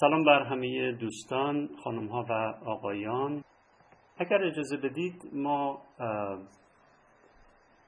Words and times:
سلام 0.00 0.24
بر 0.24 0.42
همه 0.42 0.92
دوستان 0.92 1.68
خانم 1.84 2.08
ها 2.08 2.26
و 2.28 2.32
آقایان. 2.70 3.44
اگر 4.18 4.44
اجازه 4.44 4.76
بدید 4.76 5.22
ما 5.32 5.82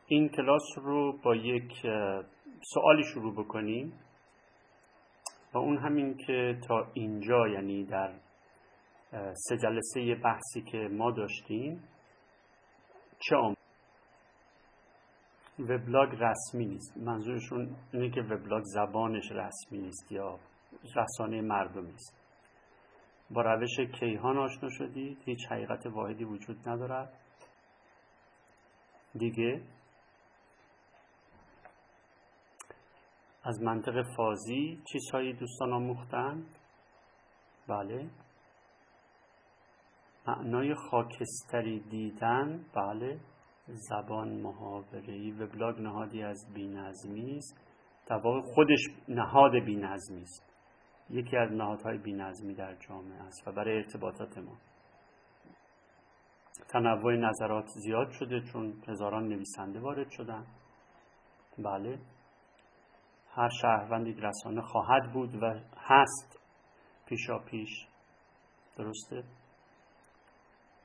این 0.06 0.28
کلاس 0.28 0.62
رو 0.76 1.18
با 1.24 1.34
یک 1.34 1.72
سوالی 2.74 3.04
شروع 3.14 3.34
بکنیم. 3.44 3.92
و 5.54 5.58
اون 5.58 5.78
همین 5.78 6.16
که 6.16 6.58
تا 6.68 6.86
اینجا 6.94 7.48
یعنی 7.48 7.84
در 7.84 8.12
سه 9.34 9.56
جلسه 9.56 10.14
بحثی 10.14 10.62
که 10.62 10.78
ما 10.78 11.10
داشتیم 11.10 11.84
چه 13.18 13.36
وبلاگ 15.58 16.08
رسمی 16.18 16.66
نیست. 16.66 16.96
منظورشون 16.96 17.76
اینه 17.92 18.10
که 18.10 18.20
وبلاگ 18.20 18.62
زبانش 18.62 19.32
رسمی 19.32 19.78
نیست 19.78 20.12
یا 20.12 20.38
رسانه 20.96 21.40
مردمی 21.40 21.92
است. 21.92 22.20
با 23.30 23.42
روش 23.42 23.80
کیهان 23.80 24.38
آشنا 24.38 24.68
شدید 24.70 25.22
هیچ 25.24 25.46
حقیقت 25.50 25.86
واحدی 25.86 26.24
وجود 26.24 26.68
ندارد. 26.68 27.12
دیگه 29.14 29.62
از 33.44 33.62
منطق 33.62 34.02
فازی 34.16 34.82
چیزهایی 34.92 35.32
دوستان 35.32 35.72
آموختن 35.72 36.46
بله. 37.68 38.10
معنای 40.26 40.74
خاکستری 40.74 41.80
دیدن؟ 41.80 42.64
بله. 42.74 43.20
زبان 43.66 44.28
محاوره‌ای 44.28 45.30
وبلاگ 45.30 45.80
نهادی 45.80 46.22
از 46.22 46.46
بینظمی 46.54 47.36
است. 47.36 47.56
در 48.06 48.20
خودش 48.54 48.80
نهاد 49.08 49.52
بینظمی 49.52 50.22
است. 50.22 50.49
یکی 51.10 51.36
از 51.36 51.52
نهادهای 51.52 51.98
بینظمی 51.98 52.54
در 52.54 52.74
جامعه 52.74 53.22
است 53.22 53.48
و 53.48 53.52
برای 53.52 53.76
ارتباطات 53.76 54.38
ما. 54.38 54.56
تنوع 56.68 57.16
نظرات 57.16 57.66
زیاد 57.66 58.10
شده 58.10 58.40
چون 58.40 58.82
هزاران 58.88 59.28
نویسنده 59.28 59.80
وارد 59.80 60.10
شدن. 60.10 60.46
بله. 61.58 61.98
هر 63.34 63.48
شهروند 63.62 64.06
یک 64.06 64.18
رسانه 64.22 64.60
خواهد 64.60 65.12
بود 65.12 65.42
و 65.42 65.60
هست 65.76 66.38
پیشا 67.06 67.38
پیش. 67.38 67.86
درسته؟ 68.76 69.24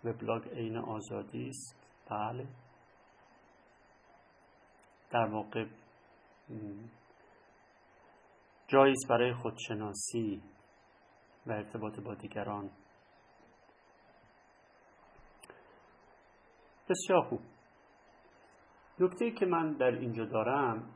وبلاگ 0.03 0.49
عین 0.49 0.77
آزادی 0.77 1.49
است. 1.49 1.75
بله. 2.09 2.47
در 5.11 5.25
واقع 5.25 5.65
جایی 8.67 8.93
برای 9.09 9.33
خودشناسی 9.33 10.41
و 11.45 11.51
ارتباط 11.51 11.99
با 11.99 12.13
دیگران. 12.15 12.69
بسیار 16.89 17.21
خوب. 17.21 17.39
نکته 18.99 19.31
که 19.31 19.45
من 19.45 19.73
در 19.73 19.91
اینجا 19.91 20.25
دارم 20.25 20.89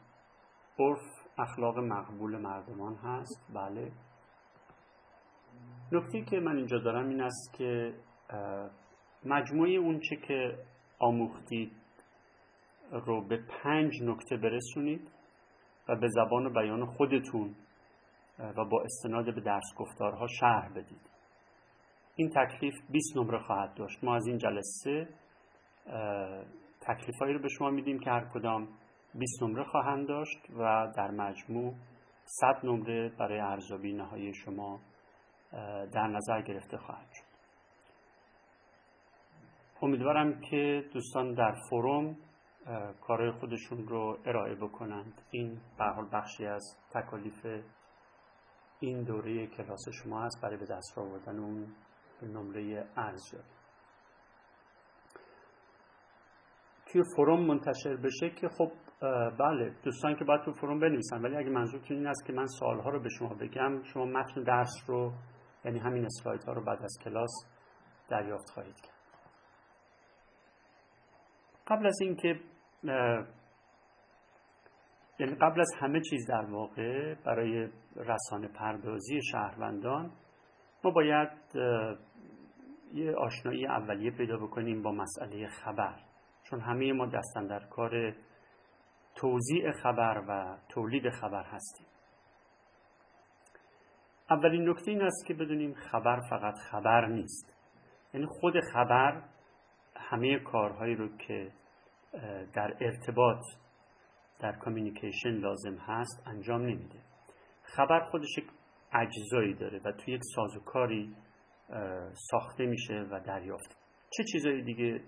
عرف 0.80 1.02
اخلاق 1.38 1.78
مقبول 1.80 2.38
مردمان 2.38 2.96
هست. 2.96 3.48
بله. 3.54 3.92
نکته 5.92 6.22
که 6.22 6.40
من 6.40 6.58
اینجا 6.58 6.78
دارم 6.78 7.10
این 7.10 7.22
است 7.22 7.54
که 7.58 7.94
مجموعه 9.26 9.72
اونچه 9.72 10.16
که 10.16 10.66
آموختید 11.00 11.72
رو 12.92 13.28
به 13.28 13.38
پنج 13.38 14.04
نکته 14.04 14.38
برسونید. 14.38 15.12
و 15.90 15.96
به 15.96 16.08
زبان 16.08 16.46
و 16.46 16.50
بیان 16.50 16.86
خودتون 16.86 17.56
و 18.40 18.66
با 18.66 18.82
استناد 18.84 19.36
به 19.36 19.42
درس 19.42 19.74
گفتارها 19.78 20.28
شرح 20.28 20.70
بدید. 20.70 21.10
این 22.16 22.30
تکلیف 22.30 22.74
20 22.90 23.18
نمره 23.18 23.40
خواهد 23.40 23.74
داشت. 23.74 24.04
ما 24.04 24.16
از 24.16 24.28
این 24.28 24.38
جلسه 24.38 25.08
تکلیفایی 26.82 27.34
رو 27.34 27.40
به 27.40 27.48
شما 27.50 27.70
میدیم 27.70 28.00
که 28.00 28.10
هر 28.10 28.26
کدام 28.34 28.68
20 29.16 29.44
نمره 29.44 29.64
خواهند 29.64 30.08
داشت 30.08 30.50
و 30.50 30.92
در 30.98 31.12
مجموع 31.12 31.74
100 32.24 32.60
نمره 32.64 33.10
برای 33.10 33.40
ارزیابی 33.40 33.94
نهایی 33.94 34.34
شما 34.34 34.80
در 35.94 36.08
نظر 36.08 36.42
گرفته 36.42 36.78
خواهد 36.78 37.08
شد. 37.14 37.30
امیدوارم 39.82 40.42
که 40.42 40.84
دوستان 40.94 41.34
در 41.34 41.56
فروم 41.70 42.18
کارهای 43.02 43.32
خودشون 43.32 43.88
رو 43.88 44.18
ارائه 44.26 44.56
بکنند. 44.56 45.22
این 45.32 45.62
به 45.78 45.86
حال 45.86 46.10
بخشی 46.14 46.46
از 46.46 46.78
تکالیف 46.94 47.46
این 48.80 49.04
دوره 49.04 49.48
کلاس 49.48 49.90
شما 50.04 50.22
هست 50.22 50.42
برای 50.42 50.58
به 50.58 50.66
دست 50.66 50.98
آوردن 50.98 51.40
اون 51.40 51.68
نمره 52.24 52.88
ارزیابی 52.98 53.60
توی 56.92 57.04
فروم 57.16 57.46
منتشر 57.46 57.96
بشه 57.96 58.30
که 58.30 58.48
خب 58.48 58.72
بله 59.40 59.76
دوستان 59.84 60.16
که 60.16 60.26
باید 60.26 60.42
تو 60.42 60.54
فروم 60.54 60.80
بنویسن 60.80 61.22
ولی 61.22 61.38
اگه 61.38 61.50
منظورتون 61.50 61.98
این 61.98 62.08
است 62.08 62.26
که 62.26 62.34
من 62.34 62.46
سوالها 62.46 62.90
رو 62.90 63.00
به 63.00 63.10
شما 63.10 63.34
بگم 63.34 63.84
شما 63.84 64.06
متن 64.06 64.44
درس 64.44 64.84
رو 64.88 65.14
یعنی 65.66 65.80
همین 65.80 66.06
اسلاید 66.06 66.44
ها 66.44 66.54
رو 66.54 66.64
بعد 66.64 66.84
از 66.84 66.98
کلاس 67.04 67.32
دریافت 68.10 68.50
خواهید 68.50 68.76
کرد. 68.76 68.99
قبل 71.70 71.88
از 71.88 72.02
اینکه 72.02 72.40
یعنی 75.20 75.36
قبل 75.36 75.62
از 75.62 75.72
همه 75.80 76.02
چیز 76.10 76.28
در 76.30 76.46
واقع 76.46 77.16
برای 77.26 77.70
رسانه 77.96 78.48
پردازی 78.48 79.20
شهروندان 79.32 80.12
ما 80.84 80.92
باید 80.92 81.30
یه 82.94 83.16
آشنایی 83.18 83.68
اولیه 83.68 84.12
پیدا 84.12 84.38
بکنیم 84.38 84.82
با 84.82 84.92
مسئله 84.92 85.48
خبر. 85.48 85.96
چون 86.44 86.60
همه 86.60 86.94
ما 86.94 87.06
دستن 87.06 87.48
در 87.48 87.60
کار 87.60 88.16
توضیع 89.16 89.72
خبر 89.72 90.24
و 90.28 90.58
تولید 90.70 91.10
خبر 91.10 91.44
هستیم. 91.44 91.88
اولین 94.30 94.70
نکته 94.70 94.92
این 94.92 95.02
است 95.02 95.26
که 95.28 95.34
بدونیم 95.34 95.74
خبر 95.74 96.20
فقط 96.30 96.54
خبر 96.72 97.06
نیست. 97.06 97.56
یعنی 98.14 98.26
خود 98.26 98.54
خبر 98.74 99.24
همه 99.96 100.40
کارهایی 100.40 100.96
رو 100.96 101.18
که 101.18 101.52
در 102.54 102.74
ارتباط 102.82 103.42
در 104.40 104.52
کامیونیکیشن 104.52 105.30
لازم 105.30 105.76
هست 105.76 106.28
انجام 106.28 106.62
نمیده. 106.62 107.00
خبر 107.64 108.00
خودش 108.00 108.38
یک 108.38 108.50
اجزایی 108.94 109.54
داره 109.54 109.82
و 109.86 109.92
توی 109.92 110.14
یک 110.14 110.22
سازوکاری 110.36 111.16
ساخته 112.14 112.66
میشه 112.66 113.08
و 113.12 113.20
دریافت. 113.20 113.78
چه 114.10 114.24
چیزایی 114.32 114.64
دیگه 114.64 115.02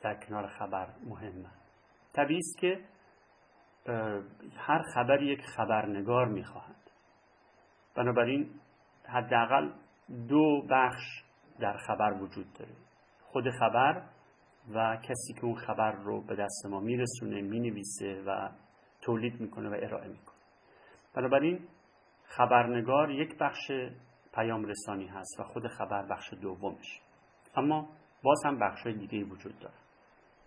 در 0.00 0.14
کنار 0.14 0.46
خبر 0.46 0.94
مهمه؟ 1.04 1.50
طبیعی 2.12 2.38
است 2.38 2.58
که 2.58 2.80
هر 4.56 4.82
خبر 4.94 5.22
یک 5.22 5.40
خبرنگار 5.40 6.28
می‌خواهد. 6.28 6.90
بنابراین 7.96 8.60
حداقل 9.04 9.72
دو 10.28 10.66
بخش 10.70 11.02
در 11.60 11.76
خبر 11.76 12.12
وجود 12.12 12.52
داره. 12.52 12.74
خود 13.22 13.50
خبر 13.50 14.02
و 14.74 14.96
کسی 14.96 15.32
که 15.34 15.44
اون 15.44 15.54
خبر 15.54 15.92
رو 15.92 16.22
به 16.22 16.36
دست 16.36 16.66
ما 16.66 16.80
میرسونه 16.80 17.40
می‌نویسه 17.40 18.22
و 18.26 18.48
تولید 19.00 19.40
می‌کنه 19.40 19.68
و 19.68 19.72
ارائه 19.82 20.08
می‌کنه. 20.08 20.36
بنابراین 21.14 21.68
خبرنگار 22.24 23.10
یک 23.10 23.38
بخش 23.38 23.70
پیام 24.34 24.64
رسانی 24.64 25.06
هست 25.06 25.40
و 25.40 25.42
خود 25.42 25.68
خبر 25.68 26.06
بخش 26.06 26.34
دومش. 26.34 27.00
اما 27.56 27.88
باز 28.22 28.42
هم 28.44 28.58
بخش 28.58 28.86
دیگه 28.86 29.24
وجود 29.24 29.58
داره. 29.58 29.74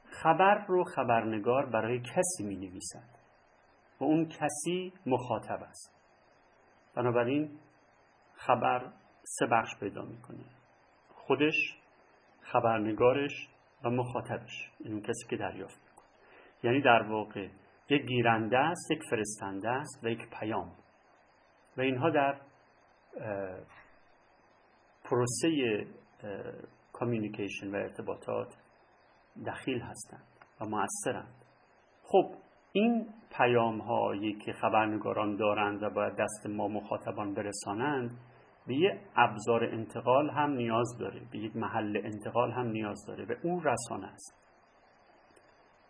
خبر 0.05 0.65
رو 0.67 0.83
خبرنگار 0.83 1.65
برای 1.65 1.99
کسی 1.99 2.43
می 2.43 2.55
نویسد 2.55 3.09
و 3.99 4.03
اون 4.03 4.25
کسی 4.25 4.93
مخاطب 5.05 5.63
است. 5.63 5.95
بنابراین 6.95 7.59
خبر 8.33 8.91
سه 9.23 9.45
بخش 9.45 9.79
پیدا 9.79 10.01
می‌کنه. 10.01 10.45
خودش 11.09 11.55
خبرنگارش 12.41 13.49
و 13.85 13.89
مخاطبش 13.89 14.71
این 14.79 14.93
اون 14.93 15.01
کسی 15.01 15.27
که 15.29 15.37
دریافت 15.37 15.81
می‌کنه. 15.89 16.05
یعنی 16.63 16.81
در 16.81 17.01
واقع 17.09 17.47
یک 17.89 18.01
گیرنده 18.01 18.57
است 18.57 18.91
یک 18.91 19.01
فرستنده 19.09 19.69
است 19.69 20.03
و 20.03 20.07
یک 20.07 20.29
پیام. 20.39 20.71
و 21.77 21.81
اینها 21.81 22.09
در 22.09 22.41
پروسه 25.03 25.49
کامیونیکیشن 26.93 27.67
و 27.67 27.75
ارتباطات 27.75 28.55
دخیل 29.47 29.79
هستند 29.79 30.27
و 30.61 30.65
موثرند. 30.65 31.35
خب 32.03 32.35
این 32.71 33.07
پیام 33.37 33.81
هایی 33.81 34.33
که 34.33 34.53
خبرنگاران 34.53 35.35
دارند 35.35 35.83
و 35.83 35.89
باید 35.89 36.13
دست 36.15 36.47
ما 36.49 36.67
مخاطبان 36.67 37.33
برسانند 37.33 38.11
به 38.67 38.75
یه 38.75 39.01
ابزار 39.15 39.63
انتقال 39.63 40.29
هم 40.29 40.51
نیاز 40.51 40.97
داره. 40.99 41.21
به 41.31 41.37
یک 41.37 41.55
محل 41.55 42.01
انتقال 42.03 42.51
هم 42.51 42.67
نیاز 42.67 43.05
داره. 43.07 43.25
به 43.25 43.37
اون 43.43 43.63
رسانه 43.63 44.07
است. 44.07 44.45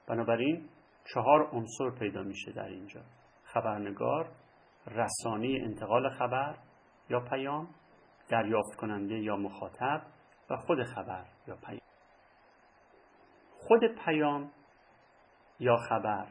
بنابراین 0.07 0.69
چهار 1.13 1.49
عنصر 1.53 1.89
پیدا 1.99 2.21
میشه 2.21 2.51
در 2.51 2.67
اینجا. 2.67 3.01
خبرنگار 3.43 4.31
رسانه 4.87 5.59
انتقال 5.61 6.09
خبر 6.09 6.55
یا 7.09 7.19
پیام 7.19 7.67
دریافت 8.29 8.75
کننده 8.77 9.19
یا 9.19 9.35
مخاطب 9.35 10.01
و 10.49 10.57
خود 10.57 10.83
خبر 10.83 11.25
یا 11.47 11.55
پیام. 11.55 11.81
خود 13.57 13.81
پیام 14.05 14.51
یا 15.59 15.75
خبر 15.75 16.27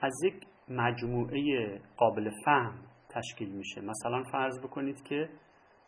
از 0.00 0.24
یک 0.24 0.46
مجموعه 0.68 1.80
قابل 1.96 2.30
فهم 2.44 2.78
تشکیل 3.08 3.52
میشه. 3.52 3.80
مثلا 3.80 4.22
فرض 4.32 4.60
بکنید 4.60 5.02
که 5.02 5.28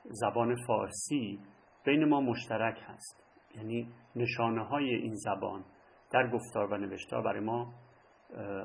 زبان 0.04 0.56
فارسی 0.66 1.40
بین 1.84 2.04
ما 2.04 2.20
مشترک 2.20 2.78
هست. 2.86 3.24
یعنی 3.54 3.92
نشانه 4.16 4.64
های 4.64 4.94
این 4.94 5.14
زبان 5.14 5.64
در 6.12 6.30
گفتار 6.30 6.72
و 6.72 6.76
نوشتار 6.76 7.22
برای 7.22 7.40
ما 7.40 7.74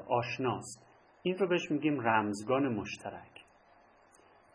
آشناست. 0.07 0.87
این 1.23 1.37
رو 1.37 1.47
بهش 1.47 1.71
میگیم 1.71 2.01
رمزگان 2.01 2.67
مشترک. 2.67 3.43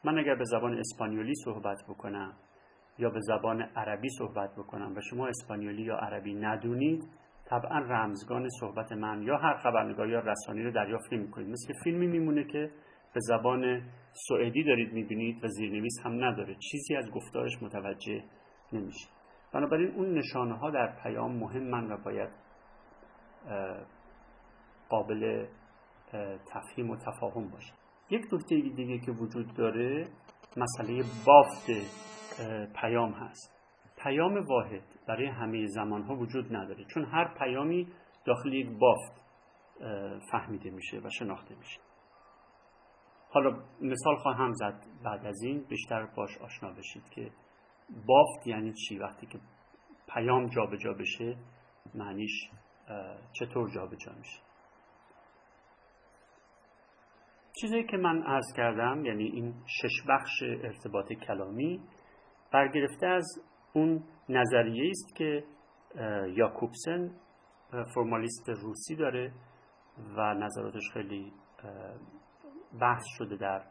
من 0.05 0.19
اگر 0.19 0.35
به 0.35 0.45
زبان 0.45 0.79
اسپانیولی 0.79 1.35
صحبت 1.45 1.79
بکنم 1.89 2.37
یا 2.99 3.11
به 3.11 3.21
زبان 3.21 3.63
عربی 3.63 4.09
صحبت 4.19 4.51
بکنم 4.57 4.97
و 4.97 5.01
شما 5.01 5.27
اسپانیولی 5.27 5.83
یا 5.83 5.97
عربی 5.97 6.35
ندونید 6.35 7.09
طبعا 7.45 7.79
رمزگان 7.79 8.49
صحبت 8.61 8.93
من 8.93 9.23
یا 9.23 9.37
هر 9.37 9.57
خبرنگار 9.57 10.09
یا 10.09 10.21
رسانی 10.21 10.63
رو 10.63 10.71
دریافت 10.71 11.13
نمی 11.13 11.31
کنید 11.31 11.49
مثل 11.49 11.75
فیلمی 11.85 12.07
میمونه 12.07 12.45
که 12.45 12.71
به 13.15 13.21
زبان 13.21 13.83
سوئدی 14.29 14.65
دارید 14.65 14.93
می‌بینید 14.93 15.45
و 15.45 15.49
زیرنویس 15.49 15.95
هم 16.05 16.25
نداره. 16.25 16.57
چیزی 16.71 16.97
از 16.97 17.11
گفتارش 17.11 17.63
متوجه 17.63 18.25
نمیشه 18.73 19.09
بنابراین 19.53 19.95
اون 19.95 20.19
نشانه 20.19 20.59
ها 20.59 20.71
در 20.71 20.97
پیام 21.03 21.37
مهمن 21.37 21.93
و 21.93 21.97
باید 22.05 22.31
قابل 24.89 25.47
تفهیم 26.53 26.91
و 26.91 26.97
تفاهم 26.97 27.49
باشه 27.51 27.73
یک 28.11 28.23
نکته 28.33 28.61
دیگه 28.77 28.99
که 28.99 29.13
وجود 29.13 29.55
داره 29.55 30.09
مسئله 30.57 31.03
بافت 31.27 31.67
پیام 32.81 33.13
هست. 33.13 33.53
پیام 34.03 34.47
واحد 34.47 34.83
برای 35.09 35.27
همه 35.27 35.67
زمان 35.67 36.03
ها 36.03 36.15
وجود 36.15 36.57
نداره 36.57 36.85
چون 36.85 37.05
هر 37.05 37.35
پیامی 37.39 37.89
داخل 38.25 38.53
یک 38.53 38.69
بافت 38.79 39.21
فهمیده 40.33 40.71
میشه 40.71 40.99
و 40.99 41.09
شناخته 41.19 41.55
میشه. 41.55 41.81
حالا 43.33 43.63
مثال 43.81 44.17
خواهم 44.17 44.53
زد 44.53 44.87
بعد 45.05 45.27
از 45.27 45.43
این 45.43 45.65
بیشتر 45.69 46.07
باش 46.17 46.39
آشنا 46.39 46.73
بشید 46.73 47.09
که 47.11 47.31
بافت 48.07 48.47
یعنی 48.47 48.73
چی؟ 48.73 48.99
وقتی 48.99 49.27
که 49.27 49.41
پیام 50.15 50.47
جابجا 50.47 50.77
جا 50.77 50.93
بشه 50.93 51.37
معنیش 51.95 52.51
چطور 53.33 53.71
جابجا 53.71 53.97
جا 53.97 54.13
میشه؟ 54.19 54.41
چیزی 57.61 57.85
که 57.85 57.97
من 57.97 58.23
عرض 58.23 58.53
کردم 58.57 59.05
یعنی 59.05 59.25
این 59.25 59.55
شش 59.67 60.07
بخش 60.09 60.43
ارتباط 60.43 61.13
کلامی 61.13 61.81
برگرفته 62.53 63.07
از 63.07 63.27
اون 63.73 64.05
نظریه 64.29 64.91
است 64.91 65.17
که 65.17 65.45
یاکوبسن 66.37 67.11
فرمالیست 67.95 68.49
روسی 68.49 68.97
داره 68.97 69.33
و 70.17 70.35
نظراتش 70.35 70.91
خیلی 70.93 71.33
بحث 72.81 73.05
شده 73.19 73.37
در 73.37 73.63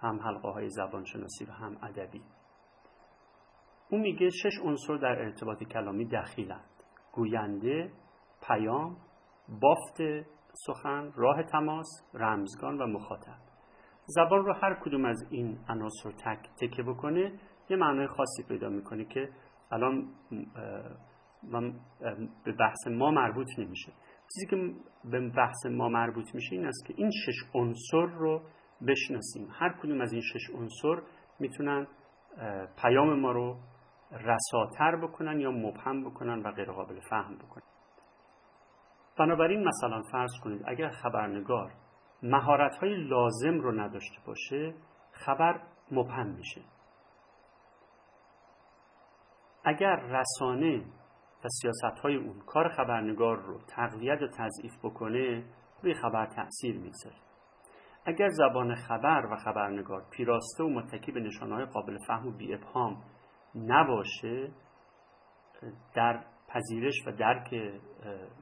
هم 0.00 0.20
حلقه 0.20 0.48
های 0.48 0.68
زبانشناسی 0.68 1.44
و 1.44 1.52
هم 1.52 1.76
ادبی. 1.82 2.22
او 3.90 3.98
میگه 3.98 4.30
شش 4.30 4.58
عنصر 4.64 4.96
در 4.96 5.22
ارتباط 5.22 5.64
کلامی 5.64 6.04
دخیلند. 6.04 6.70
گوینده 7.12 7.92
پیام 8.48 8.96
بافت 9.60 10.26
سخن 10.66 11.12
راه 11.14 11.42
تماس 11.42 11.86
رمزگان 12.14 12.78
و 12.78 12.86
مخاطب. 12.86 13.38
زبان 14.06 14.44
رو 14.44 14.52
هر 14.52 14.74
کدوم 14.74 15.04
از 15.04 15.26
این 15.30 15.58
عناصر 15.68 16.10
تک 16.10 16.48
تکه 16.60 16.82
بکنه 16.82 17.40
یه 17.70 17.76
معنای 17.76 18.06
خاصی 18.06 18.42
پیدا 18.48 18.68
می‌کنه 18.68 19.04
که 19.04 19.28
الان 19.70 20.08
به 22.44 22.52
بحث 22.52 22.86
ما 22.86 23.10
مربوط 23.10 23.46
نمیشه. 23.58 23.92
چیزی 24.34 24.46
که 24.50 24.56
به 25.10 25.28
بحث 25.28 25.66
ما 25.66 25.88
مربوط 25.88 26.34
میشه 26.34 26.56
این 26.56 26.66
است 26.66 26.86
که 26.86 26.94
این 26.96 27.10
شش 27.10 27.36
عنصر 27.54 28.06
رو 28.06 28.42
بشناسیم. 28.88 29.48
هر 29.50 29.78
کدوم 29.82 30.00
از 30.00 30.12
این 30.12 30.22
شش 30.22 30.50
عنصر 30.54 31.02
می‌تونن 31.40 31.86
پیام 32.82 33.20
ما 33.20 33.32
رو 33.32 33.56
رساتر 34.12 34.96
بکنن 34.96 35.40
یا 35.40 35.50
مبهم 35.50 36.04
بکنن 36.04 36.42
و 36.42 36.52
غیر 36.52 36.72
قابل 36.72 37.00
فهم 37.00 37.38
بکنن. 37.38 37.62
بنابراین 39.18 39.68
مثلا 39.68 40.02
فرض 40.12 40.30
کنید 40.44 40.62
اگر 40.66 40.90
خبرنگار 40.90 41.72
مهارت 42.22 42.76
های 42.76 42.94
لازم 42.94 43.60
رو 43.60 43.80
نداشته 43.80 44.16
باشه 44.26 44.74
خبر 45.12 45.60
مبهم 45.90 46.26
میشه. 46.26 46.60
اگر 49.64 49.96
رسانه 49.96 50.84
سیاست 51.48 51.98
های 52.02 52.16
اون 52.16 52.40
کار 52.46 52.68
خبرنگار 52.68 53.36
رو 53.36 53.60
تقویت 53.68 54.22
و 54.22 54.28
تضعیف 54.28 54.78
بکنه 54.82 55.44
روی 55.82 55.94
خبر 55.94 56.26
تأثیر 56.26 56.78
می‌گذاره. 56.78 57.16
اگر 58.06 58.28
زبان 58.28 58.74
خبر 58.74 59.26
و 59.32 59.36
خبرنگار 59.36 60.04
پیراسته 60.10 60.64
و 60.64 60.68
متکی 60.68 61.12
به 61.12 61.20
نشانهای 61.20 61.64
قابل 61.64 61.98
فهم 62.06 62.28
و 62.28 62.32
بی 62.32 62.54
ابهام 62.54 63.02
نباشه 63.54 64.52
در 65.94 66.24
پذیرش 66.48 66.94
و 67.06 67.12
درک 67.12 67.54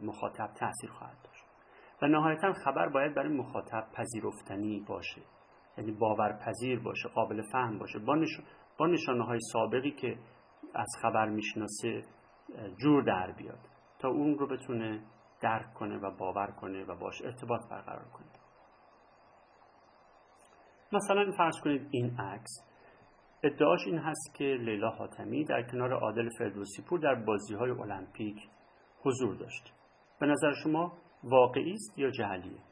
مخاطب 0.03 0.51
تاثیر 0.61 0.91
خواهد 0.91 1.19
داشت. 1.25 1.45
و 2.03 2.07
نهایتا 2.07 2.53
خبر 2.53 2.89
باید 2.89 3.15
برای 3.15 3.37
مخاطب 3.37 3.87
پذیرفتنی 3.97 4.85
باشه. 4.89 5.23
یعنی 5.79 5.93
باورپذیر 5.93 6.81
باشه 6.81 7.09
قابل 7.09 7.43
فهم 7.53 7.79
باشه. 7.79 7.99
با, 7.99 8.25
با 8.79 8.87
نشانه 8.87 9.25
های 9.25 9.39
سابقی 9.53 9.91
که 9.91 10.19
از 10.75 10.89
خبر 11.03 11.29
می‌شناسه 11.29 12.03
جور 12.83 13.03
در 13.03 13.33
بیاد 13.33 13.69
تا 13.99 14.09
اون 14.09 14.39
رو 14.39 14.47
بتونه 14.47 15.03
درک 15.41 15.75
کنه 15.75 15.97
و 15.97 16.11
باور 16.11 16.51
کنه 16.51 16.85
و 16.85 16.97
باش 16.97 17.23
ارتباط 17.23 17.61
برقرار 17.71 18.09
کنه. 18.09 18.27
مثلا 20.93 21.33
فرض 21.37 21.61
کنید 21.65 21.89
این 21.91 22.21
عکس 22.21 22.51
ادعاش 23.43 23.81
این 23.87 23.99
هست 23.99 24.35
که 24.35 24.45
لیلا 24.45 24.91
حاتمی 24.91 25.45
در 25.45 25.63
کنار 25.63 25.93
عادل 25.93 26.29
فردوسی 26.39 26.83
پور 26.83 26.99
در 26.99 27.15
بازی 27.15 27.55
های 27.55 27.71
المپیک 27.71 28.49
حضور 29.01 29.37
داشت. 29.37 29.73
به 30.21 30.27
نظر 30.27 30.53
شما 30.63 30.99
واقعی 31.25 31.73
است 31.73 31.99
یا 31.99 32.11
جعلیه 32.11 32.63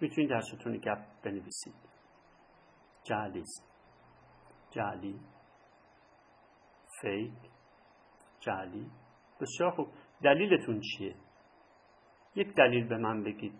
می‌تونید 0.00 0.30
در 0.30 0.40
ستون 0.40 0.76
گپ 0.76 0.98
بنویسید. 1.24 1.74
جعلی 3.04 3.40
است. 3.40 3.68
جعلی 4.70 5.20
فیک 7.02 7.32
جعلی. 8.40 8.90
بسیار 9.40 9.70
خوب. 9.70 9.88
دلیلتون 10.22 10.80
چیه؟ 10.80 11.14
یک 12.34 12.54
دلیل 12.54 12.88
به 12.88 12.96
من 12.96 13.22
بگید. 13.22 13.54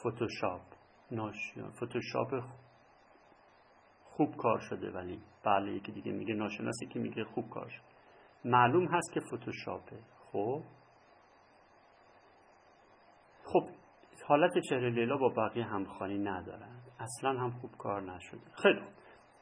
فتوشاپ 0.00 0.62
ناشیان 1.10 1.70
فتوشاپ 1.70 2.44
خوب 4.04 4.36
کار 4.36 4.58
شده 4.58 4.90
ولی 4.90 5.22
بله 5.44 5.72
یکی 5.72 5.92
دیگه 5.92 6.12
میگه 6.12 6.34
ناشناسی 6.34 6.86
که 6.86 6.98
میگه 6.98 7.24
خوب 7.24 7.50
کار 7.50 7.68
شده. 7.68 7.84
معلوم 8.44 8.86
هست 8.86 9.12
که 9.14 9.20
فتوشاپه 9.20 9.98
خب. 10.32 10.62
خب 13.44 13.68
حالت 14.26 14.58
چهره 14.68 14.90
لیلا 14.90 15.16
با 15.16 15.28
بقیه 15.28 15.64
همخوانی 15.64 16.18
ندارند 16.18 16.82
اصلا 17.00 17.30
هم 17.30 17.50
خوب 17.50 17.70
کار 17.78 18.02
نشده. 18.02 18.50
خیلی 18.62 18.80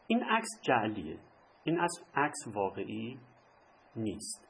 این 0.06 0.24
عکس 0.24 0.48
جعلیه. 0.62 1.18
این 1.64 1.80
عکس 2.14 2.38
واقعی 2.54 3.20
نیست. 3.96 4.48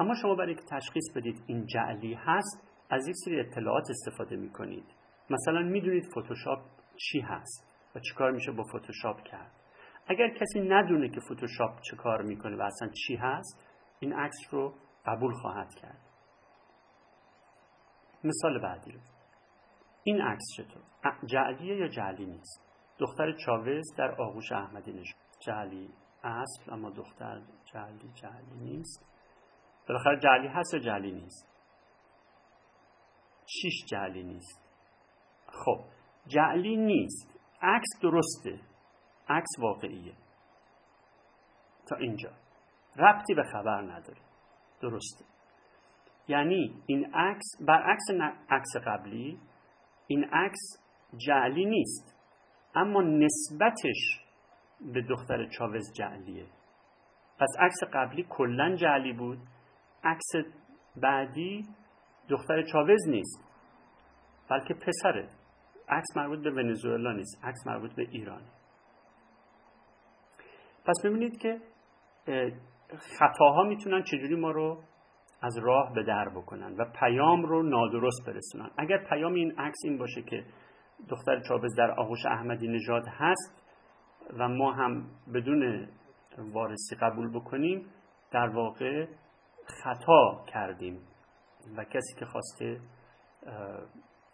اما 0.00 0.14
شما 0.22 0.34
برای 0.34 0.54
که 0.54 0.62
تشخیص 0.70 1.04
بدید 1.16 1.44
این 1.46 1.66
جعلی 1.66 2.14
هست 2.14 2.68
از 2.90 3.08
یک 3.08 3.14
سری 3.24 3.40
اطلاعات 3.40 3.84
استفاده 3.90 4.36
می 4.36 4.50
کنید 4.50 4.84
مثلا 5.30 5.62
می‌دونید 5.62 6.04
فتوشاپ 6.04 6.60
چی 6.96 7.20
هست 7.20 7.76
و 7.94 8.00
چیکار 8.00 8.30
میشه 8.30 8.52
با 8.52 8.62
فتوشاپ 8.62 9.22
کرد. 9.22 9.52
اگر 10.06 10.28
کسی 10.28 10.60
ندونه 10.60 11.08
که 11.08 11.20
فتوشاپ 11.20 11.80
چه 11.80 11.96
کار 11.96 12.22
می‌کنه 12.22 12.56
و 12.56 12.62
اصلا 12.62 12.88
چی 12.88 13.16
هست 13.16 13.68
این 14.00 14.12
عکس 14.12 14.36
رو 14.50 14.74
قبول 15.06 15.32
خواهد 15.34 15.74
کرد. 15.74 16.00
مثال 18.24 18.62
بعدی 18.62 18.92
رو. 18.92 19.00
این 20.04 20.20
عکس 20.20 20.44
چطور؟ 20.56 20.82
جعلیه 21.26 21.76
یا 21.76 21.88
جعلی 21.88 22.26
نیست؟ 22.26 22.64
دختر 22.98 23.32
چاوز 23.32 23.94
در 23.98 24.14
آغوش 24.20 24.52
احمدی 24.52 24.92
نشد 24.92 25.16
جعلی. 25.46 25.90
اصل 26.24 26.72
اما 26.72 26.90
دختر 26.90 27.42
جعلی 27.64 28.12
جعلی 28.14 28.56
نیست. 28.60 29.06
بالاخره 29.88 30.20
جعلی 30.20 30.48
هست 30.48 30.74
یا 30.74 30.80
جعلی 30.80 31.12
نیست؟ 31.12 31.48
چیش 33.46 33.84
جعلی 33.90 34.22
نیست. 34.22 34.68
خب 35.46 35.84
جعلی 36.26 36.76
نیست. 36.76 37.40
عکس 37.62 37.88
درسته. 38.02 38.60
عکس 39.28 39.48
واقعیه. 39.58 40.14
تا 41.88 41.96
اینجا. 41.96 42.30
ربطی 42.96 43.34
به 43.34 43.42
خبر 43.42 43.82
نداره. 43.82 44.20
درسته. 44.80 45.24
یعنی 46.28 46.82
این 46.86 47.14
عکس 47.14 47.46
برعکس 47.60 48.10
عکس 48.50 48.76
قبلی 48.86 49.40
این 50.06 50.24
عکس 50.24 50.58
جعلی 51.16 51.64
نیست. 51.64 52.16
اما 52.74 53.02
نسبتش 53.02 54.27
به 54.80 55.02
دختر 55.02 55.48
چاوز 55.48 55.92
جعلیه. 55.96 56.46
پس 57.40 57.48
عکس 57.60 57.84
قبلی 57.92 58.26
کلا 58.28 58.76
جعلی 58.76 59.12
بود. 59.12 59.38
عکس 60.04 60.32
بعدی 60.96 61.62
دختر 62.28 62.62
چاوز 62.62 63.08
نیست 63.08 63.44
بلکه 64.50 64.74
پسره. 64.74 65.28
عکس 65.88 66.16
مربوط 66.16 66.38
به 66.38 66.50
ونزوئلا 66.50 67.12
نیست 67.12 67.44
عکس 67.44 67.66
مربوط 67.66 67.94
به 67.94 68.02
ایران. 68.02 68.42
پس 70.86 70.94
ببینید 71.04 71.38
که 71.38 71.60
خطاها 73.18 73.62
می‌تونن 73.62 74.02
چجوری 74.02 74.36
ما 74.36 74.50
رو 74.50 74.82
از 75.42 75.58
راه 75.58 75.92
به 75.94 76.02
در 76.02 76.28
بکنن 76.28 76.74
و 76.76 76.84
پیام 77.00 77.42
رو 77.42 77.62
نادرست 77.62 78.26
برسونن. 78.26 78.70
اگر 78.78 79.04
پیام 79.10 79.34
این 79.34 79.52
عکس 79.58 79.78
این 79.84 79.98
باشه 79.98 80.22
که 80.22 80.44
دختر 81.10 81.40
چابز 81.40 81.74
در 81.76 81.90
آغوش 81.90 82.26
احمدی 82.26 82.68
نژاد 82.68 83.04
هست 83.08 83.57
و 84.38 84.48
ما 84.48 84.72
هم 84.72 85.10
بدون 85.34 85.88
وارسی 86.38 86.96
قبول 87.00 87.30
بکنیم 87.30 87.86
در 88.30 88.48
واقع 88.48 89.06
خطا 89.64 90.44
کردیم. 90.46 91.00
و 91.76 91.84
کسی 91.84 92.14
که 92.18 92.24
خواسته 92.24 92.80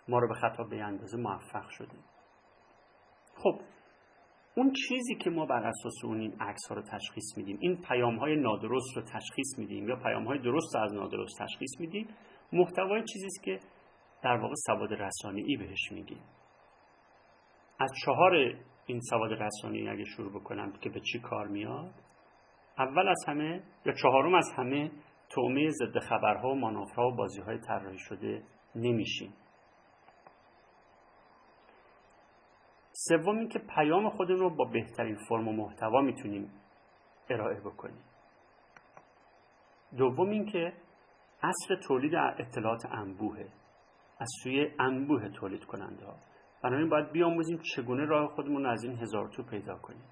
ما 0.08 0.18
رو 0.18 0.28
به 0.28 0.34
خطا 0.34 0.64
بیاندازه 0.64 1.16
موفق 1.16 1.68
شدیم. 1.68 2.04
خب 3.36 3.60
اون 4.56 4.72
چیزی 4.88 5.14
که 5.14 5.30
ما 5.30 5.46
بر 5.46 5.66
اساس 5.66 6.04
اون 6.04 6.20
این 6.20 6.36
عکس 6.40 6.68
ها 6.68 6.74
رو 6.74 6.82
تشخیص 6.82 7.36
میدیم 7.36 7.58
این 7.60 7.82
پیام 7.88 8.16
های 8.16 8.36
نادرست 8.36 8.96
رو 8.96 9.02
تشخیص 9.02 9.58
میدیم 9.58 9.88
یا 9.88 9.96
پیام 9.96 10.24
های 10.24 10.38
درست 10.38 10.76
رو 10.76 10.82
از 10.82 10.94
نادرست 10.94 11.38
تشخیص 11.38 11.80
میدیم 11.80 12.08
محتوای 12.52 13.02
چیزی 13.12 13.26
است 13.26 13.42
که 13.44 13.60
در 14.22 14.36
واقع 14.36 14.54
سواد 14.66 14.92
ای 15.34 15.56
بهش 15.56 15.92
میگیم. 15.92 16.22
از 17.78 17.92
چهار 18.04 18.54
این 18.86 19.00
سواد 19.00 19.30
ای 19.64 19.88
اگه 19.88 20.04
شروع 20.04 20.40
بکنم 20.40 20.72
که 20.72 20.90
به 20.90 21.00
چی 21.00 21.20
کار 21.20 21.48
میاد؟ 21.48 21.94
اول 22.78 23.08
از 23.08 23.24
همه 23.28 23.62
یا 23.86 23.92
چهارم 24.02 24.34
از 24.34 24.52
همه 24.56 24.90
تومه 25.28 25.70
ضد 25.70 25.98
خبرها 25.98 26.48
و 26.48 26.54
مانورها 26.54 27.08
و 27.08 27.16
بازی 27.16 27.40
های 27.40 27.58
طراحی 27.58 27.98
شده 27.98 28.42
نمیشیم. 28.74 29.34
سوم 32.92 33.48
که 33.48 33.58
پیام 33.58 34.10
خودمون 34.10 34.40
رو 34.40 34.50
با 34.56 34.64
بهترین 34.64 35.16
فرم 35.28 35.48
و 35.48 35.52
محتوا 35.52 36.00
می‌تونیم 36.00 36.50
ارائه 37.30 37.60
بکنیم. 37.60 38.04
دوم 39.98 40.30
اینکه 40.30 40.72
اصل 41.42 41.76
تولید 41.88 42.14
اطلاعات 42.14 42.86
انبوهه. 42.86 43.48
از 44.18 44.28
سوی 44.42 44.70
انبوه 44.78 45.28
تولید 45.28 45.64
کننده 45.64 46.06
ها 46.06 46.16
بنابراین 46.64 46.88
باید 46.88 47.12
بیاموزیم 47.12 47.58
چگونه 47.76 48.04
راه 48.04 48.34
خودمون 48.34 48.66
از 48.66 48.84
این 48.84 48.98
هزار 48.98 49.28
تو 49.28 49.42
پیدا 49.42 49.76
کنیم. 49.76 50.04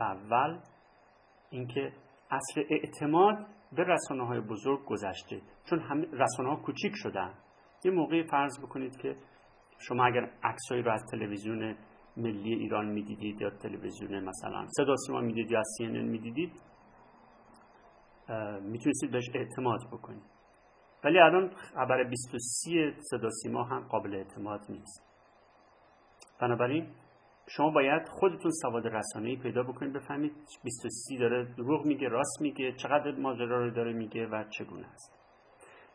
اول 0.00 0.60
اینکه 1.50 1.92
اصل 2.30 2.62
اعتماد 2.70 3.46
به 3.72 3.84
رسانه 3.84 4.26
های 4.26 4.40
بزرگ 4.40 4.84
گذشته. 4.84 5.42
چون 5.70 5.78
همه 5.78 6.06
رسانه 6.12 6.48
ها 6.48 6.56
کوچیک 6.56 6.92
شدن. 6.94 7.34
یه 7.84 7.90
موقعی 7.90 8.22
فرض 8.22 8.58
بکنید 8.58 8.96
که 8.96 9.16
شما 9.78 10.04
اگر 10.04 10.30
عکسایی 10.42 10.82
رو 10.82 10.92
از 10.92 11.04
تلویزیون 11.10 11.76
ملی 12.16 12.54
ایران 12.54 12.86
می‌دیدید 12.86 13.40
یا 13.40 13.50
تلویزیون 13.50 14.24
مثلا 14.24 14.66
صدا 14.76 14.94
سیما 15.06 15.20
می‌دیدید 15.20 15.50
یا 15.50 15.58
از 15.58 15.66
سی 15.78 15.86
می‌دیدید 15.86 16.52
می‌تونستید 18.62 19.10
بهش 19.10 19.30
اعتماد 19.34 19.80
بکنید. 19.92 20.39
ولی 21.04 21.18
الان 21.18 21.48
خبر 21.48 22.04
23 22.04 22.94
صدا 23.10 23.30
سیما 23.30 23.64
هم 23.64 23.80
قابل 23.80 24.14
اعتماد 24.14 24.60
نیست. 24.68 25.06
بنابراین 26.40 26.94
شما 27.48 27.70
باید 27.70 28.08
خودتون 28.08 28.50
سواد 28.50 28.86
رسانه‌ای 28.86 29.36
پیدا 29.36 29.62
بکنید 29.62 29.92
بفهمید 29.92 30.32
23 30.64 31.18
داره 31.18 31.44
دروغ 31.44 31.86
میگه 31.86 32.08
راست 32.08 32.40
میگه 32.40 32.72
چقدر 32.72 33.10
ماجرا 33.10 33.64
رو 33.64 33.70
داره 33.70 33.92
میگه 33.92 34.26
و 34.26 34.44
چگونه 34.50 34.86
است. 34.86 35.18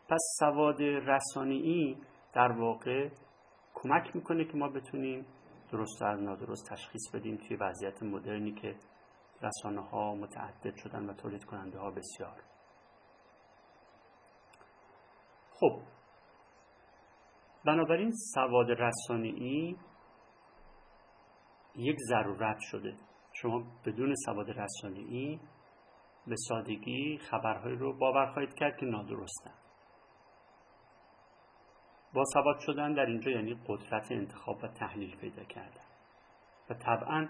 پس 0.09 0.35
سواد 0.39 0.81
رسانه‌ای 0.81 1.97
در 2.33 2.51
واقع 2.51 3.09
کمک 3.73 4.15
می‌کنه 4.15 4.45
که 4.45 4.57
ما 4.57 4.69
بتونیم 4.69 5.25
درست 5.71 6.01
از 6.01 6.21
نادرست 6.21 6.69
تشخیص 6.69 7.11
بدیم 7.13 7.37
توی 7.37 7.57
وضعیت 7.57 8.03
مدرنی 8.03 8.51
که 8.51 8.75
رسانه 9.41 9.81
ها 9.81 10.15
متعدد 10.15 10.75
شدن 10.75 11.09
و 11.09 11.13
تولید 11.13 11.43
کننده 11.43 11.79
ها 11.79 11.91
بسیار. 11.91 12.54
خب 15.59 15.81
بنابراین 17.65 18.11
سواد 18.33 18.71
رسانه‌ای 18.71 19.75
یک 21.75 21.97
ضرورت 22.09 22.57
شده. 22.59 22.97
شما 23.33 23.63
بدون 23.85 24.13
سواد 24.25 24.49
رسانه‌ای 24.49 25.39
به 26.27 26.35
سادگی 26.47 27.17
خبرهایی 27.17 27.75
رو 27.75 27.97
باور 27.97 28.31
خواهید 28.33 28.53
کرد 28.53 28.77
که 28.77 28.85
نادرستن. 28.85 29.53
با 32.13 32.23
سواد 32.33 32.59
شدن 32.59 32.93
در 32.93 33.05
اینجا 33.05 33.31
یعنی 33.31 33.61
قدرت 33.67 34.11
انتخاب 34.11 34.63
و 34.63 34.67
تحلیل 34.67 35.17
پیدا 35.17 35.43
کردن. 35.43 35.85
و 36.69 36.73
طبعا 36.73 37.27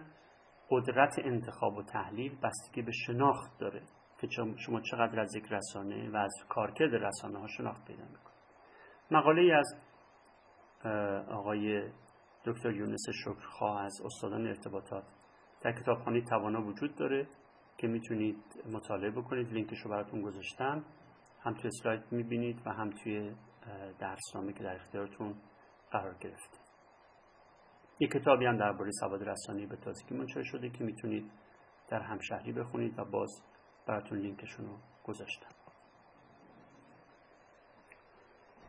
قدرت 0.70 1.20
انتخاب 1.20 1.78
و 1.78 1.84
تحلیل 1.84 2.40
بستگی 2.42 2.82
به 2.82 2.92
شناخت 2.92 3.60
داره. 3.60 3.82
که 4.28 4.56
شما 4.58 4.82
چقدر 4.82 5.20
از 5.20 5.36
یک 5.36 5.46
رسانه 5.52 6.10
و 6.10 6.16
از 6.16 6.34
کارکرد 6.50 6.96
رسانه 6.96 7.40
ها 7.40 7.48
شناخت 7.48 7.86
پیدا 7.86 8.04
می‌کنید. 8.04 8.36
مقاله 9.12 9.42
ای 9.42 9.52
از 9.52 9.76
آقای 11.30 11.92
دکتر 12.46 12.72
یونس 12.72 13.06
شکرخواه 13.24 13.82
از 13.82 14.02
استادان 14.06 14.48
ارتباطات 14.48 15.04
در 15.62 15.72
کتابخانه 15.72 16.22
توانا 16.22 16.62
وجود 16.62 16.96
داره 16.96 17.28
که 17.78 17.88
می‌تونید 17.88 18.44
مطالعه 18.74 19.12
بکنید. 19.12 19.54
لینکش 19.54 19.80
رو 19.80 19.92
براتون 19.92 20.22
گذاشتم. 20.22 20.86
هم 21.40 21.54
توی 21.54 21.68
اسلاید 21.68 22.04
می‌بینید 22.12 22.62
و 22.66 22.70
هم 22.70 22.90
توی 22.90 23.36
درسنامه 24.00 24.54
که 24.54 24.64
در 24.64 24.76
اختیارتون 24.76 25.36
قرار 25.92 26.16
گرفته. 26.20 26.58
یک 28.00 28.12
کتابی 28.12 28.46
هم 28.46 28.58
درباره 28.58 28.92
سواد 29.00 29.30
رسانی 29.30 29.66
به 29.66 29.76
تازگی 29.76 30.16
منتشر 30.16 30.44
شده 30.44 30.70
که 30.70 30.84
می‌تونید 30.84 31.32
در 31.90 32.00
همشهری 32.00 32.54
بخونید 32.54 33.00
و 33.00 33.06
باز 33.06 33.30
براتون 33.88 34.20
لینکشون 34.20 34.66
رو 34.66 34.78
گذاشتم. 35.04 35.56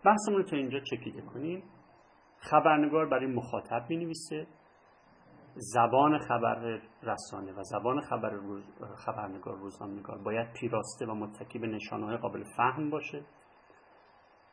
بحثمون 0.05 0.39
رو 0.39 0.43
تا 0.43 0.57
اینجا 0.57 0.81
چکیده 0.81 1.23
کنیم. 1.23 1.63
خبرنگار 2.39 3.07
برای 3.09 3.27
مخاطب 3.27 3.87
می 3.89 3.97
نویسه 3.97 4.47
زبان 5.55 6.19
خبر 6.19 6.81
رسانه 7.03 7.53
و 7.53 7.63
زبان 7.63 8.01
خبر 8.01 8.31
روز 8.31 8.65
خبرنگار 9.07 9.59
روزنامه‌نگار 9.59 10.19
باید 10.19 10.53
پیراسته 10.53 11.07
و 11.07 11.15
متکی 11.15 11.59
به 11.59 11.67
نشانه 11.67 12.17
قابل 12.17 12.45
فهم 12.57 12.91
باشه. 12.91 13.25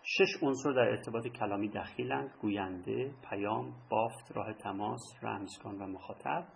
شش 0.02 0.44
عنصر 0.44 0.72
در 0.72 0.90
ارتباط 0.90 1.28
کلامی 1.28 1.70
دخیلند 1.70 2.34
گوینده 2.42 3.14
پیام 3.30 3.74
بافت 3.90 4.32
راه 4.36 4.54
تماس 4.54 5.02
رمزگان 5.22 5.82
و 5.82 5.88
مخاطب. 5.88 6.48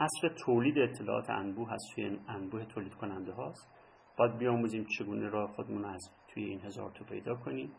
اصل 0.00 0.28
تولید 0.44 0.78
اطلاعات 0.78 1.30
انبوه 1.30 1.72
از 1.72 1.82
توی 1.94 2.18
انبوه 2.28 2.64
تولید 2.64 2.94
کننده 2.94 3.32
هاست. 3.32 3.74
باید 4.16 4.38
بیاموزیم 4.38 4.86
چگونه 4.98 5.28
راه 5.28 5.52
خودمون 5.52 5.84
از 5.84 6.10
توی 6.28 6.44
این 6.44 6.60
هزار 6.60 6.90
تو 6.90 7.04
پیدا 7.04 7.34
کنیم 7.34 7.72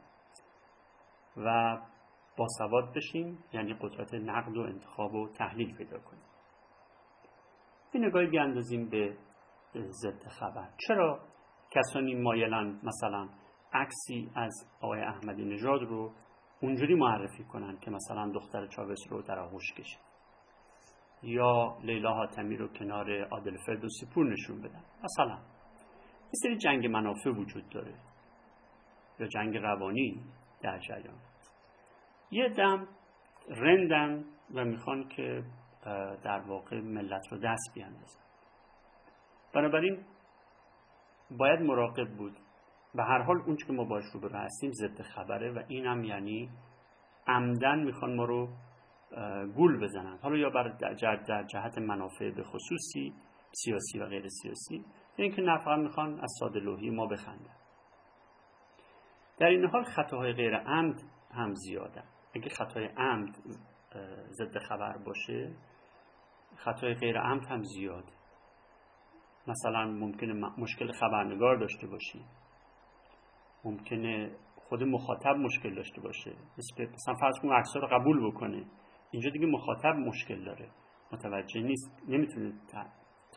و 1.38 1.78
با 2.38 2.48
سواد 2.58 2.94
بشیم 2.96 3.44
یعنی 3.54 3.74
قدرت 3.82 4.14
نقد 4.14 4.58
و 4.58 4.62
انتخاب 4.62 5.14
و 5.14 5.30
تحلیل 5.30 5.76
پیدا 5.78 6.00
کنیم. 6.00 6.24
این 7.94 8.06
نگاهی 8.06 8.28
بیاندازیم 8.28 8.90
به 8.90 9.18
ضد 9.76 10.28
خبر. 10.28 10.70
چرا 10.88 11.20
کسانی 11.72 12.16
مایلن 12.16 12.80
مثلا 12.84 13.30
عکسی 13.74 14.32
از 14.36 14.54
آقای 14.82 15.02
احمدی 15.02 15.46
نژاد 15.46 15.82
رو 15.82 16.12
اونجوری 16.62 16.96
معرفی 16.96 17.44
کنن 17.44 17.78
که 17.78 17.92
مثلا 17.92 18.32
دختر 18.32 18.68
چاوش 18.68 19.00
رو 19.10 19.22
در 19.22 19.40
آغوش 19.40 19.74
کشید؟ 19.74 20.11
یا 21.24 21.78
لیلا 21.84 22.14
حاتمی 22.14 22.58
رو 22.58 22.68
کنار 22.68 23.24
عادل 23.24 23.58
فردوسی 23.66 24.06
پور 24.14 24.34
نشون 24.34 24.62
بدن. 24.62 24.84
مثلا 25.04 25.38
یه 26.26 26.40
سری 26.44 26.58
جنگ 26.58 26.88
منافع 26.88 27.30
وجود 27.30 27.70
داره 27.70 27.94
یا 29.20 29.28
جنگ 29.28 29.58
روانی 29.58 30.24
در 30.62 30.80
جریان. 30.80 31.20
یه 32.32 32.50
دم 32.50 32.88
رندن 33.50 34.26
و 34.54 34.66
می‌خوان 34.66 35.08
که 35.08 35.44
در 36.24 36.40
واقع 36.48 36.80
ملت 36.80 37.28
رو 37.32 37.38
دست 37.38 37.74
بیاندازن. 37.76 38.22
بنابراین 39.54 40.06
باید 41.38 41.60
مراقب 41.60 42.10
بود. 42.18 42.38
به 42.96 43.04
هر 43.04 43.22
حال 43.22 43.42
اون 43.42 43.58
که 43.68 43.74
ما 43.74 43.84
باش 43.84 44.04
رو 44.14 44.30
هستیم 44.30 44.72
ضد 44.72 45.02
خبره 45.02 45.52
و 45.52 45.64
این 45.68 45.86
هم 45.86 46.04
یعنی 46.04 46.50
عمدن 47.28 47.80
می‌خوان 47.84 48.16
ما 48.16 48.26
رو 48.26 48.50
گول 49.56 49.84
بزنن. 49.84 50.18
حالا 50.22 50.38
یا 50.38 50.50
بر 50.50 50.68
در 50.68 51.44
جهت 51.44 51.78
منافع 51.78 52.32
به 52.32 52.44
خصوصی 52.44 53.14
سیاسی 53.52 54.00
و 54.00 54.06
غیر 54.06 54.28
سیاسی 54.28 54.86
یا 55.18 55.26
اینکه 55.26 55.42
نه 55.42 55.76
می‌خوان 55.76 56.20
از 56.20 56.32
ساده 56.40 56.60
لوحی 56.60 56.90
ما 56.90 57.06
بخندن. 57.06 57.56
در 59.38 59.48
این 59.48 59.66
حال 59.66 59.84
خطاهای 59.84 60.34
غیر 60.34 60.58
عمد 60.58 61.02
هم 61.32 61.54
زیادن. 61.54 62.04
اگه 62.36 62.50
خطای 62.50 62.86
عمد 62.86 63.36
ضد 64.30 64.58
خبر 64.58 64.98
باشه 64.98 65.56
خطای 66.56 66.94
غیر 66.94 67.20
عمد 67.20 67.46
هم 67.46 67.64
زیاد. 67.64 68.04
مثلا 69.48 69.86
ممکنه 69.86 70.34
مشکل 70.58 70.92
خبرنگار 70.92 71.58
داشته 71.58 71.88
باشی. 71.88 72.26
ممکنه 73.64 74.36
خود 74.56 74.84
مخاطب 74.84 75.36
مشکل 75.36 75.76
داشته 75.76 76.02
باشه. 76.02 76.32
مثلا 76.94 77.16
فرض 77.22 77.40
کن 77.42 77.54
عکس 77.54 77.76
رو 77.76 77.88
قبول 77.88 78.32
بکنه. 78.32 78.66
اینجا 79.12 79.30
دیگه 79.30 79.46
مخاطب 79.46 79.96
مشکل 79.96 80.44
داره. 80.44 80.70
متوجه 81.12 81.62
نیست 81.62 82.04
نمی‌تونه 82.08 82.54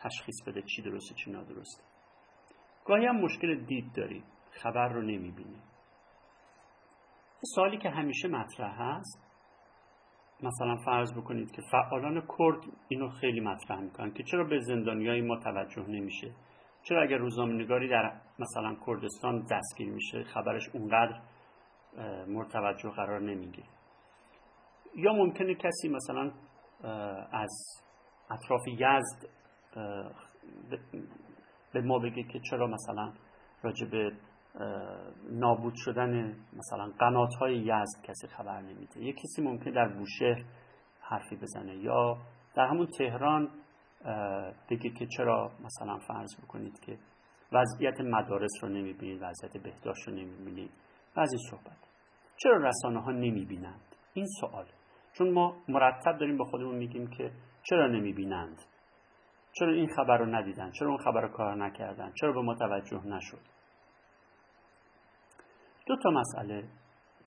تشخیص 0.03 0.35
بده 0.47 0.61
چی 0.61 0.81
درسته 0.81 1.15
چی 1.15 1.31
نادرسته. 1.31 1.83
گاهی 2.85 3.05
هم 3.05 3.15
مشکل 3.15 3.65
دید 3.65 3.93
داری 3.95 4.23
خبر 4.51 4.87
رو 4.87 5.01
نمی‌بینی. 5.01 5.61
سوالی 7.55 7.77
که 7.77 7.89
همیشه 7.89 8.27
مطرح 8.27 8.81
هست 8.81 9.21
مثلا 10.43 10.75
فرض 10.85 11.13
بکنید 11.13 11.51
که 11.51 11.61
فعالان 11.71 12.21
کرد 12.21 12.63
اینو 12.87 13.09
خیلی 13.09 13.39
مطرح 13.39 13.79
می‌کنن 13.79 14.13
که 14.13 14.23
چرا 14.23 14.43
به 14.43 14.59
زندانیای 14.59 15.21
ما 15.21 15.39
توجه 15.39 15.85
نمیشه؟ 15.87 16.35
چرا 16.83 17.03
اگر 17.03 17.17
روزنامه‌نگاری 17.17 17.89
در 17.89 18.21
مثلا 18.39 18.75
کردستان 18.87 19.45
دستگیر 19.51 19.93
میشه 19.93 20.23
خبرش 20.23 20.69
اونقدر 20.73 21.21
مورد 22.27 22.49
توجه 22.49 22.89
قرار 22.89 23.21
نمی‌گیره؟ 23.21 23.67
یا 24.95 25.13
ممکنه 25.13 25.55
کسی 25.55 25.89
مثلا 25.89 26.31
از 27.31 27.83
اطراف 28.29 28.61
یزد 28.67 29.29
به 31.73 31.81
ما 31.81 31.99
بگه 31.99 32.23
که 32.23 32.39
چرا 32.39 32.67
مثلا 32.67 33.13
راجع 33.63 33.87
به 33.87 34.11
نابود 35.31 35.73
شدن 35.75 36.35
مثلا 36.53 36.91
قنات 36.99 37.35
های 37.39 37.57
یزد 37.57 38.01
کسی 38.03 38.27
خبر 38.27 38.61
نمیده. 38.61 39.03
یه 39.03 39.13
کسی 39.13 39.41
ممکن 39.41 39.71
در 39.71 39.87
بوشهر 39.87 40.45
حرفی 41.01 41.35
بزنه 41.35 41.75
یا 41.75 42.17
در 42.55 42.67
همون 42.67 42.87
تهران 42.97 43.49
بگه 44.69 44.89
که 44.89 45.07
چرا 45.17 45.51
مثلا 45.63 45.99
فرض 46.07 46.41
بکنید 46.43 46.79
که 46.79 46.97
وضعیت 47.51 48.01
مدارس 48.01 48.51
رو 48.61 48.69
نمی‌بینید 48.69 49.21
وضعیت 49.21 49.63
بهداشت 49.63 50.07
رو 50.07 50.13
نمی‌بینید. 50.13 50.71
بعضی 51.15 51.37
صحبت. 51.51 51.77
چرا 52.37 52.57
رسانه 52.57 53.01
ها 53.01 53.11
نمی‌بینند؟ 53.11 53.81
این 54.13 54.25
سوال. 54.39 54.65
چون 55.17 55.31
ما 55.31 55.63
مرتب 55.67 56.17
داریم 56.17 56.37
به 56.37 56.45
خودمون 56.45 56.75
میگیم 56.75 57.07
که 57.07 57.31
چرا 57.63 57.87
نمی‌بینند؟ 57.87 58.61
چرا 59.59 59.71
این 59.71 59.87
خبر 59.95 60.17
رو 60.17 60.25
ندیدن؟ 60.25 60.71
چرا 60.71 60.87
اون 60.87 60.97
خبر 60.97 61.21
رو 61.21 61.27
کار 61.27 61.55
نکردن؟ 61.55 62.11
چرا 62.21 62.31
به 62.31 62.41
ما 62.41 62.55
توجه 62.55 63.07
نشد؟ 63.07 63.41
دو 65.85 65.95
تا 66.03 66.09
مسئله 66.09 66.63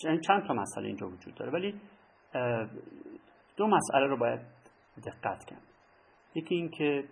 یعنی 0.04 0.20
چند 0.20 0.46
تا 0.46 0.54
مسئله 0.54 0.86
اینجا 0.86 1.08
وجود 1.08 1.34
داره 1.34 1.52
ولی 1.52 1.80
دو 3.56 3.66
مسئله 3.66 4.06
رو 4.06 4.16
باید 4.16 4.40
دقت 5.06 5.44
کرد 5.44 5.62
یکی 6.34 6.54
این 6.54 6.70
که 6.70 7.08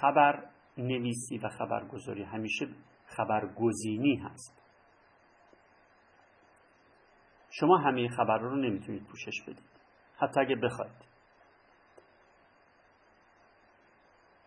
خبر 0.00 0.44
نویسی 0.78 1.38
و 1.38 1.48
خبرگزاری 1.48 2.22
همیشه 2.22 2.68
خبرگزینی 3.06 4.16
هست. 4.16 4.62
شما 7.50 7.78
همه 7.78 8.08
خبر 8.08 8.38
رو 8.38 8.56
نمی‌تونید 8.56 9.06
پوشش 9.06 9.42
بدید. 9.42 9.77
حتی 10.18 10.40
اگه 10.40 10.56
بخواید. 10.56 11.08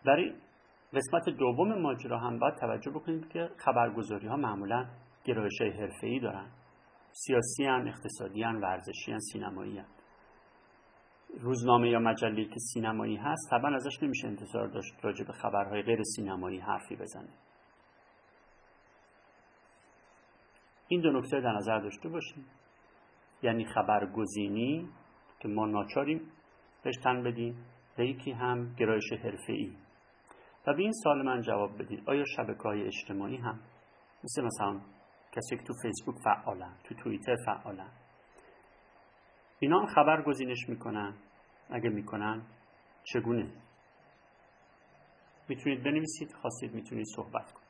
برای 0.04 0.34
قسمت 0.94 1.28
دوم 1.28 1.82
ماجرا 1.82 2.18
هم 2.18 2.38
باید 2.38 2.54
توجه 2.54 2.90
بکنید 2.90 3.28
که 3.28 3.50
خبرگزاری 3.56 4.26
ها 4.26 4.36
معمولا 4.36 4.86
گرایش 5.24 5.60
های 5.60 5.70
حرفه 5.70 6.06
ای 6.06 6.20
دارن. 6.20 6.50
سیاسی 7.12 7.64
هن، 7.64 7.88
اقتصادی 7.88 8.42
هن، 8.42 8.56
ورزشی 8.56 9.12
هن، 9.12 9.18
سینمایی 9.18 9.78
هن. 9.78 9.86
روزنامه 11.40 11.90
یا 11.90 11.98
مجله 11.98 12.44
که 12.44 12.60
سینمایی 12.72 13.16
هست 13.16 13.50
طبعا 13.50 13.74
ازش 13.74 14.02
نمیشه 14.02 14.28
انتظار 14.28 14.68
داشت 14.68 14.94
راجع 15.02 15.24
به 15.24 15.32
خبرهای 15.32 15.82
غیر 15.82 16.02
سینمایی 16.16 16.58
حرفی 16.58 16.96
بزنه. 16.96 17.32
این 20.88 21.00
دو 21.00 21.10
نکته 21.12 21.40
در 21.40 21.52
نظر 21.52 21.78
داشته 21.78 22.08
باشیم. 22.08 22.46
یعنی 23.42 23.64
خبرگزینی 23.64 24.88
که 25.42 25.48
ما 25.48 25.66
ناچاریم 25.66 26.32
بهش 26.82 26.94
تن 27.04 27.22
بدیم 27.22 27.64
و 27.98 28.02
یکی 28.02 28.32
هم 28.32 28.74
گرایش 28.74 29.12
حرفه 29.12 29.52
ای 29.52 29.76
و 30.66 30.72
به 30.74 30.82
این 30.82 30.92
سال 30.92 31.22
من 31.22 31.40
جواب 31.40 31.82
بدید 31.82 32.10
آیا 32.10 32.24
شبکه 32.36 32.62
های 32.62 32.86
اجتماعی 32.86 33.36
هم 33.36 33.60
مثل 34.24 34.44
مثلا 34.44 34.80
کسی 35.32 35.56
که 35.56 35.62
تو 35.62 35.74
فیسبوک 35.82 36.14
فعالن 36.24 36.76
تو 36.84 36.94
توییتر 36.94 37.36
فعالن 37.46 37.90
اینا 39.58 39.80
هم 39.80 39.86
خبر 39.86 40.22
گزینش 40.22 40.68
می‌کنن؟ 40.68 41.14
اگه 41.70 41.88
می‌کنن 41.88 42.42
چگونه؟ 43.04 43.52
می‌تونید 45.48 45.82
بنویسید 45.84 46.32
خواستید 46.32 46.74
می‌تونید 46.74 47.06
صحبت 47.16 47.52
کنید. 47.52 47.68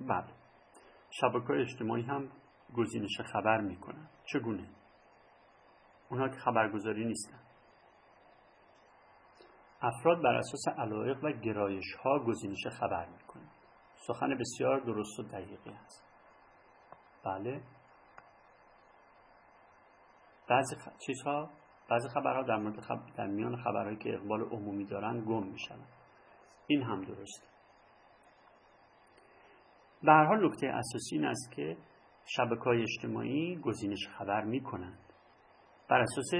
بعد 0.00 0.32
شبکه 1.10 1.52
اجتماعی 1.52 2.02
هم 2.02 2.30
گزینش 2.76 3.20
خبر 3.20 3.60
می‌کنن. 3.60 4.08
چگونه؟ 4.32 4.68
اونها 6.10 6.28
که 6.28 6.36
خبرگزاری 6.36 7.04
نیستن. 7.04 7.40
افراد 9.82 10.22
بر 10.22 10.34
اساس 10.34 10.78
علایق 10.78 11.24
و 11.24 11.32
گرایش 11.32 11.94
ها 12.04 12.18
گزینش 12.18 12.66
خبر 12.66 13.06
می‌کنن 13.06 13.50
سخن 14.06 14.38
بسیار 14.38 14.80
درست 14.80 15.20
و 15.20 15.22
دقیقی 15.22 15.70
است. 15.70 16.04
بله. 17.24 17.62
بعضی 20.48 20.76
چیزها 21.06 21.50
بعضی 21.90 22.08
خبرها 22.08 22.42
در 22.42 22.56
مورد 22.56 22.76
در 23.16 23.26
میان 23.26 23.56
خبرهایی 23.56 23.96
که 23.96 24.14
اقبال 24.14 24.42
عمومی 24.42 24.84
دارن 24.84 25.24
گم 25.24 25.46
میشن 25.46 25.78
این 26.66 26.82
هم 26.82 27.04
درست 27.04 27.48
به 30.02 30.12
هر 30.12 30.24
حال 30.24 30.46
نکته 30.46 30.66
اساسی 30.66 31.16
این 31.16 31.24
است 31.24 31.52
که 31.52 31.76
شبکه 32.26 32.64
های 32.64 32.82
اجتماعی 32.82 33.56
گزینش 33.56 34.08
خبر 34.18 34.44
می 34.44 34.60
کنند 34.60 34.98
بر 35.90 36.00
اساس 36.00 36.30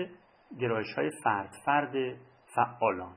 گرایش 0.61 0.95
های 0.97 1.11
فرد 1.25 1.51
فرد 1.65 2.17
فعالان. 2.55 3.17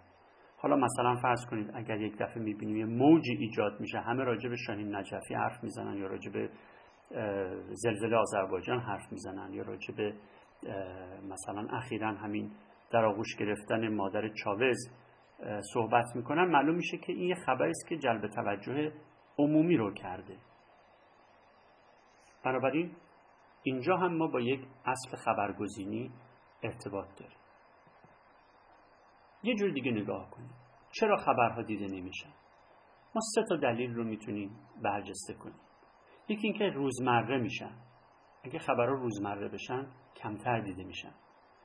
حالا 0.58 0.76
مثلا 0.76 1.16
فرض 1.22 1.46
کنید 1.50 1.72
اگر 1.74 2.02
یک 2.02 2.18
دفعه 2.20 2.44
می‌بینیم 2.44 2.78
یه 2.78 2.86
موجی 2.86 3.38
ایجاد 3.40 3.80
میشه 3.80 4.00
همه 4.00 4.24
راجع 4.24 4.50
به 4.50 4.56
شاهین 4.56 4.96
نجفی 4.96 5.34
حرف 5.34 5.64
می‌زنن 5.64 5.98
یا 5.98 6.08
راجع 6.08 6.32
به 6.32 6.50
زلزله 7.72 8.16
آذربایجان 8.16 8.80
حرف 8.80 9.12
می‌زنن 9.12 9.54
یا 9.54 9.64
راجع 9.64 9.96
به 9.96 10.14
مثلا 11.30 11.68
اخیرا 11.78 12.14
همین 12.14 12.52
در 12.92 13.06
آغوش 13.06 13.36
گرفتن 13.40 13.94
مادر 13.94 14.30
چاوز 14.44 14.78
صحبت 15.74 16.06
می‌کنن 16.16 16.46
معلوم 16.46 16.76
میشه 16.76 16.98
که 16.98 17.14
این 17.14 17.28
یه 17.28 17.36
خبری 17.36 17.70
است 17.70 17.88
که 17.90 17.98
جلب 17.98 18.28
توجه 18.28 18.92
عمومی 19.38 19.78
رو 19.78 19.94
کرده. 19.94 20.38
بنابراین 22.52 22.96
اینجا 23.64 23.98
هم 23.98 24.18
ما 24.18 24.28
با 24.28 24.40
یک 24.40 24.62
اصل 24.86 25.18
خبرگزینی 25.18 26.12
ارتباط 26.64 27.08
داریم. 27.20 27.38
یه 29.44 29.56
جور 29.56 29.72
دیگه 29.72 29.92
نگاه 29.92 30.30
کنیم. 30.30 30.54
چرا 30.92 31.18
خبرها 31.18 31.62
دیده 31.62 31.86
نمیشن؟ 31.86 32.30
ما 33.16 33.22
سه 33.36 33.44
تا 33.50 33.56
دلیل 33.56 33.94
رو 33.94 34.04
می‌تونیم 34.04 34.60
برجسته 34.84 35.34
کنیم. 35.34 35.60
یکی 36.30 36.48
اینکه 36.48 36.66
روزمره 36.66 37.38
میشن. 37.38 37.72
اگه 38.44 38.60
خبرها 38.60 38.94
روزمره 38.94 39.48
بشن 39.48 39.88
کمتر 40.16 40.60
دیده 40.60 40.84
میشن. 40.84 41.12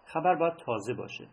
خبر 0.05 0.35
باید 0.35 0.57
تازه 0.57 0.95
باشه. 0.95 1.29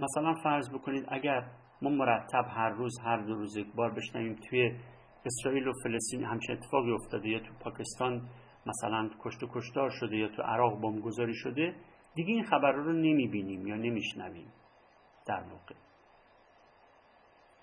مثلا 0.00 0.34
فرض 0.34 0.70
بکنید 0.74 1.04
اگر 1.08 1.50
ما 1.82 1.90
مرتب 1.90 2.44
هر 2.48 2.68
روز 2.68 2.92
هر 3.04 3.16
دو 3.16 3.34
روز 3.34 3.56
یک 3.56 3.74
بار 3.74 3.90
بشنویم 3.94 4.34
توی 4.34 4.80
اسرائیل 5.26 5.68
و 5.68 5.72
فلسطین 5.84 6.24
همچین 6.24 6.56
اتفاقی 6.56 6.92
افتاده 6.92 7.28
یا 7.28 7.38
تو 7.38 7.54
پاکستان 7.60 8.28
مثلا 8.66 9.10
کشت 9.18 9.42
و 9.42 9.48
کشتار 9.54 9.90
شده 9.90 10.16
یا 10.16 10.28
تو 10.28 10.42
عراق 10.42 10.80
بمبگذاری 10.80 11.34
شده 11.34 11.74
دیگه 12.14 12.32
این 12.32 12.44
خبر 12.44 12.72
رو 12.72 12.92
نمی‌بینیم 12.92 13.66
یا 13.66 13.76
نمیشنویم 13.76 14.52
در 15.26 15.42
موقع 15.44 15.74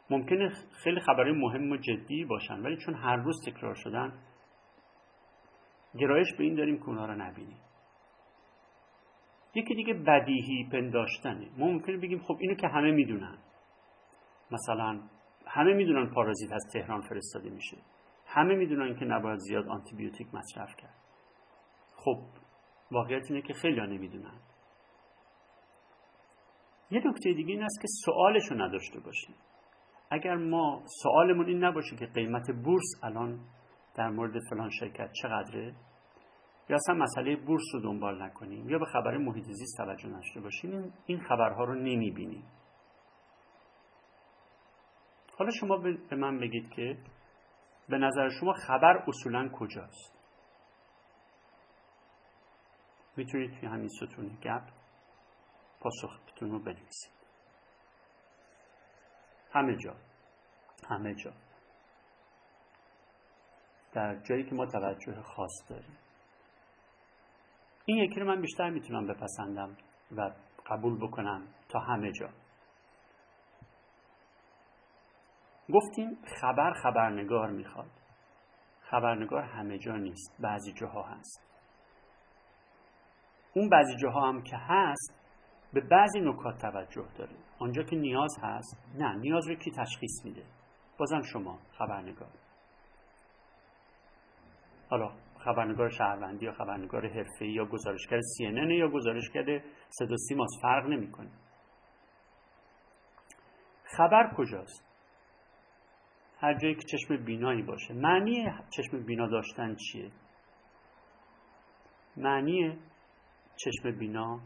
ممکنه 0.09 0.49
خیلی 0.83 0.99
خبرهای 0.99 1.31
مهم 1.31 1.71
و 1.71 1.77
جدی 1.77 2.25
باشن 2.25 2.59
ولی 2.59 2.77
چون 2.77 2.93
هر 2.93 3.15
روز 3.15 3.45
تکرار 3.45 3.75
شدن 3.75 4.13
گرایش 5.97 6.33
به 6.37 6.43
این 6.43 6.55
داریم 6.55 6.77
که 6.77 6.85
اونها 6.85 7.05
رو 7.05 7.15
نبینیم. 7.15 7.57
یکی 9.55 9.75
دیگه 9.75 9.93
بدیهی 9.93 10.69
پنداشتنه 10.71 11.49
ما 11.57 11.67
ممکنه 11.67 11.97
بگیم 11.97 12.19
خب 12.19 12.37
اینو 12.39 12.55
که 12.55 12.67
همه 12.67 12.91
می‌دونن. 12.91 13.37
مثلا 14.51 15.01
همه 15.47 15.73
می‌دونن 15.73 16.13
پارازیت 16.13 16.51
از 16.51 16.69
تهران 16.73 17.01
فرستاده 17.01 17.49
میشه. 17.49 17.77
همه 18.33 18.55
می‌دونن 18.55 18.99
که 18.99 19.05
نباید 19.05 19.39
زیاد 19.39 19.67
آنتیبیوتیک 19.67 20.27
مصرف 20.33 20.75
کرد. 20.75 20.95
خب 21.95 22.17
واقعیت 22.91 23.23
اینه 23.29 23.41
که 23.41 23.53
خیلی 23.53 23.79
ها 23.79 23.85
نمی‌دونن. 23.85 24.39
یه 26.91 27.01
نکته 27.07 27.33
دیگه 27.33 27.53
این 27.53 27.63
است 27.63 27.81
که 27.81 27.87
سوالشو 28.05 28.55
نداشته 28.55 28.99
باشیم. 28.99 29.35
اگر 30.09 30.35
ما 30.35 30.83
سوالمون 31.03 31.45
این 31.45 31.63
نباشه 31.63 31.95
که 31.95 32.05
قیمت 32.05 32.51
بورس 32.51 33.03
الان 33.03 33.39
در 33.95 34.09
مورد 34.09 34.33
فلان 34.49 34.69
شرکت 34.69 35.11
چقدره 35.21 35.75
یا 36.69 36.75
اصلا 36.75 36.95
مسئله 36.95 37.35
بورس 37.35 37.63
رو 37.73 37.81
دنبال 37.81 38.21
نکنیم 38.21 38.69
یا 38.69 38.79
به 38.79 38.85
خبر 38.85 39.17
محیط 39.17 39.45
زیست 39.45 39.77
توجه 39.77 40.09
نشته 40.09 40.41
باشیم 40.41 40.93
این 41.05 41.19
خبرها 41.19 41.63
رو 41.63 41.75
نمی‌بینیم. 41.75 42.43
حالا 45.37 45.51
شما 45.59 45.77
به 46.09 46.15
من 46.15 46.39
بگید 46.39 46.69
که 46.69 46.97
به 47.91 47.97
نظر 47.97 48.29
شما 48.39 48.53
خبر 48.53 49.03
اصولا 49.07 49.49
کجاست؟ 49.49 50.13
می‌تونید 53.17 53.59
توی 53.59 53.69
همین 53.69 53.87
ستون 53.87 54.37
گپ 54.41 54.63
پاسختون 55.79 56.51
رو 56.51 56.59
بنویسید. 56.59 57.13
همه 59.53 59.75
جا 59.75 59.95
همه 60.89 61.15
جا. 61.15 61.33
در 63.93 64.15
جایی 64.15 64.43
که 64.43 64.55
ما 64.55 64.65
توجه 64.65 65.21
خاص 65.21 65.69
داریم. 65.69 65.97
این 67.85 67.97
یکی 67.97 68.19
رو 68.19 68.27
من 68.27 68.41
بیشتر 68.41 68.69
می‌تونم 68.69 69.07
بپسندم 69.07 69.77
و 70.17 70.31
قبول 70.67 71.07
بکنم 71.07 71.47
تا 71.69 71.79
همه 71.79 72.11
جا. 72.11 72.29
گفتیم 75.71 76.17
خبر 76.41 76.73
خبرنگار 76.83 77.49
می‌خواد. 77.49 77.91
خبرنگار 78.81 79.43
همه 79.43 79.77
جا 79.77 79.95
نیست 79.95 80.37
بعضی 80.39 80.73
جاها 80.73 81.03
هست. 81.03 81.51
اون 83.55 83.69
بعضی 83.69 83.95
جاها 83.95 84.29
هم 84.29 84.41
که 84.41 84.57
هست 84.57 85.21
به 85.73 85.81
بعضی 85.81 86.21
نکات 86.21 86.61
توجه 86.61 87.07
داره. 87.17 87.35
آنجا 87.59 87.83
که 87.83 87.95
نیاز 87.95 88.37
هست 88.43 88.77
نه 88.95 89.15
نیاز 89.15 89.47
رو 89.47 89.55
کی 89.55 89.71
تشخیص 89.71 90.25
میده؟ 90.25 90.43
بازم 90.97 91.21
شما 91.21 91.59
خبرنگار. 91.77 92.29
حالا 94.89 95.11
خبرنگار 95.45 95.89
شهروندی 95.89 96.45
یا 96.45 96.51
خبرنگار 96.51 97.07
حرفه‌ای 97.07 97.51
یا 97.51 97.65
گزارشگر 97.65 98.19
CNN 98.19 98.71
یا 98.71 98.87
گزارشگر 98.87 99.63
صدا 99.89 100.15
سیماس 100.17 100.49
فرق 100.61 100.85
نمی‌کنه. 100.85 101.31
خبر 103.83 104.33
کجاست؟ 104.37 104.90
هر 106.41 106.53
جایی 106.53 106.75
که 106.75 106.81
چشم 106.81 107.25
بینایی 107.25 107.61
باشه. 107.61 107.93
معنی 107.93 108.45
چشم 108.69 109.03
بینا 109.05 109.27
داشتن 109.27 109.75
چیه؟ 109.75 110.11
معنی 112.17 112.79
چشم 113.55 113.91
بینا 113.99 114.39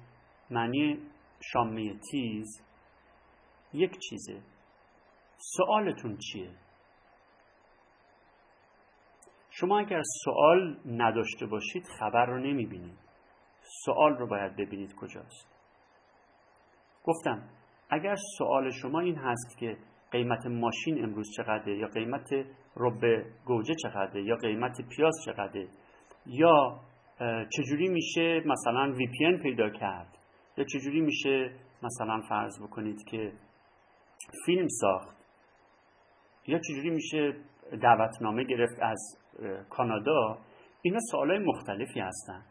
معنی 0.52 1.00
شامه 1.54 1.94
تیز 2.12 2.62
یک 3.74 3.98
چیزه. 4.10 4.42
سوالتون 5.38 6.18
چیه؟ 6.18 6.52
شما 9.50 9.80
اگر 9.80 10.02
سوال 10.24 10.80
نداشته 10.86 11.46
باشید 11.46 11.84
خبر 12.00 12.26
رو 12.26 12.40
نمی‌بینید. 12.40 12.98
سوال 13.86 14.18
رو 14.18 14.28
باید 14.28 14.56
ببینید 14.56 14.96
کجاست. 14.96 15.48
گفتم 17.04 17.50
اگر 17.90 18.16
سوال 18.38 18.72
شما 18.72 19.00
این 19.00 19.16
هست 19.16 19.58
که 19.58 19.78
قیمت 20.16 20.46
ماشین 20.46 21.04
امروز 21.04 21.32
چقدره؟ 21.38 21.78
یا 21.78 21.88
قیمت 21.88 22.30
رب 22.78 23.02
گوجه 23.46 23.74
چقدره؟ 23.84 24.24
یا 24.24 24.36
قیمت 24.36 24.82
پیاز 24.90 25.14
چقدره؟ 25.26 25.68
یا 26.26 26.80
چجوری 27.50 27.88
میشه 27.88 28.44
مثلا 28.46 28.94
وی 28.98 29.08
پی 29.08 29.38
پیدا 29.44 29.70
کرد؟ 29.70 30.18
یا 30.58 30.66
چجوری 30.66 31.02
میشه 31.02 31.52
مثلا 31.84 32.22
فرض 32.30 32.62
بکنید 32.62 33.04
که 33.12 33.32
فیلم 34.46 34.68
ساخت؟ 34.68 35.18
یا 36.48 36.60
چجوری 36.60 36.90
میشه 36.90 37.34
دعوتنامه 37.82 38.44
گرفت 38.44 38.80
از 38.82 39.18
کانادا؟ 39.70 40.38
اینا 40.82 41.00
سوالای 41.12 41.40
مختلفی 41.40 42.00
هستند. 42.00 42.46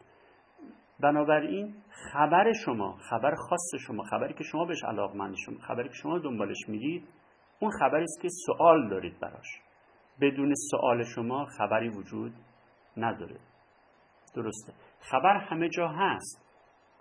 بنابراین 0.99 1.75
خبر 2.11 2.53
شما 2.65 2.97
خبر 3.09 3.35
خاص 3.35 3.81
شما 3.87 4.03
خبری 4.03 4.33
که 4.33 4.43
شما 4.43 4.65
بهش 4.65 4.83
علاقمند 4.83 5.35
شما 5.45 5.57
خبری 5.67 5.89
که 5.89 5.95
شما 5.95 6.19
دنبالش 6.19 6.57
میرید 6.67 7.07
اون 7.59 7.71
خبری 7.79 8.03
است 8.03 8.21
که 8.21 8.27
سوال 8.45 8.89
دارید 8.89 9.19
براش. 9.19 9.61
بدون 10.21 10.53
سوال 10.71 11.03
شما 11.15 11.45
خبری 11.45 11.89
وجود 11.89 12.33
نداره. 12.97 13.39
درسته. 14.35 14.73
خبر 14.99 15.37
همه 15.37 15.69
جا 15.69 15.87
هست 15.87 16.45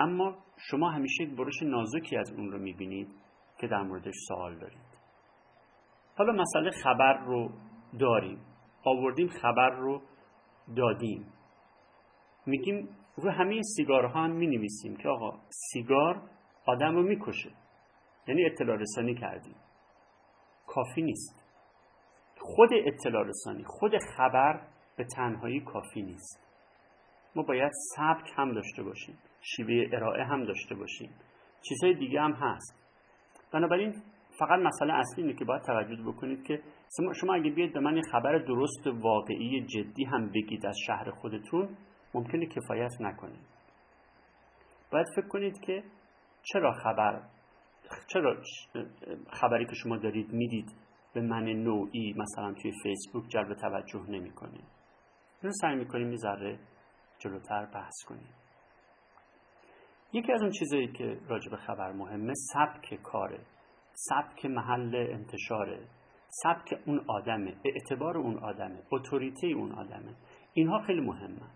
اما 0.00 0.36
شما 0.70 0.90
همیشه 0.90 1.22
یک 1.22 1.36
برش 1.36 1.62
نازکی 1.62 2.16
از 2.16 2.32
اون 2.32 2.52
رو 2.52 2.58
می‌بینید 2.58 3.08
که 3.58 3.66
در 3.66 3.82
موردش 3.82 4.14
سوال 4.28 4.58
دارید. 4.58 4.98
حالا 6.16 6.32
مسئله 6.32 6.70
خبر 6.70 7.18
رو 7.18 7.50
داریم. 7.98 8.38
آوردیم 8.84 9.28
خبر 9.28 9.70
رو 9.70 10.02
دادیم. 10.76 11.32
میگیم 12.46 12.88
رو 13.16 13.30
همه 13.30 13.60
سیگارها 13.76 14.24
هم 14.24 14.30
می 14.30 14.46
نویسیم 14.46 14.96
که 14.96 15.08
آقا 15.08 15.38
سیگار 15.48 16.22
آدم 16.66 16.94
رو 16.94 17.02
می‌کشه. 17.02 17.50
یعنی 18.28 18.44
اطلاع 18.44 18.76
رسانی 18.76 19.14
کردیم. 19.14 19.56
کافی 20.74 21.02
نیست. 21.02 21.44
خود 22.40 22.70
اطلاع 22.72 23.26
رسانی 23.26 23.64
خود 23.64 23.92
خبر 24.16 24.60
به 24.96 25.04
تنهایی 25.04 25.60
کافی 25.60 26.02
نیست. 26.02 26.40
ما 27.36 27.42
باید 27.42 27.72
سبک 27.96 28.30
هم 28.36 28.52
داشته 28.52 28.82
باشیم 28.82 29.18
شیوه 29.40 29.88
ارائه 29.92 30.24
هم 30.24 30.44
داشته 30.44 30.74
باشیم. 30.74 31.10
چیزهای 31.68 31.94
دیگه 31.94 32.20
هم 32.20 32.32
هست. 32.32 32.84
بنابراین 33.52 34.02
فقط 34.38 34.60
مسئله 34.60 34.92
اصلی 34.92 35.24
اینه 35.24 35.38
که 35.38 35.44
باید 35.44 35.62
توجه 35.62 36.02
بکنید 36.02 36.44
که 36.44 36.62
شما 37.20 37.34
اگه 37.34 37.50
بیاید 37.50 37.72
به 37.72 37.80
من 37.80 38.00
خبر 38.12 38.38
درست 38.38 38.86
واقعی 38.86 39.66
جدی 39.66 40.04
هم 40.04 40.28
بگید 40.28 40.66
از 40.66 40.76
شهر 40.86 41.10
خودتون 41.10 41.76
ممکنه 42.14 42.46
کفایت 42.46 43.00
نکنه 43.00 43.38
باید 44.92 45.06
فکر 45.16 45.28
کنید 45.28 45.60
که 45.60 45.82
چرا 46.42 46.72
خبر 46.72 47.22
چرا 48.06 48.42
خبری 49.30 49.66
که 49.66 49.74
شما 49.74 49.96
دارید 49.96 50.32
می‌دید 50.32 50.72
به 51.14 51.20
من 51.20 51.44
نوعی 51.44 52.14
مثلا 52.16 52.54
توی 52.62 52.72
فیسبوک 52.82 53.28
جلب 53.28 53.54
توجه 53.54 54.10
نمی‌کنه؟ 54.10 54.60
اینو 55.42 55.52
سعی 55.60 55.76
می‌کنیم 55.76 56.10
یه 56.10 56.16
ذره 56.16 56.58
جلوتر 57.18 57.66
بحث 57.66 57.94
کنیم. 58.08 58.34
یکی 60.12 60.32
از 60.32 60.42
اون 60.42 60.50
چیزایی 60.50 60.92
که 60.92 61.20
راجع 61.28 61.50
به 61.50 61.56
خبر 61.56 61.92
مهمه 61.92 62.32
سبک 62.52 63.02
کاره 63.02 63.40
سبک 63.92 64.46
محل 64.46 64.94
انتشاره 65.10 65.86
سبک 66.28 66.74
اون 66.86 67.04
آدمه 67.08 67.56
اعتبار 67.64 68.18
اون 68.18 68.38
آدمه 68.38 68.82
اتوریته 68.92 69.46
اون 69.46 69.72
آدمه. 69.72 70.14
اینها 70.52 70.82
خیلی 70.86 71.00
مهمه. 71.00 71.50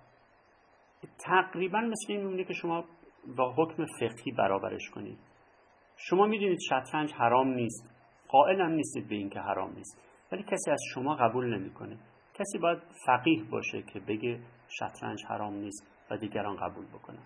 تقریبا 1.19 1.81
مثل 1.81 2.12
این 2.12 2.21
میمونه 2.21 2.45
که 2.45 2.55
شما 2.55 2.85
با 3.37 3.55
حکم 3.55 3.87
فقهی 4.01 4.33
برابرش 4.38 4.91
کنید. 4.95 5.19
شما 6.01 6.27
می‌دونید 6.27 6.59
شطرنج 6.69 7.13
حرام 7.13 7.49
نیست. 7.49 7.91
قائل 8.29 8.61
هم 8.61 8.71
نیستید 8.71 9.09
به 9.09 9.15
اینکه 9.15 9.41
حرام 9.41 9.73
نیست. 9.73 10.01
ولی 10.33 10.43
کسی 10.43 10.71
از 10.71 10.81
شما 10.95 11.15
قبول 11.15 11.55
نمی‌کنه. 11.59 11.99
کسی 12.35 12.59
باید 12.59 12.79
فقیه 13.07 13.45
باشه 13.45 13.83
که 13.83 14.01
بگه 14.01 14.41
شطرنج 14.69 15.25
حرام 15.29 15.55
نیست 15.55 15.87
و 16.11 16.17
دیگران 16.17 16.57
قبول 16.57 16.87
بکنن. 16.87 17.23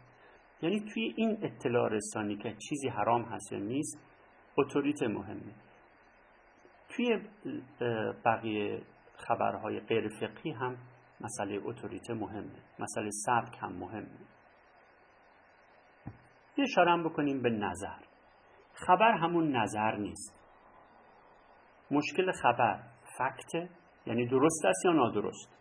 یعنی 0.62 0.80
توی 0.80 1.14
این 1.16 1.38
اطلاع 1.42 1.88
رسانی 1.88 2.36
که 2.36 2.56
چیزی 2.68 2.88
حرام 2.88 3.22
هست 3.22 3.52
یا 3.52 3.58
نیست 3.58 3.98
اتوریته 4.58 5.08
مهمه. 5.08 5.54
توی 6.88 7.20
بقیه 8.24 8.82
خبرهای 9.16 9.80
غیر 9.80 10.08
فقهی 10.08 10.50
هم 10.50 10.76
مسئله 11.20 11.60
اتوریته 11.64 12.14
مهمه. 12.14 12.62
مسئله 12.78 13.10
سبک 13.10 13.58
هم 13.60 13.72
مهمه. 13.72 14.18
یه 16.56 16.64
اشاره 16.64 17.02
بکنیم 17.02 17.42
به 17.42 17.50
نظر. 17.50 18.11
خبر 18.86 19.12
همون 19.12 19.56
نظر 19.56 19.96
نیست. 19.96 20.38
مشکل 21.90 22.32
خبر 22.32 22.82
فکت 23.18 23.70
یعنی 24.06 24.26
درست 24.26 24.64
است 24.64 24.84
یا 24.84 24.92
نادرست؟ 24.92 25.58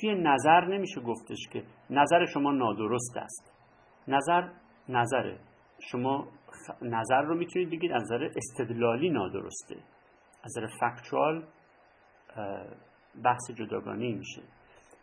توی 0.00 0.14
نظر 0.14 0.64
نمیشه 0.64 1.00
گفتش 1.00 1.48
که 1.52 1.64
نظر 1.90 2.24
شما 2.24 2.52
نادرست 2.52 3.16
است. 3.16 3.52
نظر 4.08 4.48
نظره. 4.88 5.38
شما 5.90 6.28
نظر 6.82 7.22
رو 7.22 7.34
می‌تونید 7.34 7.70
بگید 7.70 7.92
از 7.92 8.02
نظر 8.02 8.28
استدلالی 8.36 9.10
نادرسته. 9.10 9.76
از 10.44 10.58
نظر 10.58 10.66
فکتوال 10.66 11.46
بحث 13.24 13.50
جداگانه 13.50 14.14
میشه. 14.14 14.42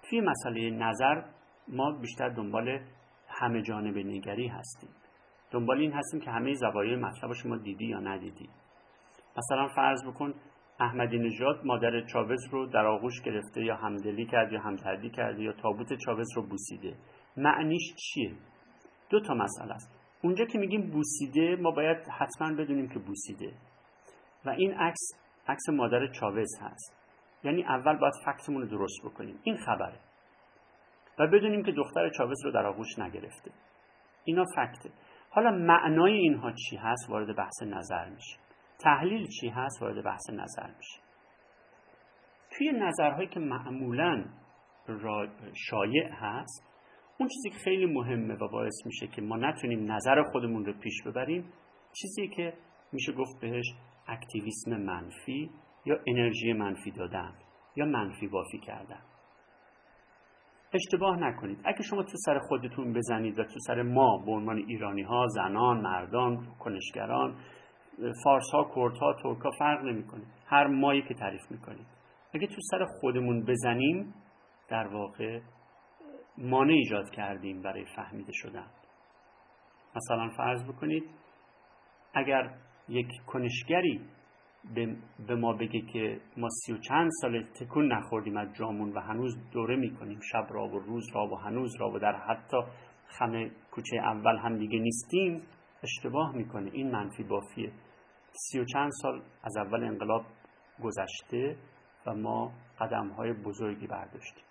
توی 0.10 0.22
مسئله 0.22 0.69
نظر 0.69 1.24
ما 1.67 1.91
بیشتر 1.91 2.30
دنبال 2.30 2.80
همه 3.28 3.62
جانب 3.62 3.98
نگری 3.98 4.48
هستیم. 4.48 4.89
دنبال 5.54 5.80
این 5.80 5.92
هستیم 5.92 6.20
که 6.20 6.32
همه 6.32 6.54
زوایای 6.54 6.96
مطلب 6.96 7.34
شما 7.34 7.58
دیدی 7.58 7.86
یا 7.86 8.00
ندیدی. 8.00 8.50
مثلا 9.38 9.68
فرض 9.76 10.04
بکن 10.08 10.34
احمدی 10.80 11.18
نژاد 11.18 11.66
مادر 11.66 12.06
چاوز 12.06 12.48
رو 12.52 12.66
در 12.66 12.86
آغوش 12.86 13.22
گرفته 13.22 13.63
یا 13.63 13.76
همدلی 13.76 14.26
کرد 14.26 14.54
یا 14.54 14.60
همدردی 14.60 15.10
کرده 15.10 15.44
یا 15.44 15.54
تابوت 15.54 15.94
چاوز 16.06 16.28
رو 16.36 16.48
بوسیده. 16.48 16.96
معنیش 17.38 17.96
چیه؟ 17.96 18.32
دو 19.10 19.20
تا 19.20 19.34
مسئله 19.34 19.74
است. 19.74 19.96
اونجا 20.24 20.46
که 20.46 20.58
میگیم 20.58 20.92
بوسیده 20.92 21.56
ما 21.56 21.72
باید 21.72 21.98
حتما 22.20 22.54
بدونیم 22.54 22.89
که 22.89 23.00
بوسیده. 23.00 23.54
و 24.46 24.50
این 24.50 24.74
عکس 24.74 25.12
عکس 25.48 25.70
مادر 25.70 26.08
چاوز 26.08 26.60
هست. 26.62 26.98
یعنی 27.44 27.63
اول 27.63 27.98
باید 27.98 28.13
فکتمون 28.26 28.62
رو 28.62 28.68
درست 28.68 29.06
بکنیم. 29.06 29.39
این 29.44 29.58
خبره. 29.58 30.00
و 31.20 31.28
بدونیم 31.28 31.63
که 31.63 31.72
دختر 31.72 32.10
چاوز 32.10 32.46
رو 32.46 32.52
در 32.52 32.66
آغوش 32.66 33.00
نگرفته. 33.00 33.52
اینا 34.26 34.46
فکته. 34.56 34.89
حالا 35.36 35.52
معنای 35.52 36.13
اینها 36.13 36.52
چی 36.52 36.76
هست 36.76 37.10
وارد 37.10 37.36
بحث 37.36 37.63
نظر 37.63 38.10
میشه؟ 38.10 38.38
تحلیل 38.80 39.28
چی 39.28 39.50
هست 39.50 39.82
وارد 39.82 40.04
بحث 40.04 40.30
نظر 40.30 40.67
میشه؟ 40.78 41.00
توی 42.58 42.72
نظرهایی 42.72 43.28
که 43.28 43.39
معمولا 43.39 44.26
شایع 45.69 46.10
هست 46.12 46.74
اون 47.19 47.30
چیزی 47.30 47.50
که 47.50 47.63
خیلی 47.63 47.86
مهمه 47.86 48.34
و 48.34 48.48
باعث 48.48 48.86
میشه 48.86 49.08
که 49.08 49.22
ما 49.22 49.38
نتونیم 49.38 49.91
نظر 49.91 50.24
خودمون 50.24 50.65
رو 50.65 50.74
پیش 50.74 51.04
ببریم 51.06 51.54
چیزی 52.02 52.28
که 52.28 52.54
میشه 52.91 53.12
گفت 53.12 53.41
بهش 53.41 53.65
اکتیویسم 54.08 54.78
منفی 54.78 55.52
یا 55.86 56.00
انرژی 56.08 56.54
منفی 56.54 56.91
دادن 56.91 57.34
یا 57.76 57.86
منفی 57.86 58.28
بافی 58.28 58.60
کردن. 58.60 59.02
اشتباه 60.74 61.18
نکنید. 61.18 61.60
اگه 61.66 61.82
شما 61.90 62.04
تو 62.04 62.18
سر 62.26 62.40
خودتون 62.40 62.94
بزنید 62.94 63.40
و 63.40 63.44
تو 63.44 63.60
سر 63.68 63.82
ما 63.82 64.18
به 64.26 64.32
عنوان 64.32 64.58
ایرانی 64.58 65.02
ها 65.02 65.28
زنان 65.28 65.82
مردان 65.82 66.48
کنشگران 66.60 67.36
فارس 68.24 68.52
ها 68.54 68.64
کرد 68.76 68.98
ها 68.98 69.14
ترک 69.14 69.42
ها 69.42 69.52
فرق 69.60 69.84
نمی‌کنه. 69.84 70.24
هر 70.46 70.68
مایی 70.68 71.02
که 71.02 71.14
تعریف 71.14 71.52
می‌کنید. 71.52 71.88
اگه 72.34 72.48
تو 72.48 72.62
سر 72.72 72.86
خودمون 72.86 73.46
بزنیم 73.46 74.14
در 74.70 74.88
واقع 74.88 75.40
مانع 76.38 76.74
ایجاد 76.74 77.10
کردیم 77.10 77.62
برای 77.62 77.86
فهمیده 77.96 78.32
شدن. 78.34 78.68
مثلا 79.96 80.30
فرض 80.38 80.64
بکنید 80.64 81.04
اگر 82.14 82.54
یک 82.90 83.08
کنشگری 83.28 84.02
به 85.28 85.36
ما 85.36 85.54
بگه 85.54 85.82
که 85.82 86.21
ما 86.38 86.47
سی 86.49 86.73
و 86.73 86.78
چند 86.78 87.10
سال 87.21 87.43
تکون 87.43 87.93
نخوردیم 87.93 88.38
از 88.38 88.54
جامون 88.54 88.93
و 88.93 88.99
هنوز 88.99 89.38
دوره 89.52 89.76
می‌کنیم. 89.76 90.19
شب 90.32 90.47
را 90.49 90.67
و 90.67 90.80
روز 90.80 91.15
را 91.15 91.28
و 91.28 91.36
هنوز 91.36 91.76
را 91.80 91.89
و 91.89 91.99
در 91.99 92.15
حتی 92.15 92.58
خمه 93.08 93.52
کوچه 93.71 93.97
اول 93.97 94.38
هم 94.38 94.58
دیگه 94.58 94.80
نیستیم. 94.80 95.41
اشتباه 95.84 96.36
می‌کنه. 96.36 96.69
این 96.73 96.91
منفی 96.91 97.23
بافیه. 97.23 97.71
سی 98.32 98.60
و 98.60 98.65
چند 98.65 98.91
سال 99.02 99.21
از 99.43 99.58
اول 99.58 99.84
انقلاب 99.84 100.26
گذشته 100.84 101.58
و 102.08 102.13
ما 102.13 102.52
قدم 102.80 103.08
های 103.08 103.34
بزرگی 103.34 103.88
برداشتیم. 103.88 104.43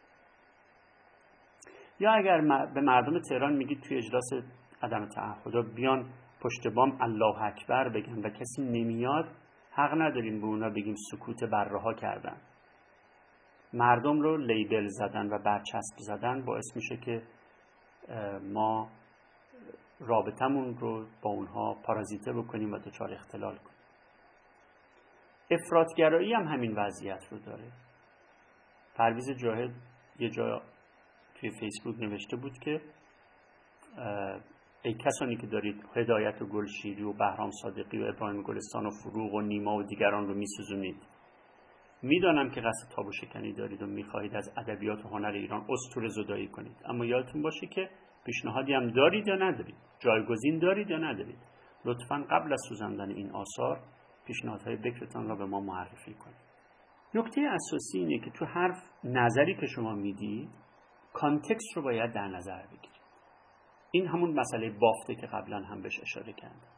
یا 2.01 2.13
اگر 2.13 2.41
به 2.75 2.81
مردم 2.81 3.21
تهران 3.21 3.53
میگید 3.53 3.81
توی 3.81 3.97
اجلاس 3.97 4.31
عدم 4.83 5.09
تعهدا 5.09 5.63
بیان 5.63 6.11
پشت 6.41 6.69
بام 6.75 6.99
الله 7.01 7.43
اکبر 7.43 7.89
بگن 7.89 8.19
و 8.19 8.31
کسی 8.31 8.63
نمیاد 8.63 9.25
حق 9.75 9.95
نداریم 9.95 10.41
به 10.41 10.47
اونا 10.47 10.71
بگیم 10.71 10.95
سکوت 11.11 11.45
برها 11.45 11.95
کردن. 11.95 12.37
مردم 13.73 14.21
رو 14.21 14.37
لیبل 14.37 14.87
زدن 14.87 15.27
و 15.27 15.39
برچسب 15.39 15.97
زدن 15.99 16.45
باعث 16.45 16.77
میشه 16.77 16.97
که 16.97 17.23
ما 18.43 18.89
رابطمون 20.01 20.79
رو 20.79 21.07
با 21.23 21.31
اونها 21.31 21.75
پارازیته 21.75 22.33
بکنیم 22.33 22.73
و 22.73 22.79
دچار 22.79 23.15
اختلال 23.15 23.57
کنیم. 23.57 23.77
افرادگرایی 25.51 26.35
هم 26.35 26.43
همین 26.43 26.75
وضعیت 26.77 27.25
رو 27.31 27.39
داره. 27.39 27.73
پرویز 28.95 29.31
جاهد 29.31 29.71
یه 30.19 30.31
جا 30.31 30.63
توی 31.35 31.51
فیسبوک 31.61 31.97
نوشته 31.99 32.37
بود 32.37 32.59
که 32.59 32.81
ای 34.85 34.95
کسانی 34.95 35.37
که 35.37 35.47
دارید 35.47 35.85
هدایت 35.97 36.43
و 36.43 36.47
گلشیری 36.47 37.03
و 37.03 37.13
بهرام 37.13 37.51
صادقی 37.63 37.99
و 37.99 38.07
ابراهیم 38.07 38.43
گلستان 38.43 38.87
و 38.87 38.91
فروغ 38.91 39.35
و 39.35 39.41
نیما 39.41 39.77
و 39.77 39.83
دیگران 39.83 40.29
رو 40.29 40.35
میسوزونید. 40.35 40.97
می‌دانم 42.03 42.51
که 42.51 42.61
قصد 42.61 42.95
تاب 42.97 43.07
و 43.07 43.13
شکنی 43.13 43.53
دارید 43.53 43.83
و 43.83 43.87
می‌خواهید 43.87 44.37
از 44.37 44.53
ادبیات 44.57 45.05
و 45.05 45.09
هنر 45.09 45.31
ایران 45.31 45.67
استور 45.71 46.09
زدایی 46.09 46.49
کنید. 46.49 46.77
اما 46.85 47.05
یادتون 47.05 47.43
باشه 47.43 47.67
که 47.67 47.91
پیشنهادی 48.25 48.73
هم 48.73 48.91
دارید 48.91 49.29
یا 49.29 49.35
ندارید؟ 49.35 49.75
جایگزین 49.99 50.59
دارید 50.59 50.91
یا 50.91 50.99
ندارید؟ 50.99 51.39
لطفا 51.85 52.27
قبل 52.31 52.53
از 52.53 52.61
سوزاندن 52.69 53.11
این 53.11 53.31
آثار 53.31 53.81
پیشنهادهای 54.27 54.77
بکرتان 54.77 55.29
را 55.29 55.37
به 55.37 55.45
ما 55.45 55.61
معرفی 55.61 56.15
کنید. 56.15 56.43
نکته 57.15 57.41
اساسی 57.41 57.99
اینه 57.99 58.19
که 58.25 58.31
تو 58.31 58.45
هر 58.45 58.75
نظری 59.05 59.55
که 59.55 59.67
شما 59.67 59.95
می‌دید 59.95 60.51
context 61.13 61.77
رو 61.77 61.83
باید 61.83 62.13
در 62.13 62.29
نظر 62.29 62.63
بگیرید. 62.67 62.92
این 63.95 64.07
همون 64.07 64.41
مسئله 64.41 64.71
بافته 64.71 65.15
که 65.15 65.27
قبلا 65.27 65.59
هم 65.59 65.83
بهش 65.83 66.01
اشاره 66.01 66.33
کرد. 66.33 66.69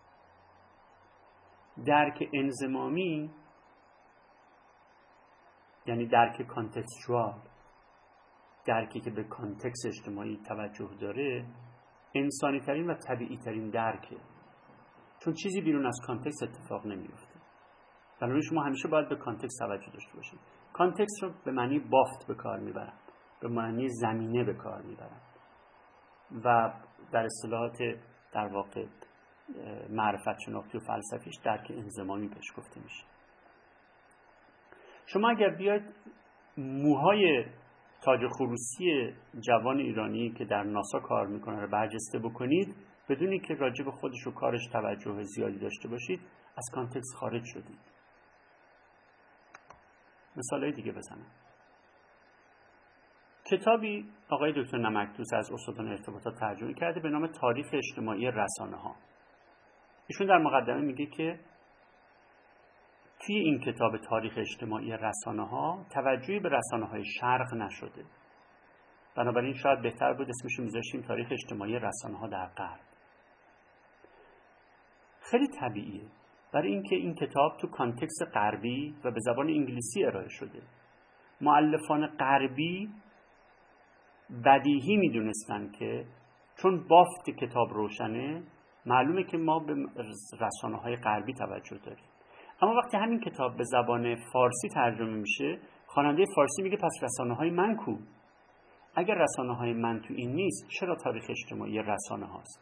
درک 1.86 2.28
انضمامی 2.32 3.30
یعنی 5.86 6.06
درک 6.06 6.42
contextual 6.42 7.40
درکی 8.66 9.00
که 9.00 9.10
به 9.10 9.24
context 9.24 9.86
اجتماعی 9.86 10.40
توجه 10.48 10.90
داره 11.00 11.46
انسانی 12.14 12.60
ترین 12.60 12.90
و 12.90 12.94
طبیعی 12.94 13.38
ترین 13.38 13.70
درکه. 13.70 14.16
چون 15.18 15.34
چیزی 15.42 15.60
بیرون 15.60 15.86
از 15.86 16.00
context 16.06 16.42
اتفاق 16.42 16.86
نمیفته 16.86 17.34
بنابراین 18.20 18.42
شما 18.50 18.62
همیشه 18.62 18.88
باید 18.88 19.08
به 19.08 19.16
context 19.16 19.58
توجه 19.58 19.92
داشته 19.92 20.16
باشید. 20.16 20.40
context 20.72 21.22
رو 21.22 21.32
به 21.44 21.52
معنی 21.52 21.78
بافت 21.78 22.26
به 22.28 22.34
کار 22.34 22.58
می‌برن 22.58 22.98
به 23.40 23.48
معنی 23.48 23.88
زمینه 23.88 24.44
به 24.44 24.54
کار 24.54 24.82
می‌برن 24.82 25.20
و 26.44 26.72
در 27.12 27.24
اصطلاحات 27.24 27.78
در 28.32 28.46
واقع 28.46 28.86
معرفت 29.90 30.38
شناختی 30.46 30.78
و 30.78 30.80
فلسفیش 30.80 31.34
درک 31.44 31.70
انضمامی 31.70 32.28
بهش 32.28 32.52
گفته 32.56 32.80
میشه. 32.80 33.04
شما 35.06 35.30
اگر 35.30 35.50
بیاید 35.50 35.82
موهای 36.58 37.44
تاج 38.02 38.20
خروسی 38.38 39.14
جوان 39.40 39.78
ایرانی 39.78 40.30
که 40.30 40.44
در 40.44 40.62
ناسا 40.62 41.00
کار 41.00 41.26
می‌کنه 41.26 41.60
رو 41.60 41.70
برجسته 41.70 42.18
بکنید 42.18 42.74
بدونی 43.08 43.40
که 43.40 43.54
راجع 43.54 43.84
به 43.84 43.90
خودش 43.90 44.26
و 44.26 44.30
کارش 44.30 44.66
توجه 44.72 45.22
زیادی 45.22 45.58
داشته 45.58 45.88
باشید 45.88 46.20
از 46.56 46.64
کانتکس 46.74 47.14
خارج 47.16 47.42
شدید. 47.44 47.78
مثال 50.36 50.70
دیگه 50.70 50.92
بزنم. 50.92 51.26
کتابی 53.50 54.04
آقای 54.28 54.52
دکتر 54.56 54.78
نمکدوس 54.78 55.32
از 55.32 55.52
استادان 55.52 55.88
ارتباطات 55.88 56.34
ترجمه 56.40 56.74
کرده 56.74 57.00
به 57.00 57.08
نام 57.08 57.26
تاریخ 57.26 57.66
اجتماعی 57.72 58.30
رسانه 58.30 58.76
ها 58.76 58.96
ایشون 60.06 60.26
در 60.26 60.38
مقدمه 60.38 60.80
میگه 60.80 61.06
که 61.06 61.40
توی 63.26 63.36
این 63.36 63.60
کتاب 63.60 63.96
تاریخ 63.96 64.32
اجتماعی 64.36 64.92
رسانه 64.92 65.48
ها 65.48 65.86
توجهی 65.90 66.40
به 66.40 66.48
رسانه 66.48 66.86
های 66.86 67.04
شرق 67.04 67.54
نشده. 67.54 68.04
بنابراین 69.16 69.54
شاید 69.54 69.82
بهتر 69.82 70.12
بود 70.12 70.28
اسمش 70.28 70.58
میذاشتیم 70.58 71.00
تاریخ 71.02 71.28
اجتماعی 71.30 71.78
رسانه 71.78 72.18
ها 72.18 72.26
در 72.26 72.46
غرب. 72.46 72.80
خیلی 75.30 75.48
طبیعیه 75.60 76.04
برای 76.52 76.68
اینکه 76.68 76.96
این 76.96 77.14
کتاب 77.14 77.56
تو 77.60 77.66
کانتکس 77.66 78.18
غربی 78.34 78.94
و 79.04 79.10
به 79.10 79.20
زبان 79.20 79.48
انگلیسی 79.48 80.04
ارائه 80.04 80.28
شده. 80.28 80.62
معلفان 81.40 82.06
غربی 82.06 82.90
بدیهی 84.44 84.96
می‌دونستن 84.96 85.70
که 85.78 86.04
چون 86.56 86.88
بافت 86.88 87.30
کتاب 87.30 87.68
روشنه 87.72 88.42
معلومه 88.86 89.24
که 89.24 89.36
ما 89.36 89.58
به 89.58 89.74
رسانه 90.40 90.76
های 90.76 90.96
غربی 90.96 91.32
توجه 91.32 91.78
داریم. 91.78 92.04
اما 92.62 92.74
وقتی 92.74 92.96
همین 92.96 93.20
کتاب 93.20 93.56
به 93.56 93.64
زبان 93.64 94.14
فارسی 94.32 94.68
ترجمه 94.68 95.14
میشه 95.14 95.58
خواننده 95.86 96.24
فارسی 96.36 96.62
میگه 96.62 96.76
پس 96.76 96.92
رسانه 97.02 97.34
های 97.34 97.50
من 97.50 97.76
کو؟ 97.76 97.96
اگر 98.96 99.14
رسانه 99.14 99.56
های 99.56 99.72
من 99.72 100.00
تو 100.00 100.14
این 100.14 100.32
نیست 100.32 100.68
چرا 100.80 100.96
تاریخ 100.96 101.24
اجتماعی 101.30 101.78
رسانه 101.78 102.26
هاست؟ 102.26 102.60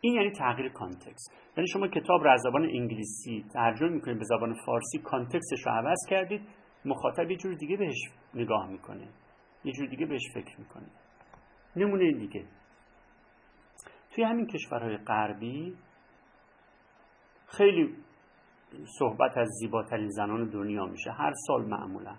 این 0.00 0.14
یعنی 0.14 0.30
تغییر 0.30 0.72
context. 0.72 1.32
یعنی 1.56 1.68
شما 1.68 1.88
کتاب 1.88 2.24
را 2.24 2.32
از 2.32 2.40
زبان 2.40 2.62
انگلیسی 2.62 3.44
ترجمه 3.54 3.88
می‌کنید 3.88 4.18
به 4.18 4.24
زبان 4.24 4.54
فارسی 4.66 4.98
context 4.98 5.51
ش 5.51 5.66
رو 5.66 5.72
عوض 5.72 5.98
کردید 6.10 6.42
مخاطب 6.84 7.30
یه 7.30 7.36
جور 7.36 7.54
دیگه 7.54 7.76
بهش 7.76 8.10
نگاه 8.34 8.68
می‌کنه. 8.70 9.08
یه 9.64 9.72
جور 9.72 9.88
دیگه 9.88 10.06
بهش 10.06 10.22
فکر 10.34 10.60
می‌کنه 10.60 10.86
نمونه 11.76 12.12
دیگه. 12.12 12.44
توی 14.14 14.24
همین 14.24 14.46
کشورهای 14.46 14.96
غربی 14.96 15.76
خیلی 17.46 17.96
صحبت 18.98 19.36
از 19.36 19.48
زیباترین 19.48 20.08
زنان 20.08 20.48
دنیا 20.48 20.84
میشه. 20.84 21.10
هر 21.10 21.32
سال 21.46 21.64
معمولا. 21.64 22.16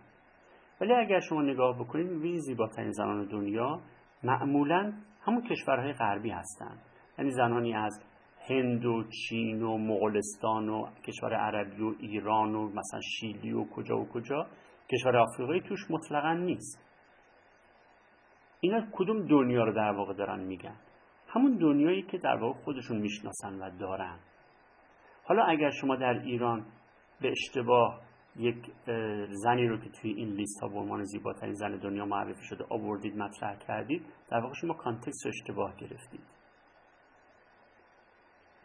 ولی 0.81 0.93
اگر 0.93 1.19
شما 1.19 1.41
نگاه 1.41 1.79
بکنید 1.79 2.07
می‌بینید 2.07 2.39
زیباترین 2.39 2.91
زنان 2.91 3.25
دنیا 3.25 3.81
معمولا 4.23 4.93
همون 5.21 5.47
کشورهای 5.49 5.93
غربی 5.93 6.29
هستند 6.29 6.81
یعنی 7.17 7.31
زنانی 7.31 7.73
از 7.73 8.03
هند 8.49 8.85
و 8.85 9.03
چین 9.03 9.63
و 9.63 9.77
مغولستان 9.77 10.69
و 10.69 10.87
کشور 11.07 11.33
عربی 11.33 11.83
و 11.83 11.93
ایران 11.99 12.55
و 12.55 12.69
مثلا 12.69 13.01
شیلی 13.19 13.51
و 13.51 13.65
کجا 13.65 13.97
و 13.97 14.07
کجا 14.07 14.47
کشور 14.91 15.17
آفریقایی 15.17 15.61
توش 15.61 15.91
مطلقا 15.91 16.33
نیست. 16.33 16.84
اینا 18.65 18.87
کدوم 18.91 19.27
دنیا 19.27 19.63
رو 19.63 19.73
در 19.73 19.91
واقع 19.91 20.13
دارن 20.13 20.39
میگن؟ 20.39 20.75
همون 21.27 21.57
دنیایی 21.57 22.01
که 22.01 22.17
در 22.17 22.35
واقع 22.35 22.59
خودشون 22.59 22.97
می‌شناسن 22.97 23.59
و 23.59 23.69
دارن. 23.79 24.19
حالا 25.23 25.43
اگر 25.43 25.69
شما 25.69 25.95
در 25.95 26.19
ایران 26.19 26.65
به 27.21 27.31
اشتباه 27.31 28.01
یک 28.35 28.71
زنی 29.29 29.67
رو 29.67 29.77
که 29.77 29.89
توی 29.89 30.13
این 30.13 30.29
لیست 30.29 30.61
ها 30.61 30.67
به 30.67 31.03
زیباترین 31.03 31.53
زن 31.53 31.77
دنیا 31.77 32.05
معرفی 32.05 32.43
شده 32.43 32.65
آوردید 32.69 33.17
مطرح 33.17 33.59
کردید 33.59 34.05
در 34.29 34.39
واقع 34.39 34.53
شما 34.53 34.73
کانتکست 34.73 35.25
رو 35.25 35.29
اشتباه 35.29 35.75
گرفتید. 35.77 36.23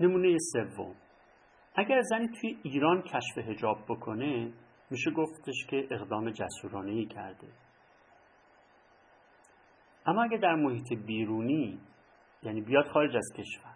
نمونه 0.01 0.37
سوم. 0.53 0.95
اگر 1.75 2.01
زنی 2.01 2.29
توی 2.41 2.59
ایران 2.63 3.03
کشف 3.03 3.39
هجاب 3.39 3.79
بکنه 3.89 4.53
میشه 4.91 5.11
گفتش 5.11 5.67
که 5.71 5.89
اقدام 5.91 6.31
جسورانه 6.31 6.93
ای 6.93 7.07
کرده. 7.07 7.49
اما 10.07 10.23
اگر 10.23 10.37
در 10.37 10.55
محیط 10.55 10.93
بیرونی 11.07 11.81
یعنی 12.43 12.61
بیاد 12.61 12.87
خارج 12.89 13.17
از 13.17 13.33
کشور 13.37 13.75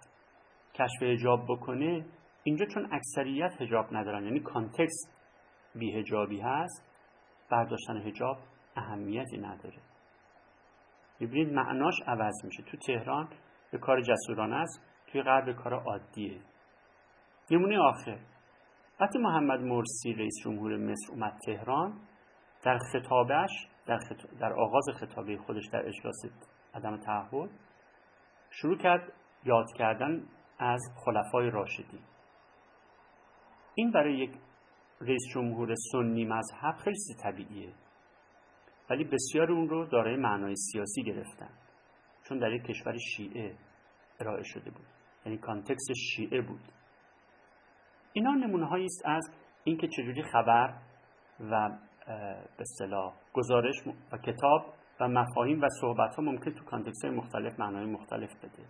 کشف 0.74 1.02
هجاب 1.02 1.44
بکنه 1.48 2.06
اینجا 2.42 2.66
چون 2.66 2.88
اکثریت 2.92 3.62
هجاب 3.62 3.86
ندارن 3.92 4.24
یعنی 4.24 4.40
کانتکست 4.40 5.14
بیهجابی 5.74 6.40
هست 6.40 6.84
برداشتن 7.50 7.96
هجاب 7.96 8.38
اهمیتی 8.76 9.38
نداره. 9.38 9.78
می‌بینید 11.20 11.52
معناش 11.52 11.94
عوض 12.06 12.44
میشه. 12.44 12.62
تو 12.62 12.76
تهران 12.76 13.28
به 13.70 13.78
کار 13.78 14.00
جسورانه 14.00 14.56
است 14.56 14.82
توی 15.06 15.22
غرب 15.22 15.52
کار 15.52 15.74
عادیه. 15.74 16.40
نمونه 17.50 17.78
آخر. 17.78 18.18
وقتی 19.00 19.18
محمد 19.18 19.60
مرسی 19.60 20.12
رئیس 20.12 20.34
جمهور 20.44 20.76
مصر 20.76 21.12
اومد 21.12 21.38
تهران 21.46 22.00
در 22.64 22.78
خطابش 22.92 23.50
در, 23.86 23.98
در 24.40 24.52
آغاز 24.52 24.84
خطابه 25.00 25.36
خودش 25.36 25.66
در 25.72 25.86
اجلاس 25.86 26.16
عدم 26.74 26.96
تعهد 26.96 27.50
شروع 28.50 28.78
کرد 28.78 29.12
یاد 29.44 29.66
کردن 29.78 30.26
از 30.58 30.82
خلفای 31.04 31.50
راشدی 31.50 32.00
این 33.74 33.90
برای 33.90 34.18
یک 34.18 34.30
رئیس 35.00 35.22
جمهور 35.34 35.74
سنی 35.92 36.24
مذهب 36.24 36.74
خیلی 36.84 36.96
طبیعیه 37.22 37.72
ولی 38.90 39.04
بسیار 39.04 39.52
اون 39.52 39.68
رو 39.68 39.86
دارای 39.86 40.16
معنای 40.16 40.54
سیاسی 40.56 41.02
گرفتن 41.02 41.50
چون 42.28 42.38
در 42.38 42.52
یک 42.52 42.62
کشور 42.62 42.96
شیعه 43.16 43.56
ارائه 44.20 44.42
شده 44.42 44.70
بود 44.70 44.86
یعنی 45.26 45.38
context 45.38 45.92
شیعه 45.92 46.40
بود. 46.40 46.60
اینا 48.12 48.30
نمونه 48.30 48.84
است 48.84 49.02
از 49.04 49.30
اینکه 49.64 49.88
چجوری 49.88 50.22
خبر 50.22 50.74
و 51.40 51.78
به 52.06 52.60
اصطلاح 52.60 53.14
گزارش 53.32 53.74
و 54.12 54.18
کتاب 54.18 54.74
و 55.00 55.08
مفاهیم 55.08 55.62
و 55.62 55.68
صحبت 55.80 56.16
ها 56.16 56.22
ممکن 56.22 56.50
تو 56.50 56.64
context 56.64 57.04
های 57.04 57.14
مختلف 57.14 57.60
معنای 57.60 57.86
مختلف 57.86 58.36
بده. 58.36 58.66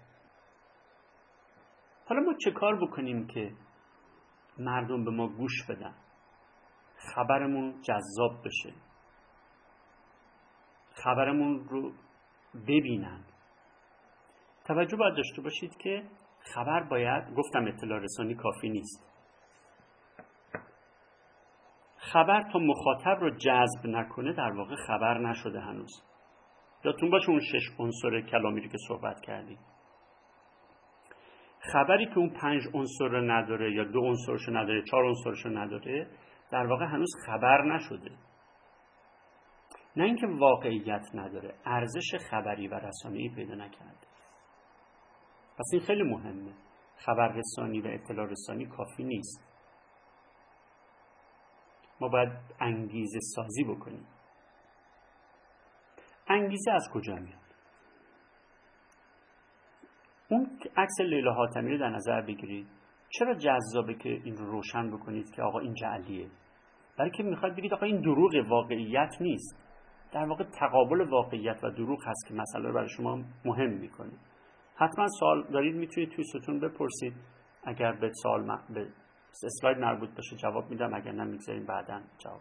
حالا 2.08 2.20
ما 2.20 2.34
چه 2.44 2.50
کار 2.50 2.86
بکنیم 2.86 3.26
که 3.26 3.52
مردم 4.58 5.04
به 5.04 5.10
ما 5.10 5.28
گوش 5.28 5.66
بدن؟ 5.68 5.94
خبرمون 6.96 7.82
جذاب 7.82 8.44
بشه. 8.44 8.72
خبرمون 10.92 11.68
رو 11.68 11.92
ببینن. 12.68 13.24
توجه 14.64 14.96
باید 14.96 15.16
داشته 15.16 15.42
باشید 15.42 15.76
که 15.76 16.02
خبر 16.54 16.82
باید 16.82 17.34
گفتم 17.34 17.64
اطلاع 17.66 17.98
رسانی 17.98 18.34
کافی 18.34 18.68
نیست. 18.68 19.13
خبر 22.14 22.42
تا 22.52 22.58
مخاطب 22.58 23.20
رو 23.20 23.30
جذب 23.30 23.86
نکنه 23.86 24.32
در 24.32 24.50
واقع 24.50 24.74
خبر 24.74 25.18
نشده 25.18 25.60
هنوز. 25.60 26.02
یادتون 26.84 27.10
باشه 27.10 27.30
اون 27.30 27.40
شش 27.40 27.70
عنصر 27.78 28.20
کلامی 28.20 28.60
رو 28.60 28.68
که 28.68 28.78
صحبت 28.88 29.20
کردیم. 29.20 29.58
خبری 31.72 32.06
که 32.06 32.18
اون 32.18 32.28
پنج 32.28 32.62
عنصر 32.74 33.04
رو 33.04 33.30
نداره 33.30 33.74
یا 33.74 33.84
دو 33.84 34.00
عنصرش 34.00 34.48
نداره 34.48 34.82
چهار 34.90 35.04
عنصرش 35.04 35.46
نداره 35.46 36.06
در 36.50 36.66
واقع 36.66 36.84
هنوز 36.84 37.10
خبر 37.26 37.74
نشده. 37.74 38.10
نه 39.96 40.04
اینکه 40.04 40.26
واقعیت 40.26 41.06
نداره 41.14 41.54
ارزش 41.66 42.14
خبری 42.30 42.68
و 42.68 42.74
رسانه‌ای 42.74 43.28
پیدا 43.28 43.54
نکرده. 43.54 44.06
پس 45.58 45.70
این 45.72 45.82
خیلی 45.82 46.02
مهمه. 46.02 46.52
خبر 46.96 47.28
رسانی 47.28 47.80
و 47.80 47.86
اطلاع 47.86 48.26
رسانی 48.26 48.66
کافی 48.66 49.04
نیست. 49.04 49.43
ما 52.00 52.08
باید 52.08 52.32
انگیزه 52.60 53.18
سازی 53.20 53.64
بکنیم. 53.64 54.06
انگیزه 56.28 56.72
از 56.72 56.88
کجا 56.94 57.14
میاد؟ 57.14 57.44
اون 60.28 60.58
عکس 60.76 61.00
لیلا 61.00 61.32
حاتمی 61.32 61.70
رو 61.70 61.78
در 61.78 61.88
نظر 61.88 62.20
بگیرید. 62.20 62.66
چرا 63.08 63.34
جذابه 63.34 63.94
که 63.94 64.08
این 64.08 64.36
رو 64.36 64.50
روشن 64.50 64.90
بکنید 64.90 65.30
که 65.30 65.42
آقا 65.42 65.58
این 65.58 65.74
جعلیه؟ 65.74 66.30
برای 66.98 67.10
که 67.10 67.22
می‌خواد 67.22 67.56
بگید 67.56 67.74
آقا 67.74 67.86
این 67.86 68.00
دروغ 68.00 68.32
واقعیت 68.48 69.14
نیست. 69.20 69.56
در 70.12 70.24
واقع 70.24 70.44
تقابل 70.44 71.00
واقعیت 71.00 71.64
و 71.64 71.70
دروغ 71.70 71.98
هست 72.06 72.28
که 72.28 72.34
مسئله 72.34 72.68
رو 72.68 72.74
برای 72.74 72.88
شما 72.88 73.22
مهم 73.44 73.70
می‌کنه. 73.70 74.12
حتما 74.76 75.06
سوال 75.20 75.42
دارید 75.52 75.76
می‌تونید 75.76 76.10
توی 76.10 76.24
ستون 76.24 76.60
بپرسید. 76.60 77.14
اگر 77.64 77.92
به 77.92 78.10
سوال 78.22 78.58
به 78.70 78.88
اسلاید 79.44 79.78
مربوط 79.78 80.08
باشه 80.16 80.36
جواب 80.36 80.70
میدم 80.70 80.94
اگر 80.94 81.12
نه 81.12 81.24
می‌گذاریم 81.24 81.66
بعدا 81.66 82.00
جواب 82.18 82.40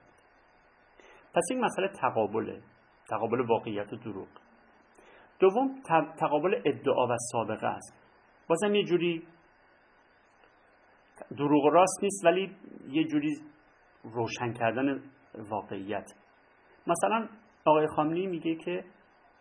پس 1.35 1.43
این 1.51 1.65
مسئله 1.65 1.87
تقابله 1.87 2.61
تقابل 3.09 3.41
واقعیت 3.41 3.93
و 3.93 3.95
دروغ. 3.95 4.27
دوم 5.39 5.81
تقابل 6.19 6.61
ادعا 6.65 7.07
و 7.07 7.17
سابقه 7.31 7.67
است. 7.67 7.93
بازم 8.47 8.75
یه 8.75 8.83
جوری 8.83 9.27
دروغ 11.37 11.65
راست 11.73 12.03
نیست 12.03 12.25
ولی 12.25 12.55
یه 12.87 13.03
جوری 13.03 13.29
روشن 14.03 14.53
کردن 14.53 15.03
واقعیت. 15.49 16.11
مثلا 16.87 17.27
آقای 17.65 17.87
خامنه‌ای 17.87 18.27
میگه 18.27 18.55
که 18.55 18.83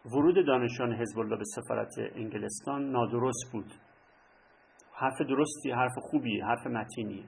ورود 0.07 0.47
دانشان 0.47 0.93
حزب 0.93 1.19
الله 1.19 1.37
به 1.37 1.45
سفارت 1.45 1.91
انگلستان 1.99 2.91
نادرست 2.91 3.53
بود. 3.53 3.73
حرف 4.95 5.21
درستی 5.21 5.71
حرف 5.71 5.93
خوبیه 6.11 6.45
حرف 6.45 6.67
متینیه. 6.67 7.25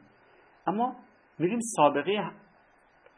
اما 0.67 0.97
میریم 1.39 1.59
سابقه 1.61 2.31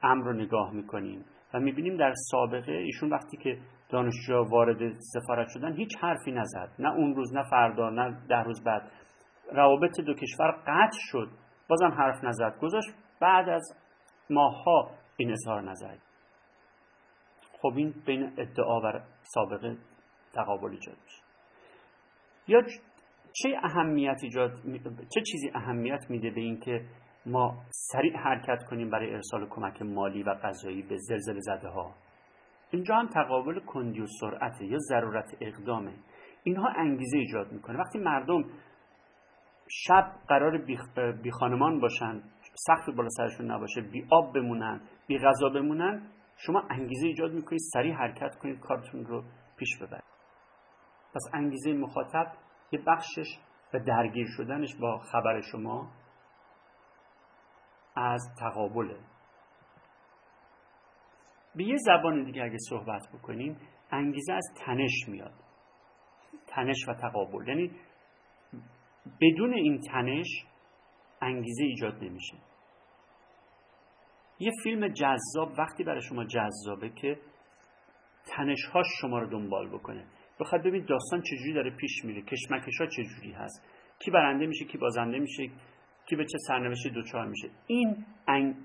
امر 0.02 0.24
رو 0.24 0.32
نگاه 0.32 0.72
می‌کنیم 0.72 1.24
و 1.54 1.60
می‌بینیم 1.60 1.96
در 1.96 2.12
سابقه 2.30 2.72
ایشون 2.72 3.10
وقتی 3.10 3.36
که 3.36 3.58
دانشجو 3.88 4.44
وارد 4.50 4.92
سفارت 4.92 5.48
شدن 5.48 5.76
هیچ 5.76 5.96
حرفی 6.00 6.32
نزد. 6.32 6.72
نه 6.78 6.92
اون 6.94 7.14
روز 7.14 7.34
نه 7.34 7.42
فردا 7.50 7.90
نه 7.90 8.26
ده 8.28 8.42
روز 8.42 8.64
بعد. 8.64 8.90
روابط 9.52 10.00
دو 10.00 10.14
کشور 10.14 10.50
قطع 10.50 10.98
شد. 11.10 11.28
بازم 11.68 11.90
حرف 11.90 12.24
نزد. 12.24 12.58
گذاشت 12.60 12.88
بعد 13.20 13.48
از 13.48 13.76
ماهها 14.30 14.90
این 15.16 15.32
اظهار 15.32 15.62
نظر 15.62 15.96
خب 17.62 17.72
این 17.76 17.94
بین 18.06 18.32
ادعا 18.38 18.80
و 18.80 19.00
سابقه 19.22 19.76
تقابل 20.34 20.70
ایجاد 20.70 20.96
میشه. 21.04 21.22
یا 22.48 22.62
چه 23.32 23.58
اهمیت 23.62 24.16
ایجاد 24.22 24.52
چه 25.14 25.20
چیزی 25.20 25.50
اهمیت 25.54 26.10
میده 26.10 26.30
به 26.30 26.40
اینکه 26.40 26.86
ما 27.26 27.54
سریع 27.70 28.16
حرکت 28.16 28.64
کنیم 28.70 28.90
برای 28.90 29.14
ارسال 29.14 29.46
کمک 29.50 29.82
مالی 29.82 30.22
و 30.22 30.34
غذایی 30.34 30.82
به 30.82 30.96
زلزله 30.96 31.40
زده 31.40 31.68
ها 31.68 31.94
اینجا 32.70 32.94
هم 32.96 33.06
تقابل 33.06 33.60
کندی 33.60 34.00
و 34.00 34.06
سرعت 34.20 34.60
یا 34.60 34.78
ضرورت 34.78 35.36
اقدامه. 35.40 35.92
اینها 36.44 36.68
انگیزه 36.68 37.18
ایجاد 37.18 37.52
می‌کنه. 37.52 37.78
وقتی 37.78 37.98
مردم 37.98 38.44
شب 39.68 40.12
قرار 40.28 40.58
بی, 41.22 41.30
خانمان 41.30 41.80
باشن 41.80 42.22
سخت 42.66 42.90
بالا 42.96 43.08
سرشون 43.08 43.50
نباشه 43.50 43.80
بی 43.80 44.06
آب 44.10 44.34
بمونن 44.34 44.80
بی 45.06 45.18
غذا 45.18 45.48
بمونن 45.48 46.08
شما 46.36 46.62
انگیزه 46.70 47.06
ایجاد 47.06 47.32
می‌کنید 47.32 47.60
سریع 47.72 47.94
حرکت 47.94 48.36
کنید 48.36 48.60
کارتون 48.60 49.04
رو 49.04 49.24
پیش 49.56 49.76
ببرید. 49.76 50.04
پس 51.14 51.22
انگیزه 51.34 51.72
مخاطب 51.72 52.32
یه 52.72 52.80
بخشش 52.86 53.38
و 53.74 53.78
درگیر 53.78 54.26
شدنش 54.36 54.76
با 54.80 54.98
خبر 54.98 55.40
شما 55.40 55.90
از 57.96 58.34
تقابله. 58.40 58.98
به 61.54 61.64
یه 61.64 61.76
زبان 61.76 62.24
دیگه 62.24 62.42
اگه 62.42 62.58
صحبت 62.68 63.08
بکنیم 63.14 63.56
انگیزه 63.90 64.32
از 64.32 64.44
تنش 64.66 65.08
میاد. 65.08 65.34
تنش 66.46 66.88
و 66.88 66.94
تقابل. 66.94 67.48
یعنی 67.48 67.70
بدون 69.20 69.54
این 69.54 69.80
تنش 69.80 70.26
انگیزه 71.22 71.64
ایجاد 71.64 72.04
نمیشه. 72.04 72.36
یه 74.38 74.52
فیلم 74.62 74.88
جذاب 74.88 75.52
وقتی 75.58 75.84
برای 75.84 76.02
شما 76.02 76.24
جذابه 76.24 76.90
که 76.90 77.18
تنشهاش 78.26 78.86
شما 79.00 79.18
رو 79.18 79.26
دنبال 79.30 79.68
بکنه. 79.68 80.06
بخواد 80.40 80.62
ببین 80.62 80.84
داستان 80.84 81.22
چجوری 81.22 81.52
داره 81.52 81.70
پیش 81.70 82.04
میره 82.04 82.22
کشمکش 82.22 82.80
ها 82.80 82.86
چجوری 82.86 83.32
هست 83.32 83.66
کی 83.98 84.10
برنده 84.10 84.46
میشه 84.46 84.64
کی 84.64 84.78
بازنده 84.78 85.18
میشه 85.18 85.50
کی 86.08 86.16
به 86.16 86.24
چه 86.24 86.38
سرنوشتی 86.38 86.90
دوچار 86.90 87.26
میشه. 87.26 87.48
این 87.66 88.04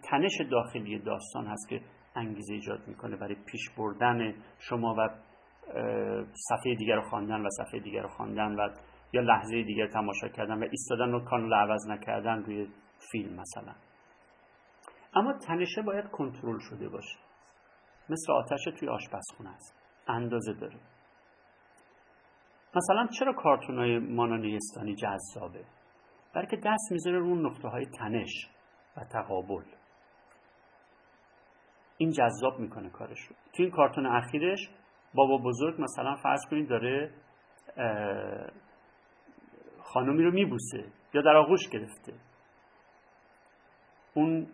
تنش 0.03 0.41
داخلی 0.51 0.99
داستان 0.99 1.47
هست 1.47 1.69
که 1.69 1.81
انگیزه 2.15 2.53
ایجاد 2.53 2.87
می‌کنه 2.87 3.17
برای 3.17 3.35
پیش 3.35 3.69
بردن 3.77 4.33
شما 4.59 4.95
و 4.97 5.09
صفحه 6.49 6.75
دیگر 6.75 6.95
رو 6.95 7.01
خواندن 7.01 7.41
و 7.41 7.49
صفحه 7.49 7.79
دیگر 7.79 8.01
رو 8.01 8.09
خواندن 8.09 8.55
و 8.55 8.69
یا 9.13 9.21
لحظه 9.21 9.63
دیگر 9.63 9.87
تماشا 9.87 10.27
کردن 10.27 10.63
و 10.63 10.67
ایستادن 10.71 11.13
و 11.13 11.19
کانال 11.19 11.53
عوض 11.53 11.87
نکردن 11.87 12.43
روی 12.43 12.67
فیلم 13.11 13.33
مثلا. 13.33 13.73
اما 15.13 15.33
تنشه 15.33 15.81
باید 15.81 16.11
کنترل 16.11 16.59
شده 16.59 16.89
باشه. 16.89 17.17
مثل 18.09 18.33
آتش 18.33 18.63
توی 18.79 18.89
آشپزخونه 18.89 19.49
است. 19.49 19.75
اندازه 20.07 20.53
داره. 20.53 20.79
مثلا 22.75 23.07
چرا 23.19 23.33
کارتون 23.33 23.77
های 23.77 23.99
مانانیستانی 23.99 24.95
جذابه؟ 24.95 25.65
برای 26.33 26.47
که 26.47 26.57
دست 26.57 26.91
می‌ذاره 26.91 27.19
رو 27.19 27.35
نقطه 27.35 27.67
های 27.67 27.85
تنش 27.85 28.47
و 28.97 29.03
تقابل. 29.03 29.63
این 31.97 32.11
جذاب 32.11 32.59
می‌کنه 32.59 32.89
کارش 32.89 33.19
رو. 33.19 33.35
توی 33.53 33.65
این 33.65 33.75
کارتون 33.75 34.05
اخیرش 34.05 34.69
بابا 35.13 35.37
بزرگ 35.37 35.81
مثلا 35.81 36.15
فرض 36.15 36.45
کنید 36.49 36.69
داره 36.69 37.13
خانمی 39.83 40.23
رو 40.23 40.31
میبوسه 40.31 40.85
یا 41.13 41.21
در 41.21 41.35
آغوش 41.35 41.69
گرفته. 41.69 42.13
اون 44.13 44.45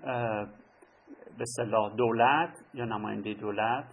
به 1.38 1.46
صلاح 1.46 1.96
دولت 1.96 2.58
یا 2.74 2.86
نماینده 2.86 3.34
دولت 3.34 3.86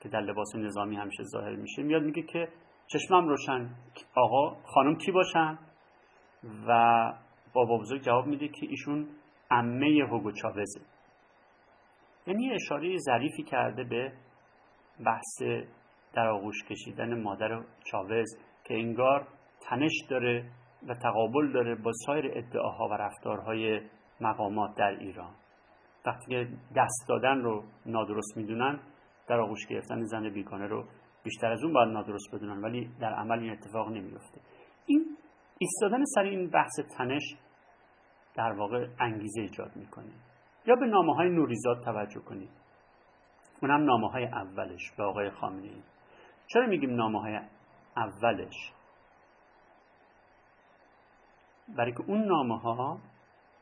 که 0.00 0.08
در 0.08 0.20
لباس 0.20 0.54
نظامی 0.56 0.96
همیشه 0.96 1.22
ظاهر 1.22 1.56
میشه 1.56 1.82
میاد 1.82 2.02
میگه 2.02 2.22
که 2.22 2.48
چشمم 2.86 3.28
روشن 3.28 3.74
آقا 4.16 4.62
خانم 4.62 4.96
کی 4.96 5.12
باشن؟ 5.12 5.58
و 6.68 7.12
بابا 7.52 7.78
بزرگ 7.78 8.02
جواب 8.02 8.26
میده 8.26 8.48
که 8.48 8.66
ایشون 8.66 9.08
امه 9.50 10.06
هوگو 10.10 10.32
چاوزه. 10.32 10.80
یعنی 12.26 12.52
اشاره 12.52 12.96
ظریفی 12.96 13.42
کرده 13.42 13.84
به 13.84 14.12
بحث 15.06 15.42
در 16.14 16.28
آغوش 16.28 16.64
کشیدن 16.64 17.22
مادر 17.22 17.62
چاوز 17.90 18.38
که 18.64 18.74
انگار 18.74 19.26
تنش 19.60 19.92
داره 20.10 20.50
و 20.88 20.94
تقابل 20.94 21.52
داره 21.52 21.74
با 21.74 21.92
سایر 22.06 22.30
ادعاها 22.34 22.88
و 22.88 22.92
رفتارهای 22.92 23.80
مقامات 24.20 24.76
در 24.76 24.90
ایران. 24.90 25.34
وقتی 26.06 26.44
دست 26.76 27.08
دادن 27.08 27.38
رو 27.38 27.64
نادرست 27.86 28.36
می‌دونن 28.36 28.80
در 29.28 29.40
آغوش 29.40 29.66
گرفتن 29.66 30.02
زن 30.02 30.30
بیگانه 30.30 30.66
رو 30.66 30.84
بیشتر 31.24 31.52
از 31.52 31.64
اون 31.64 31.72
باید 31.72 31.88
نادرست 31.88 32.34
بدونن 32.34 32.62
ولی 32.62 32.90
در 33.00 33.14
عمل 33.14 33.38
این 33.38 33.50
اتفاق 33.50 33.88
نمیفته 33.88 34.40
ایستادن 35.58 36.04
سر 36.04 36.22
این 36.22 36.50
بحث 36.50 36.80
تنش 36.98 37.22
در 38.34 38.52
واقع 38.52 38.86
انگیزه 39.00 39.40
ایجاد 39.40 39.76
می‌کنه. 39.76 40.12
یا 40.66 40.74
به 40.74 40.86
نامه 40.86 41.14
های 41.14 41.28
نوریزاد 41.28 41.84
توجه 41.84 42.20
کنید. 42.20 42.50
اونم 43.62 43.84
نامه 43.84 44.10
های 44.10 44.24
اولش 44.24 44.90
به 44.96 45.04
آقای 45.04 45.30
خامنه 45.30 45.68
ای 45.68 45.82
چرا 46.46 46.66
میگیم 46.66 46.94
نامه 46.94 47.20
های 47.20 47.40
اولش؟ 47.96 48.72
برای 51.76 51.92
که 51.92 52.00
اون 52.06 52.24
نامه 52.24 52.58
ها 52.58 52.98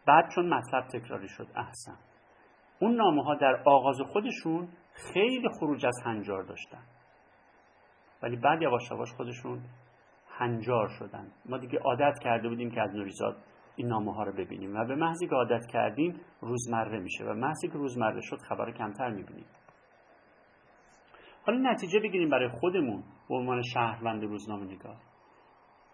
بعد 0.06 0.28
چون 0.34 0.54
مطلب 0.54 0.86
تکراری 0.86 1.28
شد 1.28 1.46
احسن. 1.56 1.96
اون 2.80 2.94
نامه 2.94 3.24
ها 3.24 3.34
در 3.34 3.62
آغاز 3.66 3.96
خودشون 4.12 4.68
خیلی 4.92 5.48
خروج 5.60 5.86
از 5.86 6.02
هنجار 6.04 6.42
داشتن. 6.42 6.82
ولی 8.22 8.36
بعد 8.36 8.62
یواش 8.62 8.90
یواش 8.90 9.12
خودشون 9.12 9.62
هنجار 10.38 10.88
شدن. 10.98 11.32
ما 11.46 11.58
دیگه 11.58 11.78
عادت 11.78 12.18
کرده 12.22 12.48
بودیم 12.48 12.70
که 12.70 12.80
از 12.80 12.94
نوریزاد 12.94 13.36
این 13.76 13.86
نامه 13.88 14.14
ها 14.14 14.22
رو 14.22 14.32
ببینیم 14.32 14.76
و 14.76 14.84
به 14.84 14.94
محضی 14.94 15.28
که 15.28 15.34
عادت 15.34 15.66
کردیم 15.66 16.20
روزمره 16.40 16.98
میشه 16.98 17.24
و 17.24 17.34
محضی 17.34 17.68
که 17.68 17.74
روزمره 17.74 18.20
شد 18.20 18.36
خبر 18.36 18.72
کمتر 18.72 19.10
می‌بینیم. 19.10 19.46
حالا 21.46 21.70
نتیجه 21.70 22.00
بگیریم 22.00 22.30
برای 22.30 22.48
خودمون 22.48 23.04
به 23.28 23.34
عنوان 23.34 23.62
شهروند 23.62 24.22
روزنامه 24.22 24.64
نگار. 24.64 24.96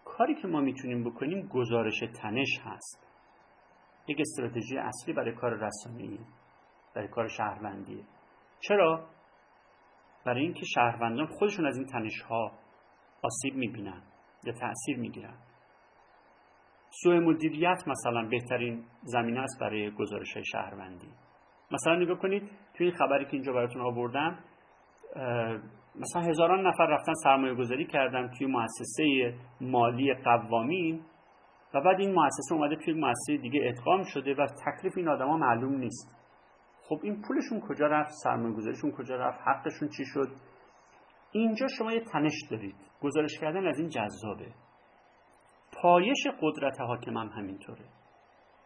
کاری 0.05 0.35
که 0.35 0.47
ما 0.47 0.61
می‌تونیم 0.61 1.03
بکنیم 1.03 1.47
گزارش 1.47 1.99
تنش 2.21 2.59
هست. 2.63 3.07
یک 4.07 4.17
استراتژی 4.19 4.77
اصلی 4.77 5.13
برای 5.13 5.31
کار 5.35 5.53
رسانه‌ای 5.53 6.19
برای 6.95 7.07
کار 7.07 7.27
شهروندیه. 7.27 8.03
چرا؟ 8.59 9.05
برای 10.25 10.41
اینکه 10.41 10.65
شهروندان 10.75 11.25
خودشون 11.25 11.65
از 11.65 11.77
این 11.77 11.85
تنش 11.85 12.21
ها 12.21 12.51
آسیب 13.23 13.55
می‌بینن. 13.55 14.01
یا 14.45 14.53
تاثیر 14.53 14.97
می‌گیرن. 14.97 15.37
سوء 17.03 17.19
مدیریت 17.19 17.83
مثلا 17.87 18.27
بهترین 18.29 18.83
زمینه 19.01 19.39
است 19.39 19.59
برای 19.61 19.91
گزارش 19.91 20.33
های 20.33 20.45
شهروندی. 20.45 21.09
مثلا 21.71 21.95
نگاه 21.95 22.17
کنید 22.17 22.49
توی 22.73 22.87
این 22.87 22.95
خبری 22.95 23.25
که 23.25 23.33
اینجا 23.33 23.53
براتون 23.53 23.81
آوردم 23.81 24.39
مثلا 25.95 26.21
هزاران 26.21 26.67
نفر 26.67 26.85
رفتن 26.85 27.13
سرمایه 27.23 27.55
گذاری 27.55 27.85
کردن 27.85 28.31
توی 28.37 28.47
مؤسسه 28.47 29.33
مالی 29.61 30.13
قوامین 30.13 31.01
و 31.73 31.81
بعد 31.81 31.99
این 31.99 32.13
مؤسسه 32.13 32.53
اومده 32.55 32.75
توی 32.75 32.93
مؤسسه 32.93 33.37
دیگه 33.37 33.61
ادغام 33.63 34.03
شده 34.03 34.35
و 34.35 34.47
تکلیف 34.65 34.93
این 34.97 35.07
آدما 35.07 35.37
معلوم 35.37 35.75
نیست. 35.75 36.15
خب 36.89 36.99
این 37.03 37.21
پولشون 37.21 37.61
کجا 37.69 37.87
رفت؟ 37.87 38.11
سرمایه 38.23 38.55
گذاریشون 38.55 38.91
کجا 38.91 39.15
رفت؟ 39.15 39.39
حقشون 39.47 39.89
چی 39.89 40.03
شد؟ 40.05 40.27
اینجا 41.33 41.67
شما 41.77 41.93
یه 41.93 41.99
تنش 41.99 42.33
دارید. 42.51 42.75
گزارش 43.01 43.39
کردن 43.41 43.67
از 43.67 43.79
این 43.79 43.89
جذابه. 43.89 44.53
پایش 45.81 46.27
قدرت 46.41 46.81
حاکم 46.81 47.17
هم 47.17 47.27
همینطوره. 47.27 47.85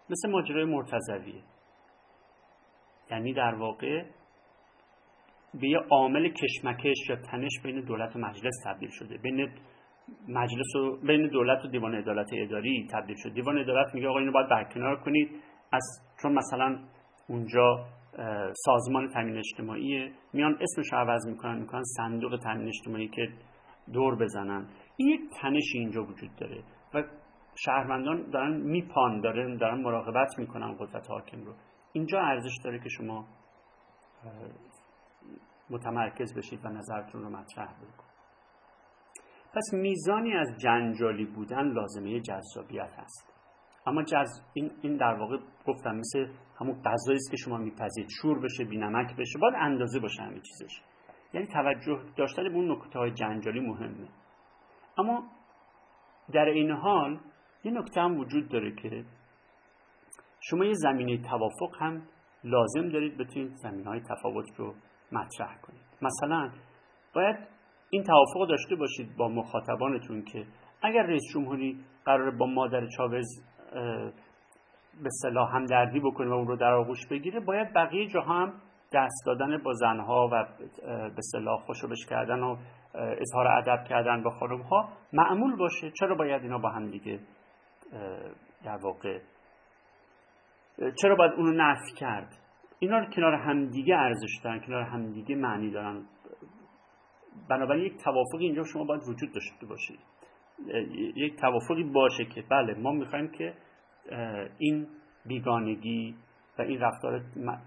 مثل 0.09 0.29
ماجرای 0.31 0.65
مرتضویه. 0.65 1.43
یعنی 3.11 3.33
در 3.33 3.55
واقع 3.55 4.03
به 5.53 5.67
یه 5.67 5.79
عامل 5.91 6.29
کشمکش 6.29 7.09
یا 7.09 7.15
تنش 7.15 7.61
بین 7.63 7.81
دولت 7.81 8.15
و 8.15 8.19
مجلس 8.19 8.53
تبدیل 8.65 8.89
شده. 8.89 9.17
بین 9.17 9.49
مجلس 10.27 10.75
و 10.75 10.97
بین 10.97 11.27
دولت 11.27 11.65
و 11.65 11.67
دیوان 11.67 11.95
عدالت 11.95 12.29
اداری 12.33 12.87
تبدیل 12.91 13.15
شده. 13.19 13.33
دیوان 13.33 13.57
عدالت 13.57 13.95
میگه 13.95 14.07
آقا 14.07 14.19
اینو 14.19 14.31
باید 14.31 14.49
برکنار 14.49 14.95
کنید. 14.95 15.29
از 15.71 15.83
چون 16.21 16.33
مثلا 16.33 16.79
اونجا 17.29 17.85
سازمان 18.65 19.07
تامین 19.13 19.37
اجتماعی 19.37 20.13
میان 20.33 20.57
اسمش 20.61 20.93
رو 20.93 20.99
عوض 20.99 21.27
می‌کنن 21.27 21.59
می‌کنن 21.59 21.83
صندوق 21.83 22.39
تامین 22.43 22.67
اجتماعی 22.67 23.07
که 23.07 23.29
دور 23.93 24.15
بزنن. 24.15 24.67
این 24.97 25.09
یک 25.09 25.21
تنش 25.41 25.71
اینجا 25.75 26.03
وجود 26.03 26.35
داره 26.35 26.63
و 26.93 27.03
شهروندان 27.55 28.29
دارن 28.29 28.61
میپان 28.61 29.21
دارن 29.21 29.57
دارن 29.57 29.81
مراقبت 29.81 30.39
می‌کنن 30.39 30.75
قدرت 30.79 31.09
حاکم 31.09 31.43
رو. 31.43 31.53
اینجا 31.93 32.19
ارزش 32.19 32.57
داره 32.63 32.79
که 32.79 32.89
شما 32.89 33.27
متمرکز 35.69 36.37
بشید 36.37 36.65
و 36.65 36.69
نظرتون 36.69 37.21
رو 37.21 37.29
مطرح 37.29 37.73
بکنید. 37.73 38.07
پس 39.53 39.73
میزانی 39.73 40.33
از 40.33 40.57
جنجالی 40.57 41.25
بودن 41.25 41.71
لازمه 41.71 42.19
جذابیت 42.19 42.93
هست. 42.97 43.36
اما 43.87 44.03
جز... 44.03 44.41
این, 44.53 44.71
این 44.81 44.97
در 44.97 45.13
واقع 45.13 45.37
گفتم 45.67 45.95
مثل 45.95 46.27
همون 46.59 46.81
غذایی 46.81 47.15
است 47.15 47.31
که 47.31 47.37
شما 47.37 47.57
میپذید 47.57 48.07
شور 48.21 48.39
بشه 48.39 48.63
بینمک 48.63 49.15
بشه 49.15 49.39
باید 49.39 49.53
اندازه 49.57 49.99
باشه 49.99 50.23
همه 50.23 50.39
چیزش. 50.39 50.81
یعنی 51.33 51.47
توجه 51.47 51.99
داشتن 52.17 52.43
به 52.43 52.55
اون 52.55 52.71
نکته 52.71 52.99
های 52.99 53.11
جنجالی 53.11 53.59
مهمه. 53.59 54.07
اما 54.97 55.23
در 56.33 56.45
این 56.45 56.71
حال 56.71 57.19
یه 57.63 57.71
نکته 57.71 58.01
هم 58.01 58.19
وجود 58.19 58.49
داره 58.49 58.75
که 58.75 59.05
شما 60.39 60.65
یه 60.65 60.73
زمینه 60.73 61.17
توافق 61.17 61.75
هم 61.79 62.01
لازم 62.43 62.89
دارید 62.89 63.17
بتونید 63.17 63.55
زمینه 63.55 63.89
های 63.89 63.99
تفاوت 63.99 64.45
رو 64.57 64.73
مطرح 65.11 65.61
کنید. 65.61 65.81
مثلا 66.01 66.51
باید 67.13 67.37
این 67.89 68.03
توافق 68.03 68.49
داشته 68.49 68.75
باشید 68.75 69.17
با 69.17 69.27
مخاطبانتون 69.27 70.21
که 70.21 70.45
اگر 70.81 71.03
رئیس 71.03 71.23
جمهوری 71.33 71.79
قرار 72.05 72.31
با 72.31 72.45
مادر 72.45 72.87
چاوز 72.97 73.43
به 75.03 75.09
صلاح 75.21 75.55
هم 75.55 75.65
دردی 75.65 75.99
بکنه 75.99 76.29
و 76.29 76.33
اون 76.33 76.47
رو 76.47 76.55
در 76.55 76.73
آغوش 76.73 77.07
بگیره 77.11 77.39
باید 77.39 77.73
بقیه 77.73 78.07
جا 78.07 78.21
هم 78.21 78.53
دست 78.93 79.25
دادن 79.25 79.57
با 79.63 79.73
زنها 79.73 80.29
و 80.31 80.45
به 81.15 81.21
صلاح 81.31 81.61
خوشبش 81.61 82.05
کردن 82.09 82.39
و 82.39 82.57
اظهار 82.93 83.47
ادب 83.47 83.83
کردن 83.89 84.23
با 84.23 84.29
خانم 84.29 84.61
ها 84.61 84.89
معمول 85.13 85.55
باشه. 85.55 85.91
چرا 85.99 86.15
باید 86.15 86.41
اینا 86.41 86.57
با 86.57 86.69
هم 86.69 86.91
دیگه 86.91 87.19
در 88.63 88.77
واقع 88.83 89.19
چرا 91.01 91.15
باید 91.15 91.31
اونو 91.31 91.51
نفی 91.51 91.93
کرد؟ 91.97 92.33
اینا 92.79 92.99
رو 92.99 93.05
کنار 93.09 93.33
همدیگه 93.33 93.95
ارزش 93.95 94.39
دارن 94.43 94.59
کنار 94.59 94.83
همدیگه 94.83 95.35
معنی 95.35 95.71
دارن. 95.71 96.05
بنابراین 97.49 97.85
یک 97.85 98.03
توافقی 98.03 98.45
اینجا 98.45 98.63
شما 98.73 98.83
باید 98.83 99.01
وجود 99.01 99.33
داشته 99.33 99.65
باشید. 99.65 99.99
یک 101.15 101.39
توافقی 101.39 101.83
باشه 101.83 102.25
که 102.25 102.43
بله 102.49 102.73
ما 102.73 102.91
می‌خوایم 102.91 103.27
که 103.27 103.53
این 104.57 104.87
بیگانگی 105.25 106.15
و 106.59 106.61
این 106.61 106.79
رفتار 106.79 107.21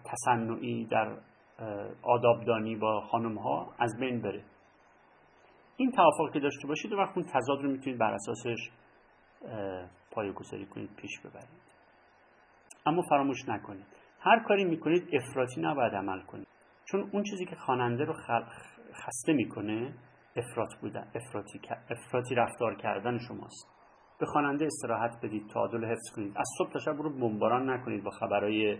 تصنعی 0.04 0.84
در 0.84 1.16
آدابدانی 2.02 2.76
با 2.76 3.00
خانم 3.00 3.38
ها 3.38 3.74
از 3.78 3.96
بین 4.00 4.22
بره. 4.22 4.44
این 5.76 5.90
توافق 5.90 6.32
که 6.32 6.40
داشته 6.40 6.68
باشید 6.68 6.92
و 6.92 6.96
اون 6.96 7.24
تضاد 7.24 7.62
رو 7.62 7.70
می‌تونید 7.70 7.98
بر 7.98 8.12
اساسش 8.12 8.70
گذاری 10.34 10.66
کنید 10.66 10.96
پیش 10.96 11.20
ببرید. 11.20 11.60
اما 12.86 13.02
فراموش 13.02 13.48
نکنید. 13.48 13.86
هر 14.20 14.42
کاری 14.48 14.64
می‌کنید 14.64 15.08
افراطی 15.12 15.60
نباید 15.60 15.94
عمل 15.94 16.20
کنید. 16.22 16.46
چون 16.84 17.10
اون 17.12 17.22
چیزی 17.22 17.44
که 17.44 17.56
خواننده 17.56 18.04
رو 18.04 18.14
خسته 18.92 19.32
می‌کنه 19.32 19.94
افراط 20.36 20.74
بودن 20.80 21.10
افراطی, 21.14 21.60
افراطی 21.90 22.34
رفتار 22.34 22.74
کردن 22.74 23.18
شماست. 23.18 23.79
به 24.20 24.26
خواننده 24.26 24.66
استراحت 24.66 25.24
بدید 25.24 25.46
تعادل 25.46 25.84
حفظ 25.84 26.14
کنید. 26.16 26.32
از 26.36 26.48
صبح 26.58 26.72
تا 26.72 26.78
شب 26.78 26.96
رو 26.96 27.10
بمباران 27.10 27.70
نکنید 27.70 28.04
با 28.04 28.10
خبرهای 28.10 28.78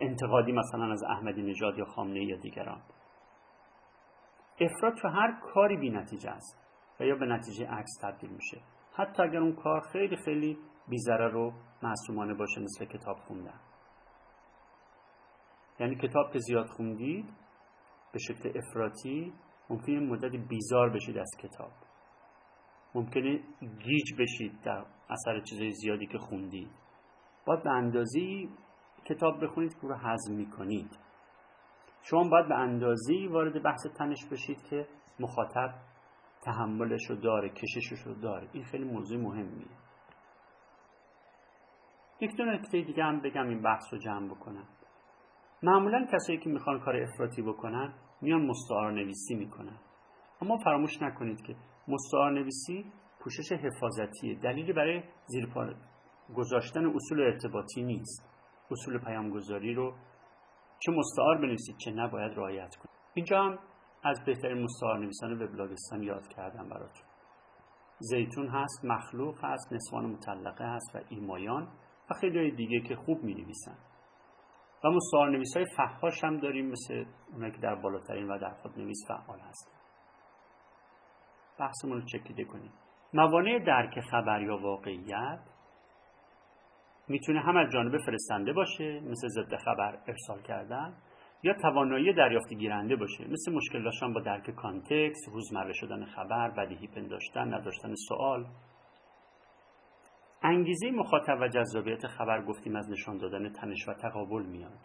انتقادی 0.00 0.52
مثلا 0.52 0.92
از 0.92 1.02
احمدی 1.02 1.42
نژاد 1.42 1.78
یا 1.78 1.84
خامنه 1.84 2.24
یا 2.24 2.36
دیگران. 2.36 2.82
افراد 4.60 4.94
تو 4.94 5.08
هر 5.08 5.40
کاری 5.54 5.76
بی 5.76 5.90
نتیجه 5.90 6.30
است 6.30 6.58
و 7.00 7.04
یا 7.04 7.14
به 7.14 7.26
نتیجه 7.26 7.66
عکس 7.66 7.90
تبدیل 8.02 8.30
میشه. 8.30 8.60
حتی 8.94 9.22
اگر 9.22 9.38
اون 9.38 9.52
کار 9.52 9.80
خیلی 9.80 10.16
خیلی 10.16 10.58
بیزره 10.88 11.28
رو 11.28 11.52
معصومانه 11.82 12.34
باشه 12.34 12.60
مثل 12.60 12.84
کتاب 12.84 13.16
خوندن. 13.16 13.60
یعنی 15.80 15.96
کتاب 15.96 16.32
که 16.32 16.38
زیاد 16.38 16.66
خوندید 16.66 17.24
به 18.12 18.18
شکل 18.18 18.52
افراطی 18.58 19.32
ممکنه 19.70 20.00
مدت 20.00 20.48
بیزار 20.48 20.90
بشید 20.90 21.18
از 21.18 21.30
کتاب. 21.38 21.70
ممکنه 22.94 23.40
گیج 23.60 24.20
بشید 24.20 24.60
در 24.64 24.84
اثر 25.10 25.40
چیزای 25.40 25.70
زیادی 25.70 26.06
که 26.06 26.18
خوندید 26.18 26.70
باید 27.46 27.62
به 27.62 27.70
اندازی 27.70 28.50
کتاب 29.04 29.44
بخونید 29.44 29.74
که 29.74 29.80
رو 29.86 29.94
هضم 29.94 30.34
می‌کنید. 30.34 30.98
شما 32.02 32.28
باید 32.28 32.48
به 32.48 32.54
اندازی 32.54 33.26
وارد 33.26 33.62
بحث 33.62 33.86
تنش 33.98 34.26
بشید 34.32 34.62
که 34.62 34.88
مخاطب 35.20 35.74
تحملش 36.42 37.10
رو 37.10 37.16
داره 37.16 37.48
کششش 37.48 38.06
رو 38.06 38.14
داره. 38.14 38.48
این 38.52 38.64
خیلی 38.64 38.84
موضوع 38.84 39.20
مهمیه. 39.20 39.66
یک 42.20 42.36
دو 42.36 42.44
نکته 42.44 42.82
دیگه 42.82 43.04
هم 43.04 43.20
بگم 43.20 43.48
این 43.48 43.62
بحث 43.62 43.92
رو 43.92 43.98
جمع 43.98 44.34
بکنم. 44.34 44.68
معمولا 45.62 46.06
کسایی 46.12 46.38
که 46.38 46.50
می‌خوان 46.50 46.80
کار 46.80 46.96
افراطی 46.96 47.42
بکنن 47.42 47.94
میان 48.20 48.46
مستعار 48.46 48.92
نویسی 48.92 49.34
می‌کنن. 49.34 49.78
اما 50.42 50.56
فراموش 50.64 51.02
نکنید 51.02 51.42
که 51.42 51.56
مستعار 51.88 52.30
نویسی 52.30 52.92
پوشش 53.20 53.52
حفاظتیه. 53.52 54.38
دلیلی 54.42 54.72
برای 54.72 55.02
زیر 55.26 55.48
گذاشتن 56.36 56.86
اصول 56.86 57.20
ارتباطی 57.20 57.82
نیست. 57.82 58.28
اصول 58.70 58.98
پیامگذاری 58.98 59.74
رو 59.74 59.94
چه 60.78 60.92
مستعار 60.92 61.38
بنویسید 61.38 61.76
چه 61.76 61.90
نباید 61.90 62.32
رعایت 62.32 62.76
کنید. 62.76 62.96
اینجا 63.14 63.42
هم 63.42 63.58
از 64.04 64.24
بهترین 64.26 64.62
مستعار 64.62 64.98
نویسان 64.98 65.42
وبلاگستان 65.42 66.02
یاد 66.02 66.28
کردم 66.28 66.68
براتون. 66.68 67.06
زیتون 67.98 68.48
هست 68.48 68.84
مخلوق 68.84 69.44
هست 69.44 69.72
نسوان 69.72 70.06
مطلقه 70.06 70.64
هست 70.64 70.94
و 70.94 70.98
ایمایان 71.08 71.68
و 72.10 72.14
خیلی 72.14 72.50
دیگه 72.50 72.80
که 72.80 72.96
خوب 72.96 73.22
می 73.22 73.34
نویسن 73.34 73.76
و 74.84 74.88
مستعار 74.90 75.30
نویس 75.30 75.56
های 75.56 75.66
فحاش 75.76 76.24
هم 76.24 76.40
داریم 76.40 76.70
مثل 76.70 77.04
اونایی 77.32 77.52
که 77.52 77.58
در 77.58 77.74
بالاترین 77.74 78.28
و 78.28 78.38
در 78.38 78.54
خود 78.62 78.78
نویس 78.78 78.98
فعال 79.08 79.40
هست 79.40 79.81
بحثمون 81.58 82.00
رو 82.00 82.06
چکیده 82.06 82.44
کنیم. 82.44 82.72
موانع 83.14 83.58
درک 83.58 84.00
خبر 84.00 84.42
یا 84.42 84.56
واقعیت 84.56 85.40
می‌تونه 87.08 87.40
هم 87.40 87.56
از 87.56 87.72
جانب 87.72 87.98
فرستنده 88.06 88.52
باشه 88.52 89.00
مثل 89.00 89.28
ضد 89.28 89.56
خبر 89.56 89.98
ارسال 90.06 90.42
کردن 90.42 90.94
یا 91.42 91.54
توانایی 91.54 92.12
دریافت 92.12 92.52
گیرنده 92.52 92.96
باشه 92.96 93.24
مثل 93.24 93.52
مشکل 93.52 93.82
داشتن 93.82 94.12
با 94.12 94.20
درک 94.20 94.50
کانتکس 94.50 95.18
روزمره 95.32 95.72
شدن 95.72 96.04
خبر 96.04 96.50
بدیهی 96.50 96.86
پنداشتن 96.86 97.54
نداشتن 97.54 97.94
سوال. 98.08 98.46
انگیزه 100.42 100.90
مخاطب 100.90 101.38
و 101.40 101.48
جذابیت 101.48 102.06
خبر 102.06 102.44
گفتیم 102.44 102.76
از 102.76 102.90
نشان 102.90 103.18
دادن 103.18 103.52
تنش 103.52 103.88
و 103.88 103.94
تقابل 103.94 104.42
میاد. 104.42 104.78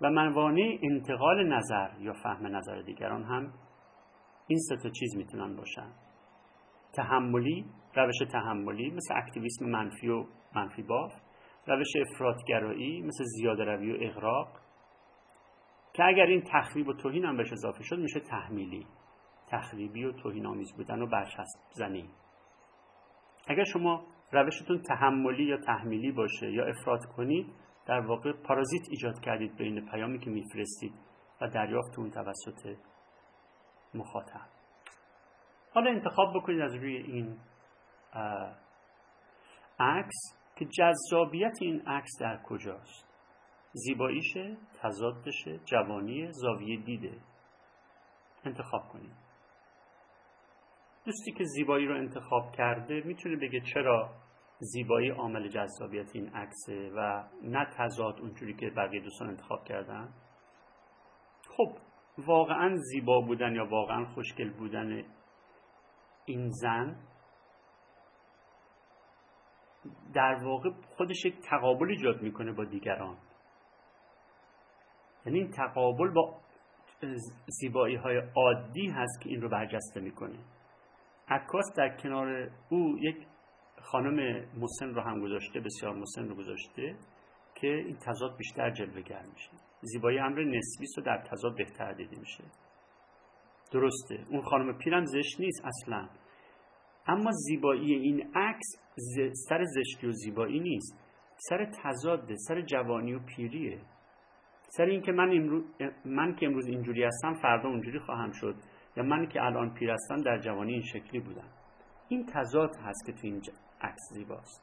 و 0.00 0.10
موانع 0.10 0.78
انتقال 0.82 1.46
نظر 1.46 1.88
یا 2.00 2.12
فهم 2.12 2.46
نظر 2.56 2.82
دیگران 2.82 3.24
هم 3.24 3.52
این 4.48 4.58
سه 4.58 4.76
تا 4.76 4.90
چیز 4.90 5.16
می‌تونن 5.16 5.56
باشن. 5.56 5.92
تحملی 6.92 7.66
روش 7.94 8.18
تحملی 8.32 8.90
مثل 8.90 9.14
اکتیویسم 9.16 9.66
منفی 9.66 10.08
و 10.08 10.24
منفی 10.56 10.82
باف 10.82 11.12
روش 11.66 11.88
افرادگرایی 11.96 13.02
مثل 13.02 13.24
زیاده 13.24 13.64
روی 13.64 13.92
و 13.92 14.10
اغراق. 14.10 14.48
که 15.94 16.04
اگر 16.04 16.26
این 16.26 16.42
تخریب 16.52 16.88
و 16.88 16.92
توهین 16.92 17.24
هم 17.24 17.36
بهش 17.36 17.52
اضافه 17.52 17.82
شد 17.82 17.98
میشه 17.98 18.20
تحمیلی. 18.20 18.86
تخریبی 19.48 20.04
و 20.04 20.12
توهین 20.12 20.46
آمیز 20.46 20.72
بودن 20.76 21.02
و 21.02 21.06
برچسب 21.06 21.60
زنی. 21.72 22.10
اگر 23.48 23.64
شما 23.64 24.06
روشتون 24.32 24.82
تحملی 24.82 25.44
یا 25.44 25.56
تحمیلی 25.56 26.12
باشه 26.12 26.52
یا 26.52 26.66
افراد 26.66 27.06
کنید 27.16 27.46
در 27.86 28.00
واقع 28.00 28.32
پارازیت 28.32 28.82
ایجاد 28.90 29.20
کردید 29.20 29.56
بین 29.56 29.90
پیامی 29.90 30.18
که 30.18 30.30
میفرستید 30.30 30.92
و 31.40 31.48
دریافتون 31.48 32.10
توسط 32.10 32.76
مخاطب. 33.96 34.48
حالا 35.74 35.90
انتخاب 35.90 36.36
بکنید 36.36 36.60
از 36.60 36.74
روی 36.74 36.96
این 36.96 37.38
عکس 39.80 40.16
که 40.56 40.64
جذابیت 40.64 41.58
این 41.60 41.82
عکس 41.86 42.10
در 42.20 42.42
کجاست. 42.42 43.06
زیباییشه 43.72 44.56
تضادشه 44.82 45.58
جوانی 45.64 46.32
زاویه 46.32 46.80
دیده. 46.80 47.20
انتخاب 48.44 48.88
کنید. 48.88 49.16
دوستی 51.04 51.32
که 51.32 51.44
زیبایی 51.44 51.86
رو 51.86 51.96
انتخاب 51.96 52.52
کرده 52.52 53.02
می‌تونه 53.04 53.36
بگه 53.36 53.60
چرا 53.74 54.10
زیبایی 54.58 55.10
عامل 55.10 55.48
جذابیت 55.48 56.16
این 56.16 56.28
عکسه 56.28 56.90
و 56.96 57.24
نه 57.42 57.64
تضاد 57.64 58.20
اونجوری 58.20 58.54
که 58.54 58.70
بقیه 58.70 59.00
دوستان 59.00 59.28
انتخاب 59.28 59.64
کردن. 59.64 60.14
خب 61.56 61.78
واقعا 62.18 62.76
زیبا 62.76 63.20
بودن 63.20 63.54
یا 63.54 63.66
واقعا 63.70 64.04
خوشگل 64.04 64.50
بودن 64.50 65.04
این 66.24 66.50
زن 66.50 66.96
در 70.14 70.44
واقع 70.44 70.70
خودش 70.96 71.24
یک 71.24 71.34
تقابل 71.50 71.90
ایجاد 71.90 72.22
می‌کنه 72.22 72.52
با 72.52 72.64
دیگران. 72.64 73.16
یعنی 75.26 75.38
این 75.38 75.50
تقابل 75.50 76.10
با 76.10 76.40
زیبایی 77.46 77.96
های 77.96 78.22
عادی 78.36 78.86
هست 78.86 79.20
که 79.22 79.30
این 79.30 79.42
رو 79.42 79.48
برجسته 79.48 80.00
می‌کنه. 80.00 80.38
عکاس 81.28 81.64
در 81.76 81.96
کنار 81.96 82.50
او 82.70 82.98
یک 82.98 83.26
خانم 83.82 84.44
مسن 84.56 84.94
رو 84.94 85.00
هم 85.00 85.20
گذاشته 85.20 85.60
بسیار 85.60 85.94
مسن 85.94 86.28
رو 86.28 86.34
گذاشته 86.34 86.96
که 87.54 87.66
این 87.66 87.96
تضاد 87.96 88.36
بیشتر 88.36 88.70
جلوه 88.70 89.26
میشه. 89.32 89.65
زیبایی 89.80 90.18
امر 90.18 90.44
نسبی 90.44 90.86
و 90.98 91.00
در 91.00 91.24
تضاد 91.30 91.56
بهتر 91.56 91.92
دیده 91.92 92.18
میشه. 92.18 92.44
درسته. 93.72 94.26
اون 94.30 94.42
خانم 94.42 94.78
پیرم 94.78 95.04
زشت 95.04 95.40
نیست 95.40 95.64
اصلا. 95.64 96.08
اما 97.06 97.30
زیبایی 97.32 97.94
این 97.94 98.30
عکس 98.34 98.66
سر 99.48 99.64
زشتی 99.64 100.06
و 100.06 100.12
زیبایی 100.12 100.60
نیست. 100.60 100.98
سر 101.36 101.70
تضاده 101.82 102.34
سر 102.36 102.60
جوانی 102.60 103.14
و 103.14 103.18
پیریه. 103.18 103.80
سر 104.68 104.84
اینکه 104.84 105.12
من 105.12 105.30
امروز 105.30 105.64
من 106.04 106.34
که 106.34 106.46
امروز 106.46 106.66
اینجوری 106.66 107.04
هستم 107.04 107.34
فردا 107.34 107.68
اونجوری 107.68 107.98
خواهم 107.98 108.30
شد. 108.32 108.54
یا 108.96 109.02
من 109.02 109.26
که 109.26 109.42
الان 109.42 109.74
پیر 109.74 109.90
هستم 109.90 110.16
در 110.16 110.38
جوانی 110.38 110.72
این 110.72 110.82
شکلی 110.82 111.20
بودم. 111.20 111.48
این 112.08 112.26
تضاد 112.26 112.76
هست 112.76 113.06
که 113.06 113.12
تو 113.12 113.18
این 113.22 113.42
عکس 113.80 114.02
زیباست. 114.12 114.62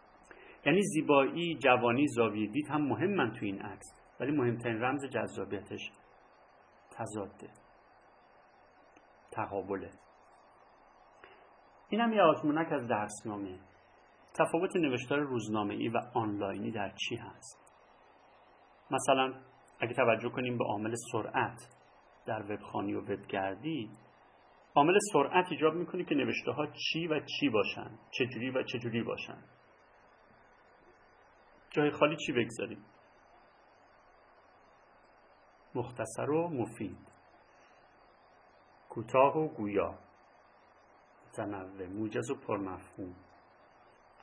یعنی 0.66 0.82
زیبایی 0.82 1.58
جوانی 1.58 2.08
زاویه 2.08 2.48
دید 2.48 2.68
هم 2.68 2.82
مهم 2.82 3.30
تو 3.30 3.46
این 3.46 3.62
عکس. 3.62 4.03
ولی 4.24 4.32
مهمترین 4.32 4.82
رمز 4.82 5.06
جذابیتش 5.06 5.92
تضاده. 6.92 7.50
تقابله 9.32 9.92
این 11.90 12.02
هم 12.02 12.14
یه 12.14 12.22
آزمونک 12.22 12.72
از 12.72 12.88
درسنامه. 12.88 13.60
تفاوت 14.34 14.76
نوشتار 14.76 15.20
روزنامه 15.20 15.74
ای 15.74 15.88
و 15.88 15.98
آنلاینی 16.14 16.72
در 16.72 16.90
چی 16.90 17.16
هست؟ 17.16 17.74
مثلا 18.92 19.34
اگه 19.80 19.94
توجه 19.94 20.30
کنیم 20.30 20.58
به 20.58 20.66
عامل 20.66 20.96
سرعت 21.12 21.60
در 22.26 22.52
وبخانی 22.52 22.94
و 22.94 23.02
وبگردی 23.02 23.90
عامل 24.76 24.98
سرعت 25.14 25.46
ایجاب 25.52 25.74
می‌کنه 25.74 26.04
که 26.04 26.16
نوشته 26.16 26.52
ها 26.52 26.68
چی 26.68 27.08
و 27.08 27.20
چی 27.20 27.50
باشن 27.50 28.00
چجوری 28.12 28.50
و 28.50 28.64
چجوری 28.64 29.04
باشن. 29.04 29.44
جای 31.72 31.92
خالی 31.92 32.18
چی 32.26 32.32
بگذاریم؟ 32.32 32.86
مختصر 35.76 36.30
و 36.30 36.48
مفید. 36.48 36.98
کوتاه 38.90 39.38
و 39.38 39.48
گویا. 39.48 40.00
متنوع 41.28 41.88
موجز 41.88 42.32
و 42.32 42.36
پرمفهوم. 42.36 43.16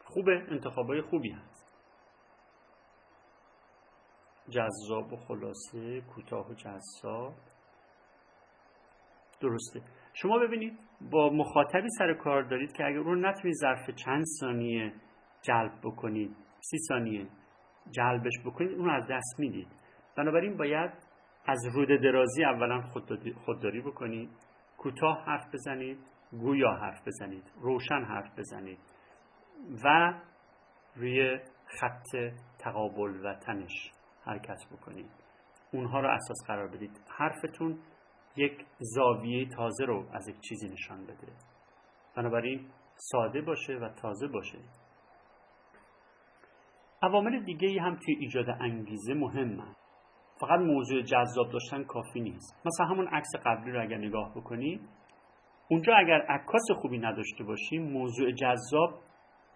خوبه 0.04 0.46
انتخابای 0.48 1.02
خوبی 1.02 1.30
هست. 1.30 1.66
جذاب 4.48 5.12
و 5.12 5.16
خلاصه 5.16 6.00
کوتاه 6.00 6.50
و 6.50 6.54
جذاب. 6.54 7.34
درسته. 9.40 9.82
شما 10.12 10.38
ببینید 10.38 10.78
با 11.10 11.30
مخاطبی 11.30 11.88
سر 11.98 12.14
کار 12.14 12.42
دارید 12.42 12.72
که 12.72 12.84
اگر 12.84 12.98
رو 12.98 13.14
نتونید 13.14 13.54
ظرف 13.54 13.90
چند 13.90 14.24
ثانیه 14.40 14.92
جلب 15.42 15.72
بکنید 15.84 16.36
سی 16.60 16.78
ثانیه 16.88 17.26
جلبش 17.90 18.32
بکنید 18.46 18.72
اون 18.72 18.90
از 18.90 19.04
دست 19.10 19.34
می‌دید. 19.38 19.68
بنابراین 20.16 20.56
باید 20.56 21.09
از 21.46 21.66
رود 21.74 21.88
درازی 22.02 22.44
اولا 22.44 22.82
خودداری 23.44 23.80
بکنید. 23.80 24.30
کوتاه 24.78 25.24
حرف 25.24 25.54
بزنید. 25.54 25.98
گویا 26.30 26.70
حرف 26.70 27.06
بزنید. 27.06 27.52
روشن 27.60 28.04
حرف 28.04 28.38
بزنید. 28.38 28.78
و 29.84 30.14
روی 30.96 31.38
خط 31.66 32.06
تقابل 32.58 33.26
و 33.26 33.34
تنش 33.34 33.92
حرکت 34.24 34.58
بکنید. 34.72 35.10
اونها 35.72 36.00
رو 36.00 36.08
اساس 36.08 36.46
قرار 36.46 36.68
بدید. 36.68 37.00
حرفتون 37.18 37.78
یک 38.36 38.66
زاویه 38.78 39.48
تازه 39.48 39.84
رو 39.84 40.06
از 40.12 40.28
یک 40.28 40.40
چیزی 40.40 40.68
نشان 40.68 41.04
بده. 41.04 41.32
بنابراین 42.16 42.70
ساده 42.94 43.40
باشه 43.40 43.72
و 43.72 43.88
تازه 43.88 44.28
باشه. 44.28 44.58
عوامل 47.02 47.44
دیگه 47.44 47.68
ای 47.68 47.78
هم 47.78 47.96
توی 47.96 48.14
ایجاد 48.14 48.50
انگیزه 48.60 49.14
مهمه. 49.14 49.76
فقط 50.40 50.60
موضوع 50.60 51.02
جذاب 51.02 51.52
داشتن 51.52 51.84
کافی 51.84 52.20
نیست. 52.20 52.62
مثلا 52.66 52.86
همون 52.86 53.08
عکس 53.08 53.28
قبلی 53.44 53.72
رو 53.72 53.82
اگر 53.82 53.98
نگاه 53.98 54.30
بکنید 54.34 54.80
اونجا 55.70 55.94
اگر 55.94 56.20
عکاس 56.20 56.62
خوبی 56.76 56.98
نداشته 56.98 57.44
باشیم 57.44 57.92
موضوع 57.92 58.32
جذاب 58.32 59.00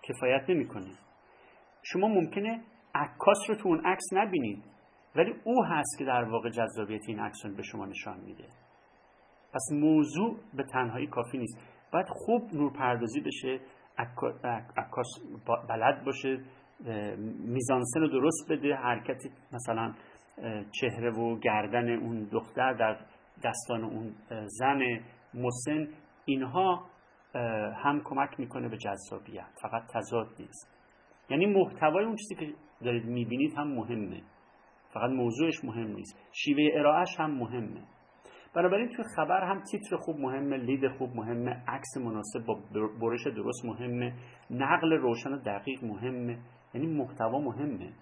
کفایت 0.03 0.51
نمی‌کنه. 0.51 0.91
شما 1.83 2.09
ممکنه 2.09 2.61
عکاس 2.95 3.39
رو 3.49 3.55
تو 3.55 3.69
اون 3.69 3.87
عکس 3.87 4.05
نبینید 4.13 4.65
ولی 5.17 5.35
او 5.45 5.65
هست 5.65 5.99
که 5.99 6.05
در 6.05 6.25
واقع 6.25 6.51
جذابیت 6.51 7.03
این 7.09 7.21
عکس 7.21 7.47
به 7.57 7.63
شما 7.63 7.87
نشان 7.87 8.21
میده. 8.21 8.49
پس 9.55 9.69
موضوع 9.73 10.37
به 10.55 10.63
تنهایی 10.63 11.07
کافی 11.07 11.39
نیست. 11.39 11.59
باید 11.93 12.07
خوب 12.09 12.43
نورپردازی 12.55 13.21
بشه 13.21 13.61
عکاس 14.77 15.07
بلد 15.69 16.05
باشه 16.05 16.45
میزانسن 17.39 18.01
رو 18.01 18.09
درست 18.09 18.53
بده 18.53 18.75
حرکت 18.75 19.21
مثلا 19.53 19.95
چهره 20.81 21.11
و 21.11 21.39
گردن 21.39 21.89
اون 21.89 22.29
دختر 22.33 22.73
در 22.73 22.97
دستان 23.45 23.85
اون 23.85 24.15
زن 24.47 24.81
مسن 25.35 25.89
اینها 26.25 26.87
هم 27.85 28.01
کمک 28.05 28.41
می‌کنه 28.41 28.69
به 28.69 28.77
جذابیت 28.77 29.51
فقط 29.63 29.83
تضاد 29.95 30.27
نیست. 30.39 30.75
یعنی 31.31 31.47
محتوای 31.47 32.05
اون 32.05 32.17
چیزی 32.17 32.35
که 32.35 32.55
دارید 32.85 33.05
می‌بینید 33.05 33.55
هم 33.59 33.69
مهمه. 33.69 34.23
فقط 34.93 35.11
موضوعش 35.11 35.65
مهم 35.65 35.87
نیست. 35.87 36.19
شیوه 36.33 36.71
ارائهش 36.75 37.21
هم 37.21 37.31
مهمه. 37.31 37.83
بنابراین 38.55 38.89
توی 38.89 39.05
خبر 39.17 39.45
هم 39.45 39.63
تیتر 39.71 39.97
خوب 39.97 40.17
مهمه 40.17 40.57
لید 40.57 40.89
خوب 40.89 41.17
مهمه 41.17 41.51
عکس 41.69 41.97
مناسب 41.97 42.47
با 42.47 42.61
برش 43.01 43.27
درست 43.27 43.65
مهمه 43.65 44.15
نقل 44.51 44.93
روشن 44.93 45.33
و 45.33 45.39
دقیق 45.39 45.85
مهمه. 45.85 46.39
یعنی 46.75 46.87
محتوا 46.87 47.39
مهمه. 47.39 47.93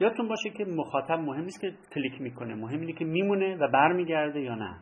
یادتون 0.00 0.28
باشه 0.28 0.50
که 0.50 0.64
مخاطب 0.64 1.18
مهم 1.18 1.44
نیست 1.44 1.60
که 1.60 1.74
کلیک 1.94 2.20
می‌کنه. 2.20 2.54
مهم 2.54 2.80
اینه 2.80 2.92
که 2.92 3.04
میمونه 3.04 3.56
و 3.56 3.68
برمیگرده 3.68 4.40
یا 4.40 4.54
نه. 4.54 4.78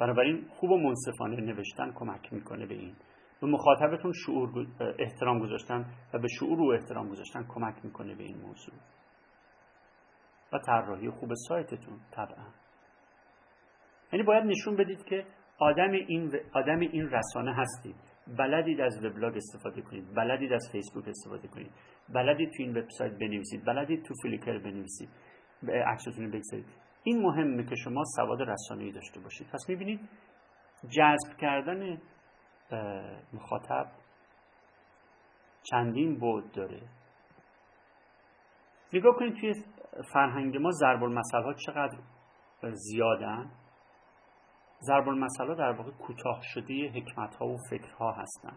بنابراین 0.00 0.46
خوب 0.48 0.70
و 0.70 0.78
منصفانه 0.78 1.36
نوشتن 1.36 1.92
کمک 1.94 2.32
می‌کنه 2.32 2.66
به 2.66 2.74
این. 2.74 2.96
به 3.40 3.46
مخاطبتون 3.46 4.12
شعور 4.26 4.66
احترام 4.98 5.38
گذاشتن 5.38 5.86
و 6.14 6.18
به 6.18 6.28
شعور 6.28 6.60
و 6.60 6.70
احترام 6.80 7.08
گذاشتن 7.08 7.46
کمک 7.48 7.84
می‌کنه 7.84 8.14
به 8.14 8.24
این 8.24 8.36
موضوع. 8.36 8.74
و 10.52 10.58
طراحی 10.58 11.10
خوب 11.10 11.30
سایتتون 11.48 11.98
طبعا. 12.10 12.46
یعنی 14.12 14.24
باید 14.24 14.44
نشون 14.44 14.76
بدید 14.76 15.04
که 15.04 15.24
آدم 15.58 15.90
این, 15.90 16.32
آدم 16.52 16.78
این 16.78 17.10
رسانه 17.10 17.54
هستید. 17.54 17.96
بلدید 18.38 18.80
از 18.80 19.04
وبلاگ 19.04 19.36
استفاده 19.36 19.82
کنید. 19.82 20.14
بلدید 20.14 20.52
از 20.52 20.68
فیسبوک 20.72 21.08
استفاده 21.08 21.48
کنید. 21.48 21.70
بلدید 22.14 22.48
تو 22.48 22.62
این 22.62 22.78
وبسایت 22.78 23.12
بنویسید 23.12 23.64
بلدید 23.64 24.04
تو 24.04 24.14
فلیکر 24.22 24.58
بنویسید 24.58 25.08
عکستون 25.86 26.30
بگذارید. 26.30 26.66
این 27.02 27.22
مهمه 27.22 27.64
که 27.64 27.74
شما 27.84 28.02
سواد 28.16 28.42
رسانه‌ای 28.42 28.92
داشته 28.92 29.20
باشید. 29.20 29.46
پس 29.52 29.64
می‌بینید 29.68 30.00
جذب 30.88 31.36
کردن 31.40 32.00
مخاطب 33.32 33.86
چندین 35.70 36.18
بود 36.18 36.52
داره. 36.52 36.82
نگاه 38.92 39.16
کنید 39.16 39.34
توی 39.40 39.54
فرهنگ 40.12 40.56
ما 40.56 40.70
ضرب 40.70 41.02
المثل 41.02 41.42
ها 41.42 41.54
چقدر 41.54 41.98
زیادن؟ 42.72 43.50
ضرب 44.80 45.08
المثل 45.08 45.46
ها 45.46 45.54
در 45.54 45.72
واقع 45.72 45.90
کوتاه 45.90 46.40
شده 46.42 46.92
حکمت 46.94 47.34
ها 47.34 47.46
و 47.46 47.56
فکرها 47.70 48.12
هستن. 48.12 48.56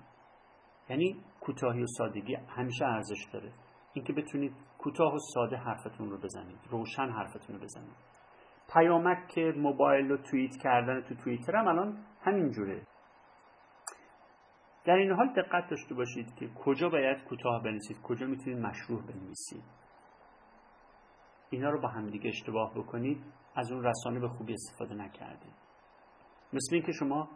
یعنی 0.91 1.15
کوتاهی 1.41 1.83
و 1.83 1.87
سادگی 1.87 2.35
همیشه 2.35 2.85
ارزش 2.85 3.25
داره. 3.33 3.51
اینکه 3.93 4.13
بتونید 4.13 4.53
کوتاه 4.77 5.15
و 5.15 5.17
ساده 5.33 5.55
حرفتون 5.55 6.09
رو 6.09 6.17
بزنید 6.17 6.59
روشن 6.69 7.09
حرفتون 7.09 7.55
رو 7.55 7.61
بزنید. 7.61 7.95
پیامک 8.73 9.27
که 9.27 9.53
موبایل 9.57 10.09
رو 10.09 10.17
توییت 10.17 10.51
کردن 10.63 11.01
تو 11.01 11.15
توییتر 11.15 11.55
هم 11.55 11.67
الان 11.67 12.05
همین 12.21 12.51
جوره. 12.51 12.81
در 14.85 14.93
این 14.93 15.11
حال 15.11 15.33
دقت 15.33 15.69
داشته 15.69 15.95
باشید 15.95 16.35
که 16.35 16.47
کجا 16.47 16.89
باید 16.89 17.23
کوتاه 17.23 17.63
بنویسید 17.63 18.01
کجا 18.01 18.25
می‌تونید 18.27 18.59
مشروع 18.59 19.01
بنویسید. 19.01 19.63
اینا 21.49 21.69
رو 21.69 21.81
با 21.81 21.87
همدیگه 21.87 22.29
اشتباه 22.29 22.73
بکنید 22.73 23.23
از 23.55 23.71
اون 23.71 23.83
رسانه 23.83 24.19
به 24.19 24.29
خوبی 24.29 24.53
استفاده 24.53 24.93
نکردید. 24.93 25.53
مثل 26.53 26.75
اینکه 26.75 26.91
شما 26.91 27.29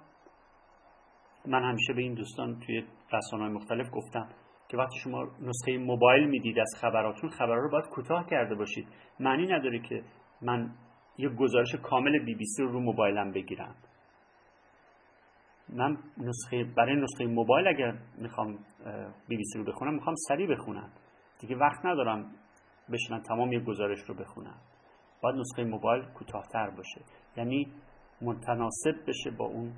من 1.47 1.63
همیشه 1.63 1.93
به 1.93 2.01
این 2.01 2.13
دوستان 2.13 2.59
توی 2.59 2.83
رسانه 3.13 3.49
مختلف 3.49 3.87
گفتم 3.93 4.29
که 4.69 4.77
وقتی 4.77 4.99
شما 5.03 5.23
نسخه 5.41 5.77
موبایل 5.77 6.29
می‌دید 6.29 6.59
از 6.59 6.75
خبراتون 6.81 7.29
خبرها 7.29 7.59
رو 7.59 7.69
باید 7.71 7.85
کوتاه 7.85 8.25
کرده 8.29 8.55
باشید. 8.55 8.87
معنی 9.19 9.47
نداره 9.47 9.79
که 9.79 10.03
من 10.41 10.71
یه 11.17 11.29
گزارش 11.29 11.75
کامل 11.75 12.25
بی 12.25 12.35
بی 12.35 12.45
سی 12.45 12.63
رو 12.63 12.71
رو 12.71 12.79
موبایلم 12.79 13.31
بگیرم. 13.31 13.75
من 15.69 15.97
نسخه 16.17 16.63
برای 16.77 16.95
نسخه 16.95 17.25
موبایل 17.25 17.67
اگر 17.67 17.97
می‌خوام 18.17 18.59
بی 19.27 19.37
بی 19.37 19.43
سی 19.43 19.59
رو 19.59 19.65
بخونم 19.65 19.93
می‌خوام 19.93 20.15
سریع 20.27 20.47
بخونم. 20.47 20.89
دیگه 21.39 21.55
وقت 21.55 21.85
ندارم 21.85 22.31
بشنم 22.93 23.19
تمام 23.19 23.53
یه 23.53 23.59
گزارش 23.59 23.99
رو 23.99 24.15
بخونم. 24.15 24.57
باید 25.21 25.35
نسخه 25.35 25.63
موبایل 25.63 26.03
کوتاهتر 26.03 26.69
باشه. 26.69 27.01
یعنی 27.37 27.67
متناسب 28.21 28.95
بشه 29.07 29.31
با 29.31 29.45
اون 29.45 29.73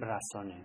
رسانه. 0.00 0.64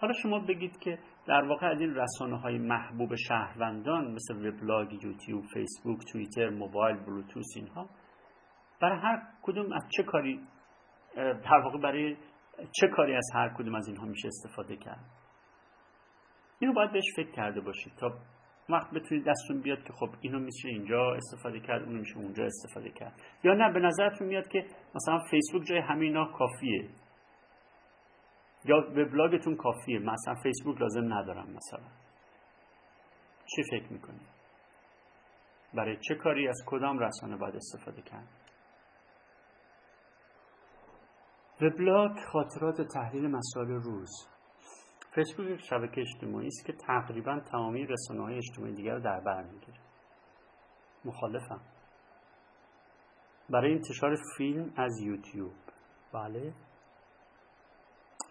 حالا 0.00 0.12
شما 0.22 0.38
بگید 0.38 0.78
که 0.78 0.98
در 1.26 1.42
واقع 1.42 1.66
از 1.66 1.80
این 1.80 1.94
رسانه 1.94 2.38
های 2.40 2.58
محبوب 2.58 3.14
شهروندان 3.14 4.12
مثل 4.12 4.48
وبلاگ، 4.48 5.04
یوتیوب، 5.04 5.44
فیسبوک، 5.54 5.98
توییتر، 6.12 6.50
موبایل، 6.50 6.96
بلوتوس 6.96 7.46
اینها 7.56 7.88
برای 8.80 8.98
هر 8.98 9.22
کدوم 9.42 9.72
از 9.72 9.82
چه 9.96 10.02
کاری 10.02 10.46
در 11.16 11.60
واقع 11.64 11.78
برای 11.78 12.16
چه 12.72 12.88
کاری 12.88 13.16
از 13.16 13.30
هر 13.34 13.48
کدوم 13.48 13.74
از 13.74 13.88
اینها 13.88 14.06
میشه 14.06 14.28
استفاده 14.28 14.76
کرد؟ 14.76 15.04
اینو 16.58 16.74
باید 16.74 16.92
بهش 16.92 17.04
فکر 17.16 17.30
کرده 17.30 17.60
باشید 17.60 17.92
تا 17.96 18.18
وقت 18.72 18.90
بتونید 18.90 19.24
دستتون 19.28 19.60
بیاد 19.60 19.82
که 19.84 19.92
خب 19.92 20.08
اینو 20.20 20.38
میشه 20.38 20.68
اینجا 20.68 21.14
استفاده 21.14 21.60
کرد 21.60 21.82
اونو 21.82 21.98
میشه 21.98 22.16
اونجا 22.16 22.44
استفاده 22.44 22.90
کرد. 22.90 23.22
یا 23.44 23.54
نه 23.54 23.72
به 23.72 23.80
نظرتون 23.80 24.26
میاد 24.26 24.48
که 24.48 24.66
مثلا 24.94 25.18
فیسبوک 25.30 25.66
جای 25.66 25.78
همینا 25.78 26.32
کافیه؟ 26.32 26.88
یا 28.64 28.76
وبلاگتون 28.76 29.56
کافیه؟ 29.56 29.98
مثلا 29.98 30.34
فیسبوک 30.42 30.80
لازم 30.80 31.12
ندارم 31.14 31.50
مثلا. 31.50 31.88
چی 33.46 33.62
فکر 33.70 33.92
می‌کنید 33.92 34.28
برای 35.74 35.96
چه 36.08 36.14
کاری 36.14 36.48
از 36.48 36.62
کدام 36.66 36.98
رسانه 36.98 37.36
باید 37.36 37.56
استفاده 37.56 38.02
کرد؟ 38.02 38.28
وبلاگ 41.60 42.12
خاطرات 42.32 42.80
تحلیل 42.80 43.26
مسائل 43.26 43.68
روز. 43.68 44.31
فیسبوک 45.14 45.46
یک 45.46 45.60
شبکه 45.60 46.00
اجتماعی 46.00 46.46
است 46.46 46.66
که 46.66 46.72
تقریبا 46.72 47.40
تمامی 47.40 47.86
رسانه 47.86 48.22
های 48.22 48.36
اجتماعی 48.36 48.72
دیگر 48.72 48.94
رو 48.94 49.00
در 49.00 49.20
بر 49.20 49.42
می‌گیره. 49.42 49.78
مخالفم. 51.04 51.60
برای 53.50 53.72
انتشار 53.72 54.16
فیلم 54.36 54.72
از 54.76 55.00
یوتیوب. 55.00 55.52
بله. 56.12 56.54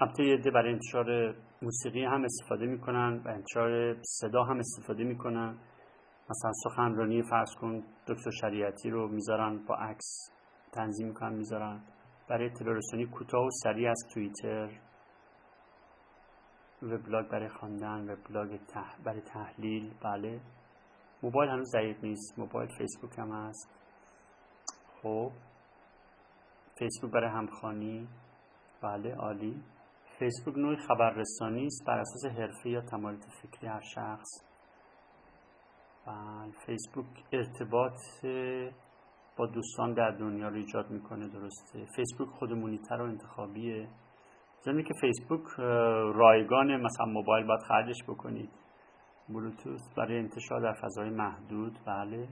البته 0.01 0.23
یه 0.23 0.51
برای 0.51 0.73
انتشار 0.73 1.35
موسیقی 1.61 2.03
هم 2.03 2.23
استفاده 2.23 2.65
می‌کنن 2.65 3.21
و 3.25 3.29
انتشار 3.29 3.97
صدا 4.01 4.43
هم 4.43 4.59
استفاده 4.59 5.03
می‌کنن. 5.03 5.57
مثلا 6.29 6.51
سخنرانی 6.63 7.23
فرض 7.23 7.55
کن 7.55 7.83
دکتر 8.07 8.31
شریعتی 8.41 8.89
رو 8.89 9.07
می‌ذارن 9.07 9.65
با 9.65 9.75
عکس 9.75 10.31
تنظیم 10.71 11.07
می‌کنن 11.07 11.33
می‌ذارن. 11.33 11.81
برای 12.29 12.49
تلورسانی 12.49 13.05
کوتاه 13.05 13.45
و 13.45 13.49
سریع 13.63 13.89
از 13.89 14.07
توییتر 14.13 14.69
وبلاگ 16.83 17.27
برای 17.27 17.49
خواندن 17.49 18.09
وبلاگ 18.09 18.65
تح... 18.67 18.97
برای 19.03 19.21
تحلیل 19.21 19.93
بله. 20.03 20.41
موبایل 21.23 21.49
هنوز 21.49 21.71
ضعیف 21.71 22.03
نیست. 22.03 22.39
موبایل 22.39 22.69
فیسبوک 22.77 23.19
هم 23.19 23.31
هست. 23.31 23.69
خب. 25.01 25.31
فیسبوک 26.79 27.11
برای 27.11 27.29
همخانی 27.29 28.07
بله 28.81 29.15
عالی. 29.15 29.63
فیسبوک 30.19 30.57
نوع 30.57 30.75
خبررسانی 30.75 31.65
است. 31.65 31.85
بر 31.87 31.99
اساس 31.99 32.25
حرفه 32.25 32.69
یا 32.69 32.81
تمایلات 32.81 33.25
فکری 33.41 33.67
هر 33.67 33.81
شخص. 33.81 34.29
بله. 36.07 36.51
فیسبوک 36.65 37.05
ارتباط 37.33 37.99
با 39.37 39.45
دوستان 39.47 39.93
در 39.93 40.11
دنیا 40.11 40.47
رو 40.47 40.55
ایجاد 40.55 40.89
می‌کنه 40.91 41.27
درسته. 41.27 41.85
فیسبوک 41.95 42.29
خودمونیتر 42.29 43.01
و 43.01 43.07
زمینی 44.63 44.83
که 44.83 44.93
فیسبوک 45.01 45.43
رایگان 46.15 46.81
مثلا 46.81 47.05
موبایل 47.05 47.47
باید 47.47 47.61
خرجش 47.61 48.03
بکنید. 48.07 48.49
بلوتوث 49.29 49.81
برای 49.97 50.17
انتشار 50.17 50.61
در 50.61 50.73
فضای 50.73 51.09
محدود 51.09 51.79
بله. 51.87 52.27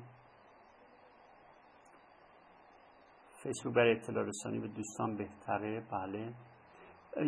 فیسبوک 3.44 3.74
برای 3.76 3.92
اطلاع 3.92 4.26
رسانی 4.26 4.60
به 4.60 4.68
دوستان 4.68 5.18
بهتره 5.18 5.84
بله. 5.92 6.34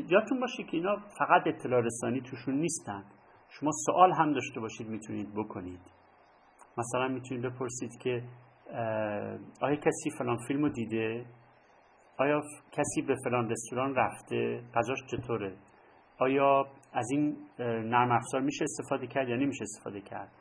یادتون 0.08 0.40
باشه 0.40 0.64
که 0.64 0.78
اینا 0.78 0.96
فقط 1.20 1.48
اطلاع 1.48 1.82
رسانی 1.82 2.22
توشون 2.22 2.56
نیستن. 2.56 3.04
شما 3.50 3.72
سوال 3.86 4.12
هم 4.14 4.34
داشته 4.34 4.60
باشید 4.60 4.88
می‌تونید 4.88 5.34
بکنید. 5.36 5.82
مثلا 6.78 7.08
می‌تونید 7.08 7.46
بپرسید 7.46 7.92
که 8.02 8.24
آیا 9.62 9.76
کسی 9.76 10.10
فلان 10.18 10.38
فیلم 10.48 10.62
رو 10.62 10.70
دیده؟ 10.70 11.26
آیا 12.18 12.42
کسی 12.72 13.02
به 13.02 13.16
فلان 13.24 13.50
رستوران 13.50 13.96
رفته؟ 13.96 14.64
غذاش 14.76 14.98
چطوره؟ 15.12 15.56
آیا 16.18 16.66
از 16.94 17.08
این 17.12 17.38
نرم 17.60 18.12
افزار 18.12 18.42
میشه 18.42 18.64
استفاده 18.64 19.08
کرد 19.08 19.30
یا 19.30 19.36
نمیشه 19.36 19.64
استفاده 19.64 20.02
کرد؟ 20.02 20.32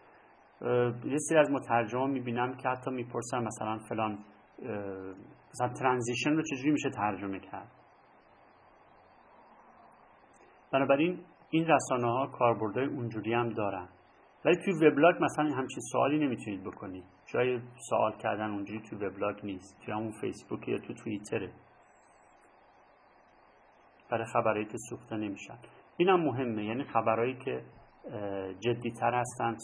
یه 1.04 1.18
سری 1.18 1.38
از 1.38 1.50
مترجمان 1.50 2.10
می‌بینم 2.10 2.56
که 2.56 2.68
حتی 2.68 2.90
می‌پرسن 2.90 3.44
مثلا 3.44 3.78
فلان 3.88 4.18
مثلا 5.50 5.68
ترانزیشن 5.80 6.30
رو 6.30 6.42
چجوری 6.42 6.70
میشه 6.70 6.90
ترجمه 6.90 7.40
کرد؟ 7.40 7.68
بنابراین 10.72 11.20
این 11.50 11.66
رسانه 11.66 12.06
ها 12.06 12.26
کاربردهای 12.26 12.86
اونجوری 12.86 13.34
هم 13.34 13.48
دارن. 13.48 13.88
ولی 14.44 14.56
توی 14.64 14.74
وبلاگ 14.74 15.14
مثلا 15.20 15.44
همچین 15.44 15.80
سوالی 15.92 16.18
نمی‌تونید 16.18 16.64
بکنید. 16.64 17.04
جای 17.32 17.60
سوال 17.90 18.12
کردن 18.16 18.50
اونجوری 18.50 18.80
توی 18.80 18.98
وبلاگ 18.98 19.44
نیست. 19.44 19.80
توی 19.84 19.94
همون 19.94 20.12
فیسبوک 20.20 20.68
یا 20.68 20.78
تو 20.78 20.94
توییتره. 20.94 21.52
برای 24.10 24.24
خبرهایی 24.24 24.66
که 24.66 24.78
سوخته 24.90 25.16
نمیشن. 25.16 25.58
این 25.96 26.08
هم 26.08 26.20
مهمه. 26.20 26.64
یعنی 26.64 26.84
خبرهایی 26.84 27.38
که 27.38 27.64
جدیتر 28.60 29.14
هستن 29.14 29.56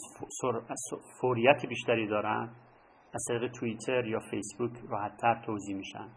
فوریت 1.21 1.65
بیشتری 1.65 2.07
دارن 2.07 2.49
از 3.13 3.25
طریق 3.27 3.51
توییتر 3.51 4.05
یا 4.05 4.19
فیسبوک 4.31 4.71
راحتتر 4.89 5.41
توضیح 5.45 5.75
میشن. 5.75 6.09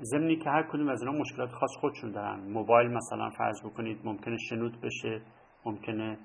ضمنی 0.00 0.36
که 0.36 0.50
هر 0.50 0.62
کدوم 0.62 0.88
از 0.88 1.02
اینا 1.02 1.18
مشکلات 1.18 1.50
خاص 1.50 1.70
خودشون 1.80 2.12
دارن. 2.12 2.40
موبایل 2.40 2.88
مثلا 2.88 3.30
فرض 3.30 3.62
بکنید 3.64 4.00
ممکنه 4.04 4.36
شنود 4.48 4.80
بشه 4.80 5.22
ممکنه 5.64 6.18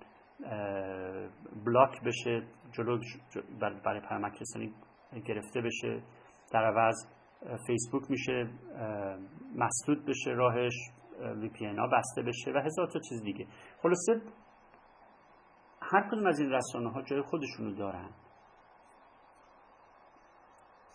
بلاک 1.65 2.03
بشه 2.05 2.47
جلو 2.71 2.99
برای 3.83 4.01
پیامک 4.09 4.41
رسانی 4.41 4.73
گرفته 5.25 5.61
بشه. 5.61 6.03
در 6.51 6.65
عوض 6.65 6.95
فیسبوک 7.67 8.11
میشه 8.11 8.49
مسدود 9.55 10.05
بشه 10.05 10.31
راهش 10.31 10.73
وی 11.19 11.49
پی 11.49 11.65
ها 11.65 11.87
بسته 11.87 12.21
بشه 12.21 12.51
و 12.51 12.57
هزار 12.57 12.87
تا 12.87 12.99
چیز 13.09 13.23
دیگه. 13.23 13.47
خلاصه 13.81 14.21
هر 15.81 16.07
کدوم 16.07 16.27
از 16.27 16.39
این 16.39 16.49
رسانه 16.49 16.91
ها 16.91 17.01
جای 17.01 17.21
خودشونو 17.21 17.75
دارن. 17.75 18.09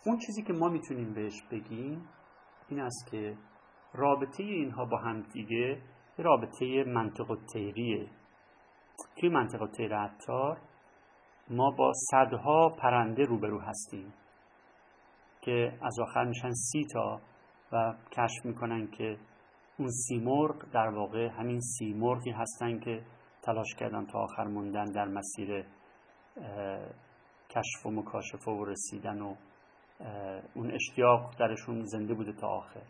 اون 0.07 0.19
چیزی 0.27 0.43
که 0.43 0.53
ما 0.53 0.69
می‌تونیم 0.69 1.15
بهش 1.15 1.43
بگیم 1.51 2.09
این 2.69 2.81
است 2.81 3.11
که 3.11 3.37
رابطه 3.95 4.43
اینها 4.43 4.85
با 4.85 4.99
هم 4.99 5.23
دیگه 5.23 5.83
رابطه 6.19 6.85
منطق 6.87 7.31
و 7.31 7.37
تیریه 7.53 8.11
توی 9.17 9.29
منطقه 9.29 9.67
تیر 9.67 9.97
عطار 9.97 10.59
ما 11.51 11.71
با 11.71 11.93
صدها 12.11 12.69
پرنده 12.69 13.25
روبرو 13.25 13.61
هستیم 13.61 14.13
که 15.41 15.73
از 15.83 16.01
آخر 16.01 16.25
میشن 16.25 16.51
سی 16.51 16.87
تا 16.93 17.21
و 17.73 17.95
کشف 18.13 18.45
می‌کنن 18.45 18.87
که 18.87 19.19
اون 19.79 19.89
سیمرغ 19.89 20.71
در 20.73 20.89
واقع 20.89 21.29
همین 21.29 21.61
سیمرغی 21.61 22.31
هستن 22.31 22.81
که 22.81 23.03
تلاش 23.43 23.75
کردن 23.79 24.07
تا 24.07 24.19
آخر 24.19 24.45
موندن 24.45 24.85
در 24.85 25.05
مسیر 25.05 25.65
کشف 27.51 27.87
و 27.87 27.91
مکاشفه 27.91 28.51
و 28.51 28.65
رسیدن 28.65 29.23
و 29.23 29.35
اون 30.55 30.71
اشتیاق 30.71 31.35
درشون 31.39 31.85
زنده 31.85 32.15
بوده 32.15 32.33
تا 32.33 32.49
آخر. 32.49 32.83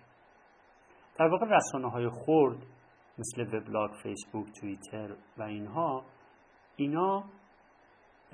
در 1.19 1.27
واقع 1.27 1.47
رسانه 1.47 1.91
های 1.91 2.09
خورد 2.09 2.59
مثل 3.19 3.57
وبلاگ، 3.57 3.91
فیسبوک، 4.03 4.47
توییتر 4.61 5.17
و 5.39 5.43
اینها 5.43 6.05
اینا 6.77 7.25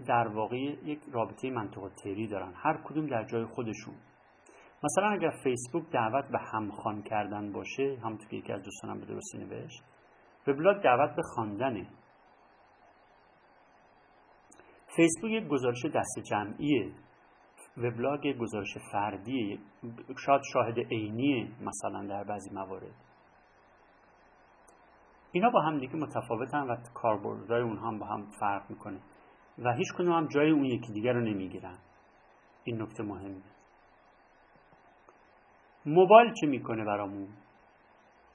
در 0.07 0.28
واقع 0.28 0.57
یک 0.57 1.01
رابطه 1.12 1.51
منطقه 1.51 1.89
تری 1.89 2.28
دارن. 2.28 2.53
هر 2.57 2.76
کدوم 2.85 3.07
در 3.07 3.24
جای 3.24 3.45
خودشون. 3.45 3.95
مثلا 4.85 5.09
اگر 5.09 5.30
فیسبوک 5.45 5.91
دعوت 5.91 6.24
به 6.24 6.39
همخوان 6.39 7.03
کردن 7.03 7.53
باشه 7.53 7.99
همونطور 8.03 8.28
که 8.28 8.37
یکی 8.37 8.53
از 8.53 8.62
دوستانم 8.62 9.01
به 9.01 9.07
درستی 9.07 9.39
نوشت 9.39 9.82
وبلاگ 10.47 10.82
دعوت 10.82 11.16
به 11.16 11.22
خواندنه. 11.22 11.87
فیسبوک 14.97 15.30
یک 15.30 15.49
گزارش 15.49 15.85
دست 15.85 16.18
جمعیه. 16.30 16.93
وبلاگ 17.76 18.39
گزارش 18.39 18.78
فردیه. 18.93 19.59
شاید 20.26 20.43
شاهد 20.53 20.78
عینیه 20.78 21.49
مثلا 21.61 22.07
در 22.07 22.24
بعضی 22.24 22.51
موارد. 22.55 23.03
اینا 25.35 25.51
با 25.51 25.61
هم 25.61 25.78
دیگه 25.78 25.97
متفاوتن 25.97 26.61
و 26.61 26.76
کاربردهای 26.95 27.62
اونها 27.62 27.89
هم 27.89 27.99
با 27.99 28.07
هم 28.07 28.26
فرق 28.41 28.70
می‌کنه. 28.70 29.01
و 29.59 29.72
هیچ 29.72 29.87
کدوم 29.95 30.12
هم 30.12 30.26
جای 30.26 30.51
اون 30.51 30.64
یکی 30.64 30.93
دیگر 30.93 31.12
رو 31.12 31.20
نمی‌گیرن. 31.20 31.78
این 32.64 32.82
نکته 32.82 33.03
مهمه. 33.03 33.43
موبایل 35.87 36.32
چه 36.41 36.47
می‌کنه 36.47 36.85
برامون؟ 36.85 37.28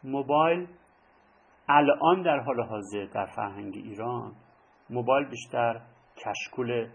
موبایل 0.04 0.68
الان 1.70 2.22
در 2.22 2.40
حال 2.40 2.62
حاضر 2.62 3.06
در 3.06 3.26
فرهنگ 3.26 3.74
ایران 3.76 4.36
موبایل 4.90 5.28
بیشتر 5.28 5.82
کشکول 6.26 6.90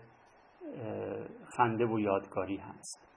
خنده 1.56 1.86
و 1.86 1.98
یادگاری 1.98 2.56
هست. 2.56 3.08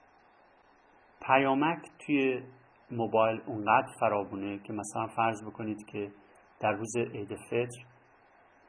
پیامک 1.26 1.78
توی 2.06 2.42
موبایل 2.90 3.40
اونقدر 3.46 3.88
فرابونه 4.00 4.58
که 4.58 4.72
مثلا 4.72 5.06
فرض 5.06 5.46
بکنید 5.46 5.86
که 5.86 6.12
در 6.60 6.72
روز 6.72 6.96
عید 6.96 7.36
فطر 7.36 7.84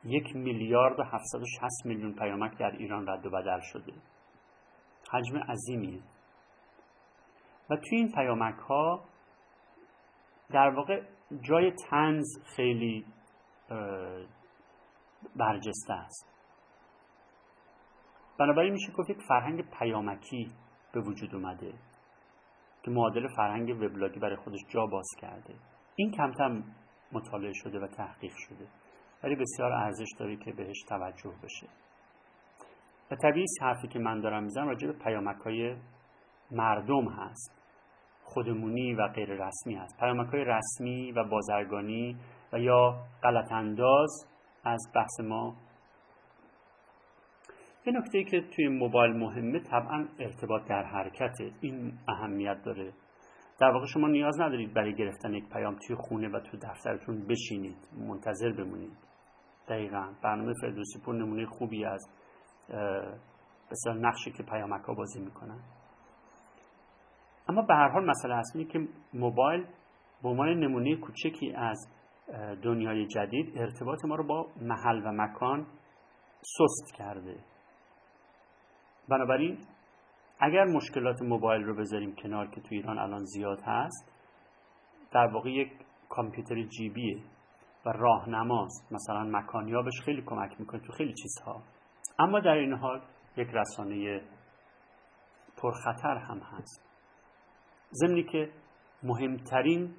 یک 0.03 0.35
میلیارد 0.35 0.99
و 0.99 1.03
760 1.03 1.85
میلیون 1.85 2.13
پیامک 2.13 2.57
در 2.57 2.71
ایران 2.71 3.09
رد 3.09 3.25
و 3.25 3.29
بدل 3.29 3.59
شده. 3.59 3.93
حجم 5.11 5.37
عظیمیه. 5.37 6.01
و 7.69 7.75
توی 7.75 7.97
این 7.97 8.11
پیامک 8.11 8.59
ها 8.59 9.05
در 10.49 10.69
واقع 10.69 11.03
جای 11.41 11.71
تنز 11.89 12.25
خیلی 12.55 13.05
برجسته 15.35 15.93
است. 15.93 16.29
بنابراین 18.39 18.73
میشه 18.73 18.91
گفت 18.91 19.09
یک 19.09 19.21
فرهنگ 19.27 19.69
پیامکی 19.79 20.51
به 20.93 21.01
وجود 21.01 21.35
اومده 21.35 21.73
که 22.83 22.91
معادل 22.91 23.27
فرهنگ 23.35 23.69
وبلاگی 23.69 24.19
برای 24.19 24.35
خودش 24.35 24.59
جا 24.69 24.85
باز 24.85 25.07
کرده. 25.21 25.55
این 25.95 26.11
کمتر 26.11 26.63
مطالعه 27.11 27.53
شده 27.53 27.79
و 27.79 27.87
تحقیق 27.87 28.33
شده. 28.35 28.67
ولی 29.23 29.35
بسیار 29.35 29.71
ارزش 29.71 30.07
داره 30.19 30.35
که 30.35 30.51
بهش 30.51 30.83
توجه 30.89 31.33
بشه. 31.43 31.67
و 33.11 33.15
طبیعی 33.15 33.45
حرفی 33.61 33.87
که 33.87 33.99
من 33.99 34.21
دارم 34.21 34.43
می‌زنم 34.43 34.67
راجع 34.67 34.87
به 34.87 34.93
پیامک 34.93 35.37
های 35.37 35.75
مردم 36.51 37.07
هست. 37.07 37.55
خودمونی 38.23 38.93
و 38.93 39.07
غیر 39.07 39.29
رسمی 39.29 39.75
هست. 39.75 39.99
پیامک 39.99 40.33
های 40.33 40.43
رسمی 40.43 41.11
و 41.11 41.23
بازرگانی 41.23 42.17
و 42.53 42.59
یا 42.59 43.03
غلط 43.23 43.51
انداز 43.51 44.27
از 44.63 44.91
بحث 44.95 45.19
ما. 45.19 45.55
یه 47.85 47.93
نکته 47.93 48.23
که 48.23 48.41
توی 48.41 48.67
موبایل 48.67 49.11
مهمه 49.11 49.59
طبعا 49.59 50.07
ارتباط 50.19 50.67
در 50.67 50.83
حرکته. 50.83 51.51
این 51.61 51.93
اهمیت 52.07 52.61
داره. 52.65 52.93
در 53.59 53.71
واقع 53.71 53.85
شما 53.85 54.07
نیاز 54.07 54.39
ندارید 54.39 54.73
برای 54.73 54.95
گرفتن 54.95 55.33
یک 55.33 55.49
پیام 55.49 55.75
توی 55.87 55.95
خونه 55.95 56.29
و 56.29 56.39
تو 56.39 56.57
دفترتون 56.57 57.27
بشینید 57.27 57.77
منتظر 57.97 58.51
بمونید. 58.51 58.97
دقیقا. 59.67 60.13
برنامه 60.23 60.53
فردوسی 60.61 60.99
پور 61.05 61.15
نمونه 61.15 61.45
خوبی 61.45 61.85
از 61.85 62.09
بسیار 63.71 63.95
نقشی 63.95 64.31
که 64.31 64.43
پیامک 64.43 64.83
ها 64.85 64.93
بازی 64.93 65.19
می‌کنن. 65.19 65.59
اما 67.49 67.61
به 67.61 67.75
هر 67.75 67.87
حال 67.89 68.09
مسئله 68.09 68.35
اصلی 68.35 68.65
که 68.65 68.87
موبایل 69.13 69.65
به 70.23 70.29
عنوان 70.29 70.49
نمونه 70.49 70.95
کوچکی 70.95 71.53
از 71.55 71.87
دنیای 72.63 73.07
جدید 73.07 73.57
ارتباط 73.57 74.05
ما 74.05 74.15
رو 74.15 74.27
با 74.27 74.47
محل 74.61 75.01
و 75.05 75.11
مکان 75.11 75.67
سست 76.41 76.95
کرده. 76.97 77.39
بنابراین 79.09 79.57
اگر 80.39 80.65
مشکلات 80.65 81.21
موبایل 81.21 81.63
رو 81.63 81.75
بذاریم 81.75 82.15
کنار 82.15 82.47
که 82.47 82.61
تو 82.61 82.67
ایران 82.71 82.99
الان 82.99 83.23
زیاد 83.23 83.61
هست 83.63 84.11
در 85.11 85.27
واقع 85.27 85.49
یک 85.49 85.71
کامپیوتر 86.09 86.63
جیبیه 86.63 87.23
و 87.85 87.89
راهنماست. 87.89 88.91
مثلا 88.91 89.23
مکانیابش 89.23 90.01
خیلی 90.05 90.21
کمک 90.21 90.59
می‌کنه 90.59 90.81
تو 90.81 90.93
خیلی 90.93 91.13
چیزها. 91.13 91.63
اما 92.19 92.39
در 92.39 92.53
این 92.53 92.73
حال 92.73 93.01
یک 93.37 93.47
رسانه 93.53 94.21
پرخطر 95.57 96.17
هم 96.17 96.39
هست. 96.39 96.85
ضمنی 97.91 98.23
که 98.23 98.51
مهمترین 99.03 99.95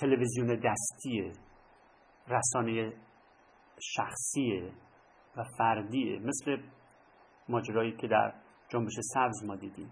تلویزیون 0.00 0.46
دستیه 0.46 1.32
رسانه 2.28 2.92
شخصیه 3.80 4.72
و 5.36 5.44
فردیه. 5.58 6.18
مثل 6.18 6.62
ماجرایی 7.48 7.96
که 7.96 8.08
در 8.08 8.34
جنبش 8.72 8.92
سبز 9.14 9.44
ما 9.44 9.56
دیدیم. 9.56 9.90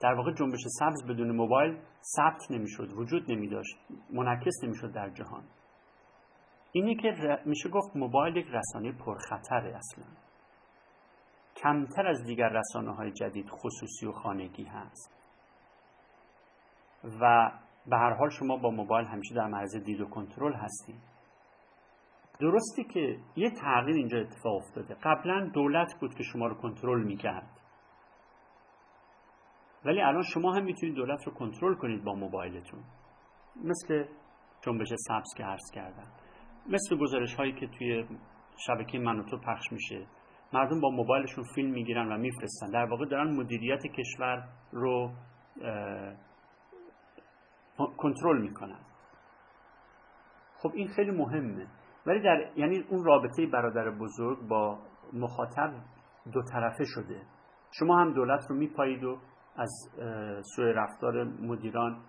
در 0.00 0.14
واقع 0.14 0.32
جنبش 0.32 0.60
سبز 0.78 1.04
بدون 1.04 1.36
موبایل 1.36 1.78
ثبت 2.16 2.50
نمی‌شد 2.50 2.92
وجود 2.92 3.32
نمی 3.32 3.48
داشت 3.48 3.76
منعکس 4.10 4.64
نمی‌شد 4.64 4.92
در 4.92 5.10
جهان. 5.10 5.44
اینه 6.72 6.94
که 6.94 7.38
میشه 7.44 7.68
گفت 7.68 7.96
موبایل 7.96 8.36
یک 8.36 8.46
رسانه 8.52 8.92
پرخطره 8.92 9.76
اصلا. 9.76 10.04
کمتر 11.56 12.06
از 12.06 12.24
دیگر 12.24 12.48
رسانه 12.48 12.94
های 12.94 13.12
جدید 13.12 13.50
خصوصی 13.50 14.06
و 14.06 14.12
خانگی 14.12 14.64
هست. 14.64 15.12
و 17.20 17.50
به 17.86 17.96
هر 17.96 18.14
حال 18.14 18.28
شما 18.30 18.56
با 18.56 18.70
موبایل 18.70 19.06
همیشه 19.06 19.34
در 19.34 19.46
معرض 19.46 19.76
دید 19.76 20.00
و 20.00 20.06
کنترل 20.06 20.52
هستید. 20.52 21.00
درستی 22.40 22.84
که 22.84 23.18
یه 23.36 23.50
تغییر 23.50 23.96
اینجا 23.96 24.18
اتفاق 24.18 24.56
افتاده. 24.56 24.94
قبلا 24.94 25.50
دولت 25.54 25.94
بود 26.00 26.14
که 26.14 26.22
شما 26.22 26.46
رو 26.46 26.54
کنترل 26.54 27.04
می‌کرد. 27.04 27.50
ولی 29.86 30.02
الان 30.02 30.22
شما 30.22 30.52
هم 30.52 30.64
می‌تونید 30.64 30.96
دولت 30.96 31.24
رو 31.26 31.32
کنترل 31.32 31.74
کنید 31.74 32.04
با 32.04 32.14
موبایلتون. 32.14 32.80
مثل 33.64 34.04
جنبش 34.60 34.88
سبز 35.08 35.34
که 35.36 35.44
عرض 35.44 35.70
کردم. 35.74 36.12
مثل 36.68 36.96
گزارش 36.96 37.34
هایی 37.34 37.52
که 37.52 37.66
توی 37.66 38.08
شبکه 38.66 38.98
من 38.98 39.24
تو 39.24 39.38
پخش 39.38 39.72
میشه. 39.72 40.06
مردم 40.52 40.80
با 40.80 40.90
موبایلشون 40.90 41.44
فیلم 41.54 41.70
می‌گیرن 41.70 42.12
و 42.12 42.16
میفرستن. 42.18 42.70
در 42.72 42.84
واقع 42.84 43.06
دارن 43.06 43.36
مدیریت 43.36 43.82
کشور 43.86 44.48
رو 44.72 45.10
کنترل 47.96 48.42
می‌کنن. 48.42 48.80
خب 50.62 50.70
این 50.74 50.88
خیلی 50.88 51.10
مهمه. 51.10 51.66
ولی 52.06 52.20
در 52.20 52.52
یعنی 52.56 52.84
اون 52.90 53.04
رابطه 53.04 53.46
برادر 53.46 53.90
بزرگ 53.90 54.48
با 54.48 54.78
مخاطب 55.12 55.72
دو 56.32 56.42
طرفه 56.42 56.84
شده. 56.84 57.22
شما 57.70 58.00
هم 58.00 58.12
دولت 58.12 58.46
رو 58.50 58.56
میپایید 58.56 59.04
و 59.04 59.18
از 59.56 59.70
سوء 60.56 60.72
رفتار 60.72 61.24
مدیران 61.24 62.02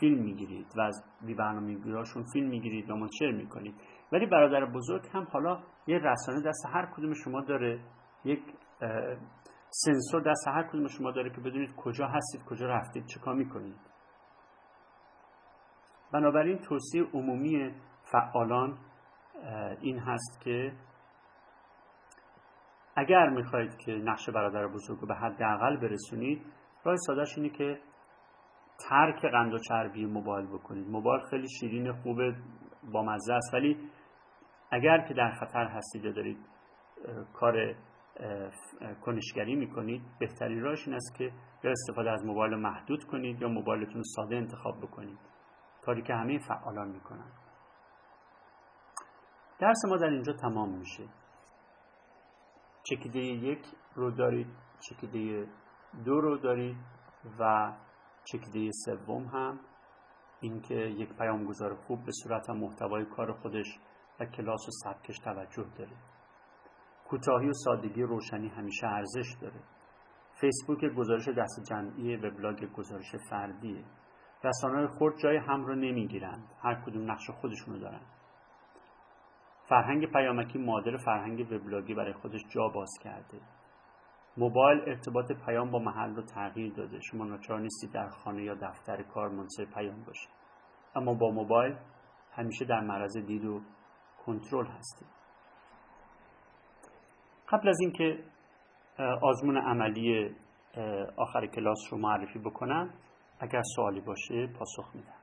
فیلم 0.00 0.22
می‌گیرید 0.22 0.66
و 0.76 0.80
از 0.80 1.04
بی 1.26 1.34
برنامه‌گیراشون 1.34 2.24
فیلم 2.32 2.48
می‌گیرید 2.48 2.90
و 2.90 2.96
منتشر 2.96 3.30
می‌کنید؟ 3.30 3.74
ولی 4.12 4.26
برادر 4.26 4.64
بزرگ 4.64 5.08
هم 5.12 5.26
حالا 5.32 5.62
یه 5.86 5.98
رسانه 5.98 6.42
دست 6.42 6.66
هر 6.66 6.86
کدوم 6.86 7.12
شما 7.24 7.40
داره 7.40 7.80
یک 8.24 8.40
سنسور 9.70 10.22
دست 10.22 10.48
هر 10.48 10.62
کدوم 10.62 10.86
شما 10.86 11.10
داره 11.10 11.30
که 11.30 11.40
بدونید 11.40 11.76
کجا 11.76 12.06
هستید 12.06 12.44
کجا 12.44 12.66
رفتید 12.66 13.06
چکار 13.06 13.34
می‌کنید. 13.34 13.76
بنابراین 16.12 16.58
توصیه 16.58 17.02
عمومی 17.14 17.74
فعالان 18.12 18.78
این 19.80 19.98
هست 19.98 20.40
که 20.40 20.72
اگر 22.96 23.28
می‌خواهید 23.28 23.76
که 23.76 23.92
نقش 23.92 24.30
برادر 24.30 24.66
بزرگ 24.66 24.98
رو 24.98 25.06
به 25.06 25.14
حداقل 25.14 25.76
برسونید 25.76 26.46
راه 26.84 26.96
سادهش 26.96 27.28
اینه 27.36 27.48
که 27.48 27.80
ترک 28.88 29.22
قند 29.22 29.54
و 29.54 29.58
چربی 29.58 30.06
موبایل 30.06 30.46
بکنید. 30.46 30.88
موبایل 30.88 31.22
خیلی 31.30 31.46
شیرین 31.60 31.92
خوبه 31.92 32.36
با 32.92 33.02
مزه 33.02 33.34
است 33.34 33.54
ولی 33.54 33.90
اگر 34.70 35.06
که 35.08 35.14
در 35.14 35.30
خطر 35.30 35.64
هستید 35.64 36.04
یا 36.04 36.12
دارید 36.12 36.38
کار 37.32 37.74
کنشگری 39.00 39.54
می‌کنید 39.54 40.02
بهترین 40.18 40.60
راهش 40.60 40.86
این 40.86 40.96
است 40.96 41.14
که 41.18 41.32
یا 41.64 41.70
استفاده 41.70 42.10
از 42.10 42.24
موبایل 42.24 42.54
محدود 42.54 43.04
کنید 43.04 43.42
یا 43.42 43.48
موبایلتون 43.48 44.02
ساده 44.02 44.36
انتخاب 44.36 44.78
بکنید. 44.78 45.18
کاری 45.82 46.02
که 46.02 46.14
همه 46.14 46.38
فعالان 46.38 46.88
می‌کنن. 46.88 47.32
درس 49.60 49.84
ما 49.88 49.96
در 49.96 50.06
اینجا 50.06 50.32
تمام 50.32 50.78
میشه. 50.78 51.08
چکیده 52.82 53.18
یک 53.18 53.64
رو 53.94 54.10
دارید 54.10 54.46
چکیده 54.80 55.46
دو 56.04 56.20
رو 56.20 56.38
دارید 56.38 56.76
و 57.40 57.72
چکیده 58.24 58.70
سوم 58.84 59.24
هم 59.24 59.60
اینکه 60.40 60.74
یک 60.74 61.12
پیامگذار 61.12 61.74
خوب 61.74 62.04
به 62.04 62.12
صورت 62.22 62.50
محتوای 62.50 63.04
کار 63.04 63.32
خودش 63.32 63.66
و 64.20 64.24
کلاس 64.24 64.68
و 64.68 64.70
سبکش 64.70 65.18
توجه 65.18 65.66
داره. 65.78 65.96
کوتاهی 67.08 67.48
و 67.48 67.52
سادگی 67.52 68.02
روشنی 68.02 68.48
همیشه 68.48 68.86
ارزش 68.86 69.36
داره. 69.40 69.60
فیسبوک 70.40 70.84
گزارش 70.84 71.28
دست 71.28 71.64
جمعی 71.68 72.16
وبلاگ 72.16 72.72
گزارش 72.72 73.14
فردیه. 73.30 73.84
رسانه 74.44 74.86
خورد 74.86 75.18
جای 75.18 75.36
هم 75.36 75.64
رو 75.64 75.74
نمی‌گیرند. 75.74 76.48
هر 76.62 76.74
کدوم 76.74 77.10
نقش 77.10 77.30
خودشونو 77.30 77.78
دارن. 77.78 78.00
فرهنگ 79.68 80.12
پیامکی 80.12 80.58
مادر 80.58 80.96
فرهنگ 80.96 81.52
وبلاگی 81.52 81.94
برای 81.94 82.12
خودش 82.12 82.40
جا 82.48 82.68
باز 82.68 82.90
کرده. 83.02 83.40
موبایل 84.38 84.80
ارتباط 84.86 85.32
پیام 85.46 85.70
با 85.70 85.78
محل 85.78 86.14
رو 86.14 86.22
تغییر 86.22 86.74
داده. 86.74 87.00
شما 87.00 87.24
ناچار 87.24 87.60
نیستید 87.60 87.92
در 87.92 88.08
خانه 88.08 88.42
یا 88.42 88.54
دفتر 88.54 89.02
کار 89.02 89.28
منصف 89.28 89.74
پیام 89.74 90.04
باشید. 90.04 90.30
اما 90.94 91.14
با 91.14 91.30
موبایل 91.30 91.76
همیشه 92.32 92.64
در 92.64 92.80
معرض 92.80 93.16
دید 93.16 93.44
و 93.44 93.60
کنترل 94.26 94.66
هستید. 94.66 95.08
قبل 97.48 97.68
از 97.68 97.80
اینکه 97.80 98.24
آزمون 99.22 99.58
عملی 99.58 100.36
آخر 101.16 101.46
کلاس 101.46 101.78
رو 101.90 101.98
معرفی 101.98 102.38
بکنم 102.38 102.94
اگر 103.40 103.62
سوالی 103.76 104.00
باشه 104.00 104.46
پاسخ 104.46 104.94
میدم. 104.94 105.18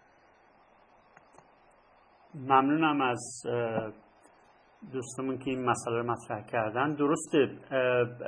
ممنونم 2.35 3.01
از 3.01 3.43
دوستمون 4.93 5.37
که 5.37 5.49
این 5.49 5.65
مسئله 5.65 5.95
رو 5.95 6.11
مطرح 6.11 6.45
کردن 6.45 6.93
درسته. 6.93 7.49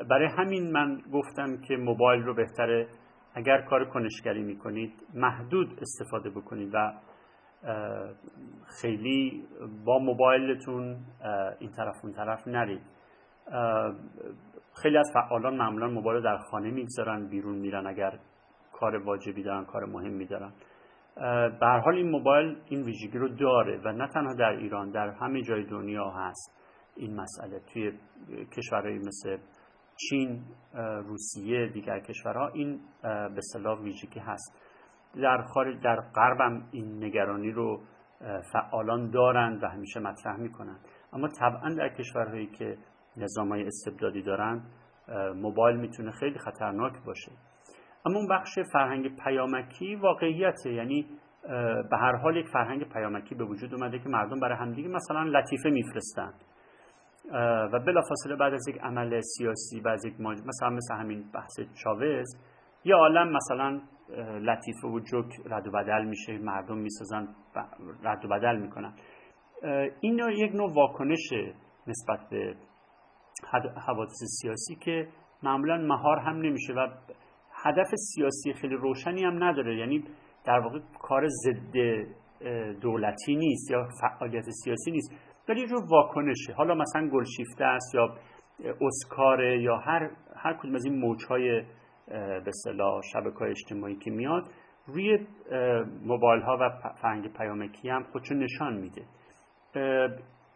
برای 0.09 0.27
همین 0.37 0.71
من 0.71 1.01
گفتم 1.13 1.57
که 1.57 1.75
موبایل 1.77 2.23
رو 2.23 2.33
بهتره 2.33 2.87
اگر 3.33 3.61
کار 3.61 3.85
کنشگری 3.85 4.43
می‌کنید 4.43 4.93
محدود 5.13 5.79
استفاده 5.81 6.29
بکنید 6.29 6.69
و 6.73 6.93
خیلی 8.81 9.43
با 9.85 9.99
موبایلتون 9.99 10.97
این 11.59 11.71
طرف 11.71 11.95
اون 12.03 12.13
طرف 12.13 12.47
نرید. 12.47 12.81
خیلی 14.81 14.97
از 14.97 15.11
فعالان 15.13 15.57
معمولا 15.57 15.87
موبایل 15.87 16.17
رو 16.17 16.23
در 16.23 16.37
خانه 16.37 16.71
می‌گذارن 16.71 17.27
بیرون 17.27 17.55
میرن 17.55 17.87
اگر 17.87 18.19
کار 18.73 18.95
واجبی 18.95 19.43
دارن 19.43 19.65
کار 19.65 19.85
مهمی 19.85 20.25
دارن. 20.25 20.51
به 21.59 21.67
حال 21.85 21.95
این 21.95 22.09
موبایل 22.09 22.57
این 22.65 22.83
ویژگی 22.83 23.17
رو 23.17 23.27
داره 23.27 23.81
و 23.85 23.91
نه 23.91 24.07
تنها 24.07 24.33
در 24.33 24.49
ایران 24.49 24.91
در 24.91 25.09
همه 25.09 25.41
جای 25.41 25.63
دنیا 25.63 26.09
هست 26.09 26.57
این 26.95 27.15
مسئله. 27.15 27.59
توی 27.73 27.91
کشورهایی 28.57 28.99
مثل 28.99 29.37
چین 29.95 30.43
روسیه 31.05 31.67
دیگر 31.67 31.99
کشورها 31.99 32.47
این 32.47 32.79
به 33.03 33.41
صلاح 33.53 33.79
ویژگی 33.79 34.19
هست. 34.19 34.55
در 35.15 35.41
خارج 35.41 35.83
در 35.83 36.01
غرب 36.15 36.63
این 36.71 37.03
نگرانی 37.03 37.51
رو 37.51 37.81
فعالان 38.53 39.09
دارند 39.09 39.63
و 39.63 39.67
همیشه 39.67 39.99
مطرح 39.99 40.37
می‌کنند 40.37 40.79
اما 41.13 41.27
طبعا 41.27 41.73
در 41.73 41.89
کشورهایی 41.89 42.47
که 42.47 42.77
نظام 43.17 43.49
های 43.49 43.67
استبدادی 43.67 44.21
دارند 44.21 44.71
موبایل 45.35 45.77
می‌تونه 45.77 46.11
خیلی 46.11 46.39
خطرناک 46.39 46.93
باشه. 47.05 47.31
اما 48.07 48.19
اون 48.19 48.27
بخش 48.27 48.59
فرهنگ 48.73 49.15
پیامکی 49.23 49.95
واقعیته. 49.95 50.73
یعنی 50.73 51.05
به 51.89 51.97
هر 51.97 52.15
حال 52.15 52.37
یک 52.37 52.47
فرهنگ 52.47 52.93
پیامکی 52.93 53.35
به 53.35 53.45
وجود 53.45 53.73
اومده 53.73 53.99
که 53.99 54.09
مردم 54.09 54.39
برای 54.39 54.57
همدیگه 54.57 54.89
مثلا 54.89 55.23
لطیفه 55.23 55.69
میفرستن. 55.69 56.33
و 57.73 57.79
بلافاصله 57.79 58.35
بعد 58.35 58.53
از 58.53 58.67
یک 58.67 58.77
عمل 58.81 59.21
سیاسی 59.21 59.81
بعد 59.81 59.93
از 59.93 60.05
یک 60.05 60.13
مثلا 60.19 60.69
مثل 60.69 60.95
همین 60.95 61.31
بحث 61.33 61.59
چاوز 61.83 62.37
یه 62.85 62.95
عالم 62.95 63.31
مثلا 63.31 63.81
لطیفه 64.39 64.87
و 64.87 64.99
جوک 64.99 65.33
رد 65.45 65.67
و 65.67 65.71
بدل 65.71 66.05
میشه 66.05 66.37
مردم 66.37 66.77
می‌سازن 66.77 67.27
رد 68.03 68.25
و 68.25 68.27
بدل 68.27 68.55
می‌کنن. 68.55 68.93
این 70.01 70.19
یک 70.29 70.55
نوع 70.55 70.73
واکنش 70.75 71.33
نسبت 71.87 72.29
به 72.29 72.55
حوادث 73.87 74.23
سیاسی 74.41 74.75
که 74.75 75.07
معمولا 75.43 75.77
مهار 75.77 76.19
هم 76.19 76.35
نمیشه 76.35 76.73
و 76.73 76.87
هدف 77.67 77.87
سیاسی 77.95 78.53
خیلی 78.53 78.75
روشنی 78.75 79.23
هم 79.23 79.43
نداره. 79.43 79.77
یعنی 79.77 80.03
در 80.45 80.59
واقع 80.59 80.79
کار 81.01 81.27
ضد 81.27 81.77
دولتی 82.81 83.35
نیست 83.35 83.71
یا 83.71 83.87
فعالیت 84.01 84.45
سیاسی 84.63 84.91
نیست. 84.91 85.11
ولی 85.49 85.65
رو 85.65 85.81
واکنشه. 85.89 86.53
حالا 86.53 86.75
مثلا 86.75 87.09
گلشیفته 87.09 87.65
است 87.65 87.95
یا 87.95 88.15
اسکاره 88.81 89.61
یا 89.61 89.77
هر 89.77 90.09
هر 90.35 90.53
کدوم 90.53 90.75
از 90.75 90.85
این 90.85 90.99
موجهای 90.99 91.63
به 92.07 92.47
اصطلاح 92.47 93.01
شبکه 93.13 93.37
های 93.39 93.49
اجتماعی 93.49 93.95
که 93.95 94.11
میاد 94.11 94.43
روی 94.87 95.27
موبایل 96.05 96.41
ها 96.41 96.57
و 96.61 96.69
فرهنگ 97.01 97.33
پیامکی 97.33 97.89
هم 97.89 98.03
خودشو 98.03 98.35
نشان 98.35 98.73
میده. 98.73 99.05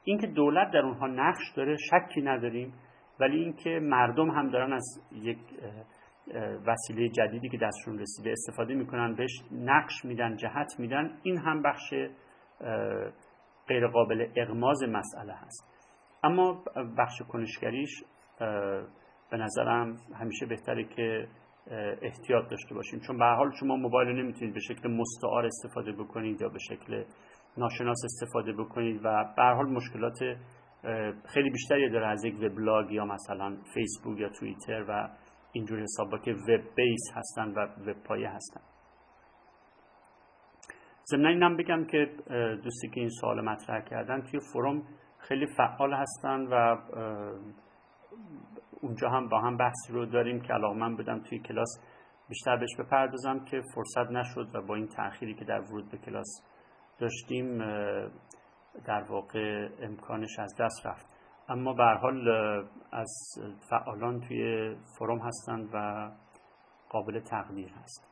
اینکه 0.03 0.27
دولت 0.27 0.71
در 0.73 0.79
اونها 0.79 1.07
نقش 1.07 1.51
داره 1.55 1.75
شکی 1.75 2.21
نداریم. 2.21 2.73
ولی 3.19 3.37
اینکه 3.37 3.79
مردم 3.83 4.31
هم 4.31 4.49
دارن 4.49 4.73
از 4.73 5.01
یک 5.11 5.37
وسیله 6.67 7.09
جدیدی 7.09 7.49
که 7.49 7.57
دستشون 7.57 7.99
رسیده 7.99 8.31
استفاده 8.31 8.73
می‌کنن 8.73 9.15
بهش 9.15 9.41
نقش 9.51 10.05
میدن 10.05 10.35
جهت 10.35 10.79
میدن. 10.79 11.17
این 11.23 11.37
هم 11.37 11.61
بخش 11.61 11.93
غیر 13.67 13.87
قابل 13.87 14.27
اغماز 14.35 14.83
مسئله 14.83 15.33
هست. 15.33 15.67
اما 16.23 16.63
بخش 16.97 17.21
کنشگریش 17.21 18.03
به 19.31 19.37
نظرم 19.37 19.97
همیشه 20.19 20.45
بهتره 20.45 20.83
که 20.83 21.27
احتیاط 22.01 22.49
داشته 22.49 22.75
باشیم. 22.75 22.99
چون 22.99 23.17
به 23.17 23.25
حال 23.25 23.51
شما 23.59 23.75
موبایل 23.75 24.09
رو 24.09 24.15
نمی‌تونید 24.23 24.53
به 24.53 24.59
شکل 24.59 24.89
مستعار 24.89 25.45
استفاده 25.45 25.91
بکنید 25.91 26.41
یا 26.41 26.49
به 26.49 26.59
شکل 26.59 27.03
ناشناس 27.57 28.01
استفاده 28.05 28.53
بکنید 28.53 29.01
و 29.03 29.33
به 29.35 29.43
حال 29.43 29.69
مشکلات 29.69 30.19
خیلی 31.33 31.49
بیشتری 31.49 31.89
داره 31.89 32.07
از 32.07 32.25
یک 32.25 32.35
وبلاگ 32.35 32.91
یا 32.91 33.05
مثلا 33.05 33.57
فیسبوک 33.73 34.19
یا 34.19 34.29
توییتر 34.29 34.85
و 34.87 35.09
اینجور 35.51 35.81
حسابا 35.81 36.17
که 36.17 36.31
وب 36.31 36.75
بیس 36.75 37.01
هستن 37.13 37.53
و 37.53 37.67
وب 37.89 38.03
پایه 38.03 38.29
هستن. 38.29 38.61
ضمن 41.05 41.25
اینم 41.25 41.57
بگم 41.57 41.85
که 41.85 42.05
دوستی 42.63 42.89
که 42.89 42.99
این 42.99 43.09
سوال 43.09 43.41
مطرح 43.41 43.81
کردن 43.81 44.21
توی 44.21 44.39
فروم 44.53 44.83
خیلی 45.17 45.45
فعال 45.45 45.93
هستن 45.93 46.47
و 46.51 46.77
اونجا 48.81 49.09
هم 49.09 49.29
با 49.29 49.41
هم 49.41 49.57
بحثی 49.57 49.93
رو 49.93 50.05
داریم 50.05 50.41
که 50.41 50.53
علاقه 50.53 50.77
من 50.77 50.95
بدم 50.95 51.19
توی 51.19 51.39
کلاس 51.39 51.79
بیشتر 52.29 52.57
بهش 52.57 52.75
بپردازم 52.79 53.45
که 53.45 53.61
فرصت 53.75 54.11
نشد 54.11 54.55
و 54.55 54.61
با 54.61 54.75
این 54.75 54.87
تأخیری 54.87 55.33
که 55.33 55.45
در 55.45 55.61
ورود 55.61 55.91
به 55.91 55.97
کلاس 55.97 56.41
داشتیم 56.99 57.57
در 58.85 59.03
واقع 59.09 59.69
امکانش 59.81 60.39
از 60.39 60.55
دست 60.59 60.85
رفت. 60.85 61.10
اما 61.51 61.73
به 61.73 61.83
حال 61.83 62.29
از 62.91 63.13
فعالان 63.69 64.19
توی 64.19 64.75
فروم 64.97 65.19
هستند 65.19 65.69
و 65.73 66.09
قابل 66.89 67.19
تقدیر 67.19 67.69
هست. 67.69 68.07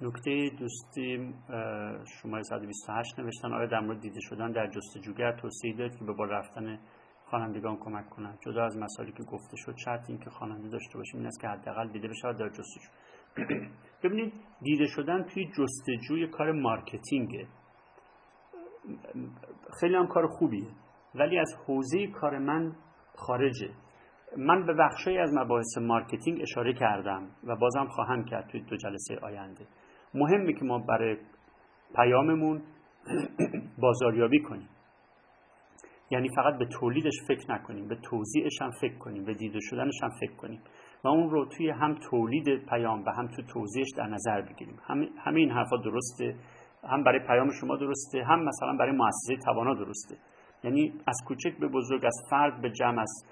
نکته 0.00 0.50
دوستی 0.58 1.34
شماره 2.22 2.42
128 2.42 3.18
نوشتن 3.18 3.52
آیا 3.52 3.66
در 3.66 3.80
مورد 3.80 4.00
دیده 4.00 4.20
شدن 4.20 4.52
در 4.52 4.70
جستجوگر 4.70 5.32
توصیه 5.32 5.76
دارید 5.76 5.98
که 5.98 6.04
به 6.04 6.12
بار 6.12 6.28
رفتن 6.28 6.78
خوانندگان 7.24 7.76
کمک 7.76 8.10
کنند؟ 8.10 8.38
جدا 8.46 8.64
از 8.64 8.76
مسائلی 8.78 9.12
که 9.12 9.22
گفته 9.22 9.56
شد 9.56 9.74
شرط 9.84 10.10
این 10.10 10.18
که 10.18 10.30
خواننده 10.30 10.68
داشته 10.68 10.98
باشیم 10.98 11.18
این 11.18 11.26
است 11.26 11.40
که 11.40 11.48
حداقل 11.48 11.88
دیده 11.88 12.08
بشه 12.08 12.32
در 12.32 12.48
جستجو. 12.48 12.88
ببینید 14.02 14.32
دیده 14.62 14.86
شدن 14.86 15.22
توی 15.22 15.46
جستجوی 15.46 16.28
کار 16.28 16.52
marketing 16.52 17.29
ه. 17.29 17.46
خیلی 19.80 19.94
هم 19.94 20.06
کار 20.06 20.26
خوبیه. 20.26 20.68
ولی 21.14 21.38
از 21.38 21.54
حوزه 21.66 22.06
کار 22.06 22.38
من 22.38 22.72
خارجه. 23.14 23.70
من 24.36 24.66
به 24.66 24.74
بخشی 24.74 25.18
از 25.18 25.34
مباحث 25.34 25.78
marketing 25.78 26.42
اشاره 26.42 26.72
کردم 26.72 27.30
و 27.44 27.56
بازم 27.56 27.86
خواهم 27.86 28.24
کرد 28.24 28.48
توی 28.48 28.60
دو 28.60 28.76
جلسه 28.76 29.18
آینده. 29.22 29.66
مهمه 30.14 30.52
که 30.52 30.64
ما 30.64 30.78
برای 30.78 31.16
پیاممون 31.96 32.62
بازاریابی 33.82 34.42
کنیم. 34.42 34.68
یعنی 36.10 36.28
فقط 36.36 36.58
به 36.58 36.66
تولیدش 36.66 37.14
فکر 37.28 37.52
نکنیم 37.52 37.88
به 37.88 37.96
توزیعش 37.96 38.62
هم 38.62 38.70
فکر 38.70 38.98
کنیم 38.98 39.24
به 39.24 39.34
دیده 39.34 39.58
شدنش 39.60 40.02
هم 40.02 40.10
فکر 40.20 40.36
کنیم 40.36 40.60
و 41.04 41.08
اون 41.08 41.30
رو 41.30 41.46
توی 41.46 41.70
هم 41.70 41.94
تولید 42.10 42.66
پیام 42.68 43.04
و 43.04 43.10
هم 43.10 43.26
تو 43.26 43.42
توضیحش 43.42 43.88
در 43.96 44.06
نظر 44.06 44.42
بگیریم. 44.42 44.76
همه 45.18 45.40
این 45.40 45.50
حرفا 45.50 45.76
درسته. 45.76 46.34
هم 46.90 47.04
برای 47.04 47.26
پیام 47.26 47.50
شما 47.60 47.76
درسته 47.76 48.24
هم 48.24 48.44
مثلا 48.44 48.76
برای 48.78 48.92
مؤسسه 48.92 49.36
توانا 49.44 49.74
درسته. 49.74 50.16
یعنی 50.64 50.92
از 51.06 51.16
کوچک 51.26 51.58
به 51.60 51.68
بزرگ 51.68 52.04
از 52.04 52.16
فرد 52.30 52.62
به 52.62 52.70
جمع 52.70 53.00
از 53.00 53.24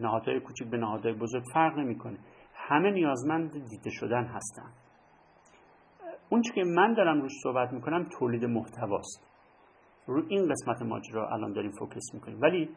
نهادهای 0.00 0.40
کوچک 0.40 0.66
به 0.70 0.76
نهادهای 0.76 1.14
بزرگ 1.14 1.42
فرق 1.54 1.78
نمی‌کنه. 1.78 2.18
همه 2.54 2.90
نیازمند 2.90 3.52
دیده 3.52 3.90
شدن 3.90 4.24
هستن. 4.24 4.70
اون 6.28 6.42
که 6.42 6.64
من 6.64 6.94
دارم 6.94 7.20
روش 7.20 7.32
صحبت 7.42 7.72
می‌کنم 7.72 8.06
تولید 8.18 8.44
محتواست. 8.44 9.30
رو 10.06 10.22
این 10.28 10.48
قسمت 10.48 10.82
ماجرا 10.82 11.28
الان 11.28 11.52
داریم 11.52 11.70
فوکس 11.70 12.14
می‌کنیم. 12.14 12.40
ولی 12.40 12.68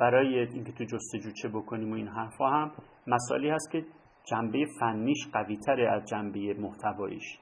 برای 0.00 0.38
اینکه 0.38 0.72
تو 0.72 0.84
جستجو 0.84 1.30
چه 1.42 1.48
بکنیم 1.48 1.92
و 1.92 1.94
این 1.94 2.08
حرفا 2.08 2.46
هم 2.46 2.72
مسائلی 3.06 3.50
هست 3.50 3.70
که 3.72 3.84
جنبه 4.24 4.66
فنیش 4.80 5.28
قوی 5.32 5.56
تره 5.56 5.92
از 5.92 6.04
جنبه 6.04 6.54
محتواییش. 6.54 7.38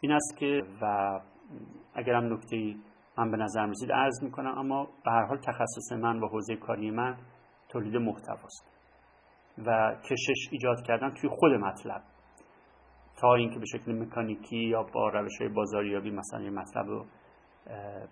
این 0.00 0.12
است 0.12 0.36
که 0.38 0.62
و 0.82 1.20
اگرم 1.94 2.32
نکته 2.32 2.74
من 3.18 3.30
به 3.30 3.36
نظر 3.36 3.66
رسید 3.66 3.92
عرض 3.92 4.22
می‌کنم 4.22 4.58
اما 4.58 4.84
به 5.04 5.10
هر 5.10 5.24
حال 5.24 5.38
تخصص 5.38 5.92
من 5.92 6.18
و 6.20 6.28
حوزه 6.28 6.56
کاری 6.56 6.90
من 6.90 7.16
تولید 7.68 7.96
محتواست 7.96 8.72
و 9.66 9.96
کشش 10.10 10.48
ایجاد 10.50 10.82
کردن 10.86 11.14
توی 11.14 11.30
خود 11.30 11.52
مطلب. 11.52 12.02
تا 13.20 13.34
اینکه 13.34 13.58
به 13.58 13.66
شکل 13.66 14.02
مکانیکی 14.02 14.56
یا 14.56 14.82
با 14.82 15.08
روش 15.08 15.40
های 15.40 15.48
بازاریابی 15.48 16.10
مثلا 16.10 16.40
یه 16.40 16.50
مطلب 16.50 16.86
رو 16.86 17.06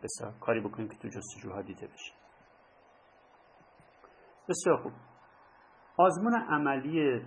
بسیار 0.02 0.32
کاری 0.40 0.60
بکنیم 0.60 0.88
که 0.88 0.96
تو 0.96 1.08
جستجوها 1.08 1.62
دیده 1.62 1.86
بشه. 1.86 2.12
بسیار 4.48 4.76
خوب. 4.82 4.92
آزمون 5.96 6.34
عملی 6.34 7.22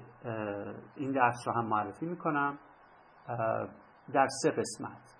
این 0.96 1.12
درس 1.12 1.48
رو 1.48 1.54
هم 1.54 1.66
معرفی 1.66 2.06
می‌کنم. 2.06 2.60
در 4.14 4.28
سه 4.42 4.52
قسمت. 4.52 5.18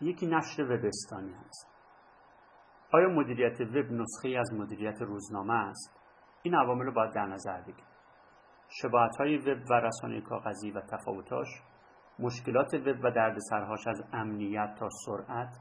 یکی 0.00 0.26
نشر 0.26 0.62
وبستانی 0.62 1.32
هست 1.32 1.76
آیا 2.92 3.08
مدیریت 3.08 3.60
وب 3.60 3.92
نسخه 3.92 4.38
از 4.38 4.54
مدیریت 4.54 5.02
روزنامه 5.02 5.54
است؟ 5.54 6.00
این 6.42 6.54
عوامل 6.54 6.84
رو 6.84 6.92
باید 6.92 7.14
در 7.14 7.26
نظر 7.26 7.60
بگیریم. 7.60 7.84
شباهت 8.68 9.16
های 9.16 9.36
وب 9.36 9.70
و 9.70 9.74
رسانه 9.74 10.20
کاغذی 10.20 10.70
و 10.70 10.80
تفاوتاش 10.80 11.48
مشکلات 12.18 12.74
وب 12.74 13.04
و 13.04 13.10
دردسرهاش 13.10 13.86
از 13.86 14.02
امنیت 14.12 14.74
تا 14.78 14.88
سرعت 15.06 15.56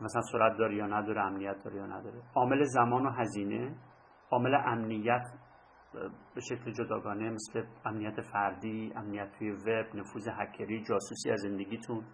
مثلا 0.00 0.22
سرعت 0.32 0.58
داره 0.58 0.76
یا 0.76 0.86
نداره 0.86 1.20
امنیت 1.20 1.64
داره 1.64 1.76
یا 1.76 1.86
نداره. 1.86 2.22
عامل 2.34 2.64
زمان 2.64 3.06
و 3.06 3.10
هزینه 3.10 3.76
عامل 4.30 4.54
امنیت 4.54 5.22
به 6.34 6.40
شکل 6.40 6.72
جداگانه 6.72 7.30
مثل 7.30 7.64
امنیت 7.84 8.20
فردی 8.20 8.92
امنیت 8.96 9.32
توی 9.38 9.50
وب 9.50 9.96
نفوذ 9.96 10.28
هکری 10.28 10.82
جاسوسی 10.82 11.30
از 11.30 11.40
زندگیتون 11.40 12.04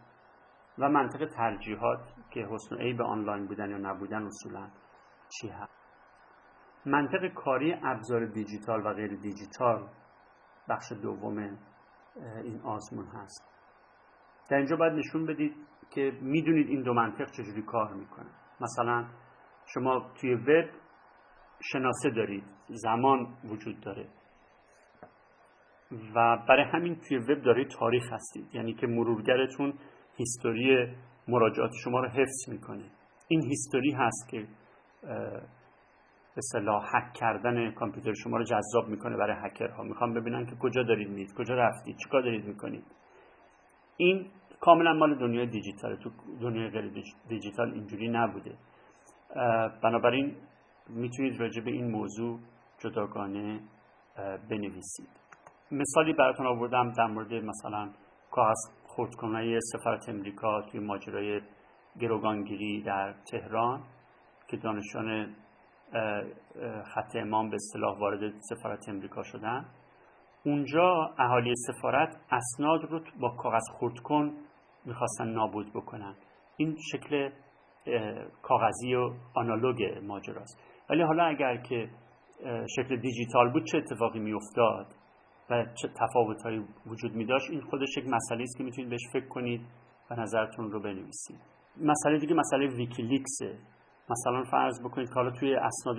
و 0.79 0.89
منطق 0.89 1.27
ترجیحات 1.27 2.01
که 2.31 2.47
حسن 2.51 2.77
ای 2.77 2.93
به 2.93 3.05
آنلاین 3.05 3.47
بودن 3.47 3.71
یا 3.71 3.79
نبودن 3.79 4.27
اصولا 4.27 4.69
چی 5.29 5.49
هست؟ 5.49 5.73
منطق 6.87 7.29
کاری 7.35 7.75
ابزار 7.83 8.27
دیجیتال 8.27 8.87
و 8.87 8.95
غیر 8.95 9.17
دیجیتال 9.17 9.89
بخش 10.69 10.93
دوم 10.93 11.39
این 12.45 12.61
آزمون 12.65 13.07
هست. 13.07 13.53
در 14.49 14.57
اینجا 14.57 14.77
باید 14.77 14.93
نشون 14.93 15.27
بدید 15.27 15.57
که 15.91 16.19
می‌دونید 16.21 16.69
این 16.69 16.83
دو 16.83 16.95
منطق 16.95 17.31
چجوری 17.31 17.63
کار 17.63 17.95
می‌کنه. 17.95 18.31
مثلا 18.61 19.09
شما 19.75 20.13
توی 20.21 20.35
وب 20.35 20.71
شناسه 21.63 22.11
دارید. 22.11 22.45
زمان 22.73 23.27
وجود 23.45 23.81
داره. 23.81 24.07
و 26.15 26.39
برای 26.49 26.65
همین 26.73 26.97
توی 27.09 27.19
وب 27.19 27.43
دارید 27.43 27.69
تاریخ 27.69 28.13
هستید. 28.13 28.55
یعنی 28.55 28.75
که 28.75 28.87
مرورگرتون 28.87 29.75
هیستوری 30.17 30.97
مراجعات 31.29 31.71
شما 31.85 32.01
رو 32.01 32.09
حفظ 32.09 32.49
می‌کنه. 32.49 32.85
این 33.29 33.43
هیستوری 33.43 33.93
هست 33.93 34.29
که 34.31 34.47
به 36.35 36.41
صلاح 36.53 36.85
حک 36.97 37.13
کردن 37.13 37.71
کامپیوتر 37.71 38.15
شما 38.15 38.37
رو 38.37 38.45
جذاب 38.45 38.89
می‌کنه 38.89 39.17
برای 39.17 39.37
هکرها. 39.51 39.83
می‌خوام 39.83 40.15
ببینن 40.15 40.47
که 40.47 40.57
کجا 40.57 40.83
دارید 40.83 41.09
میید 41.09 41.35
کجا 41.35 41.55
رفتید 41.55 41.97
چیکار 41.97 42.23
دارید 42.23 42.45
می‌کنید. 42.45 42.85
این 43.97 44.27
کاملا 44.61 44.93
مال 44.93 45.19
دنیای 45.19 45.47
دیجیتال 45.47 45.97
تو 45.97 46.11
دنیای 46.41 46.71
غیر 46.71 46.93
دیجیتال 47.29 47.73
اینجوری 47.73 48.09
نبوده. 48.09 48.55
بنابراین 49.83 50.37
می‌تونید 50.89 51.41
راجع 51.41 51.63
به 51.63 51.71
این 51.71 51.91
موضوع 51.91 52.41
جداگانه 52.85 53.61
بنویسید. 54.51 55.09
مثالی 55.71 56.13
براتون 56.13 56.47
آوردم 56.47 56.93
در 56.93 57.07
مورد 57.07 57.35
مثلا 57.35 57.91
کاغذ 58.31 58.59
خردکنهای 58.89 59.59
سفارت 59.73 60.09
امریکا 60.09 60.63
توی 60.63 60.81
ماجرای 60.81 61.41
گروگانگیری 62.01 62.83
در 62.83 63.15
تهران 63.31 63.83
که 64.49 64.57
دانشان 64.57 65.35
خط 66.95 67.17
امام 67.17 67.51
به 67.51 67.57
اصطلاح 67.57 67.99
وارد 67.99 68.33
سفارت 68.39 68.89
امریکا 68.89 69.23
شدن. 69.23 69.67
اونجا 70.45 71.15
اهالی 71.19 71.55
سفارت 71.57 72.17
اسناد 72.31 72.85
رو 72.85 73.01
با 73.21 73.29
کاغذ 73.37 73.63
خردکن 73.79 74.33
می‌خواستن 74.85 75.29
نابود 75.29 75.71
بکنن. 75.75 76.15
این 76.57 76.77
شکل 76.93 77.31
کاغذی 78.43 78.95
و 78.95 79.11
آنالوگ 79.35 79.83
ماجراست. 80.03 80.59
ولی 80.91 81.03
حالا 81.03 81.25
اگر 81.25 81.57
که 81.57 81.91
شکل 82.77 82.97
دیجیتال 82.97 83.53
بود 83.53 83.65
چه 83.65 83.79
اتفاقی 83.79 84.19
میافتاد 84.19 84.87
و 85.51 85.65
چه 85.75 85.89
تفاوتهایی 85.89 86.65
وجود 86.87 87.15
می 87.15 87.25
داشت 87.25 87.51
این 87.51 87.61
خودش 87.61 87.97
یک 87.97 88.05
مسئله 88.09 88.43
است 88.43 88.59
که 88.59 88.65
می‌تونید 88.65 88.91
بهش 88.91 89.09
فکر 89.13 89.29
کنید 89.29 89.61
و 90.11 90.15
نظرتون 90.21 90.71
رو 90.71 90.81
بنویسید. 90.81 91.41
مسئله 91.77 92.19
دیگه 92.19 92.35
مسئله 92.35 92.67
ویکیلیکسه 92.67 93.59
مثلا 94.11 94.45
فرض 94.51 94.81
بکنید 94.81 95.09
که 95.09 95.15
حالا 95.15 95.31
توی 95.31 95.55
اسناد 95.55 95.97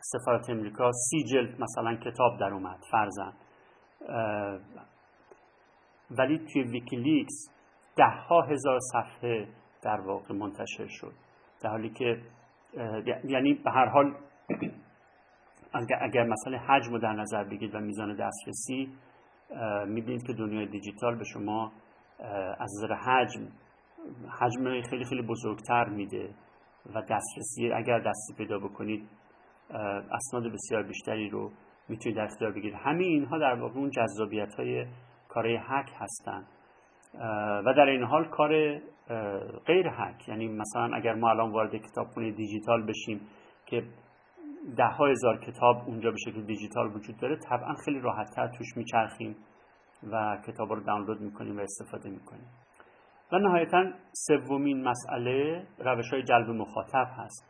سفارت 0.00 0.50
امریکا 0.50 0.90
سی 0.92 1.24
جلد 1.24 1.60
مثلا 1.60 1.96
کتاب 1.96 2.38
در 2.40 2.52
اومد 2.52 2.78
فرضاً 2.90 3.32
ولی 6.10 6.38
توی 6.52 6.62
ویکیلیکس 6.62 7.48
ده 7.96 8.10
ها 8.28 8.42
هزار 8.42 8.78
صفحه 8.92 9.48
در 9.82 10.00
واقع 10.00 10.34
منتشر 10.34 10.86
شد. 10.88 11.12
در 11.62 11.70
حالی 11.70 11.90
که 11.90 12.22
یعنی 13.24 13.54
به 13.54 13.70
هر 13.70 13.86
حال 13.86 14.14
اگر 16.00 16.24
مثلا 16.24 16.58
حجم 16.58 16.92
رو 16.92 16.98
در 16.98 17.12
نظر 17.12 17.44
بگیرید 17.44 17.74
و 17.74 17.80
میزان 17.80 18.16
دسترسی 18.16 18.92
می‌بینید 19.86 20.26
که 20.26 20.32
دنیای 20.32 20.66
دیجیتال 20.66 21.18
به 21.18 21.24
شما 21.24 21.72
از 22.58 22.70
نظر 22.76 22.94
حجم 22.94 23.48
حجم 24.40 24.82
خیلی 24.90 25.04
خیلی 25.04 25.22
بزرگتر 25.22 25.88
میده 25.88 26.30
و 26.94 27.02
دسترسی 27.02 27.72
اگر 27.74 27.98
دستی 27.98 28.34
پیدا 28.38 28.58
بکنید 28.58 29.08
اسناد 30.12 30.52
بسیار 30.52 30.82
بیشتری 30.82 31.28
رو 31.28 31.50
می‌تونید 31.88 32.16
در 32.16 32.24
اختیار 32.24 32.52
بگیرید. 32.52 32.74
همه 32.74 33.04
اینها 33.04 33.38
در 33.38 33.54
واقع 33.54 33.78
اون 33.78 33.90
جذابیت 33.90 34.54
های 34.54 34.86
کارهای 35.28 35.58
هک 35.62 35.90
هستند 35.98 36.46
و 37.66 37.74
در 37.76 37.86
این 37.86 38.02
حال 38.02 38.24
کار 38.24 38.78
غیر 39.66 39.88
هک 39.88 40.28
یعنی 40.28 40.48
مثلا 40.48 40.96
اگر 40.96 41.14
ما 41.14 41.30
الان 41.30 41.52
وارد 41.52 41.76
کتابخونه 41.76 42.30
دیجیتال 42.30 42.86
بشیم 42.86 43.20
که 43.66 43.82
ده 44.76 44.84
ها 44.84 45.06
هزار 45.06 45.38
کتاب 45.38 45.76
اونجا 45.86 46.10
به 46.10 46.16
شکل 46.16 46.42
دیجیتال 46.42 46.96
وجود 46.96 47.16
داره. 47.16 47.36
طبعا 47.36 47.74
خیلی 47.84 48.00
راحتتر 48.00 48.48
توش 48.48 48.76
میچرخیم 48.76 49.36
و 50.12 50.38
کتاب 50.46 50.72
رو 50.72 50.80
دانلود 50.80 51.20
می‌کنیم 51.20 51.56
و 51.56 51.60
استفاده 51.60 52.10
می‌کنیم. 52.10 52.48
و 53.32 53.38
نهایتا 53.38 53.84
سومین 54.12 54.88
مسئله 54.88 55.66
روش 55.78 56.10
های 56.12 56.22
جلب 56.22 56.50
مخاطب 56.50 57.06
هست. 57.16 57.46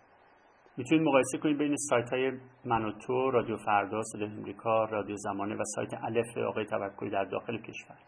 می‌تونید 0.77 1.09
مقایسه 1.09 1.39
کنید 1.39 1.59
بین 1.59 1.77
سایت 1.77 2.11
های 2.11 2.33
من 2.65 2.93
رادیو 3.09 3.57
فردا، 3.57 4.03
صدای 4.03 4.29
امریکا، 4.29 4.85
رادیو 4.85 5.17
زمانه 5.17 5.55
و 5.55 5.63
سایت 5.65 5.95
الف 6.05 6.39
آقای 6.39 6.65
توکلی 6.65 7.11
در 7.11 7.25
داخل 7.25 7.59
کشور. 7.59 7.99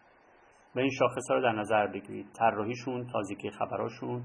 و 0.77 0.79
این 0.79 0.91
شاخص 0.99 1.31
ها 1.31 1.37
رو 1.37 1.43
در 1.43 1.53
نظر 1.53 1.87
بگیرید. 1.87 2.27
طراحیشون 2.39 3.07
تازگی 3.13 3.51
خبراشون 3.51 4.23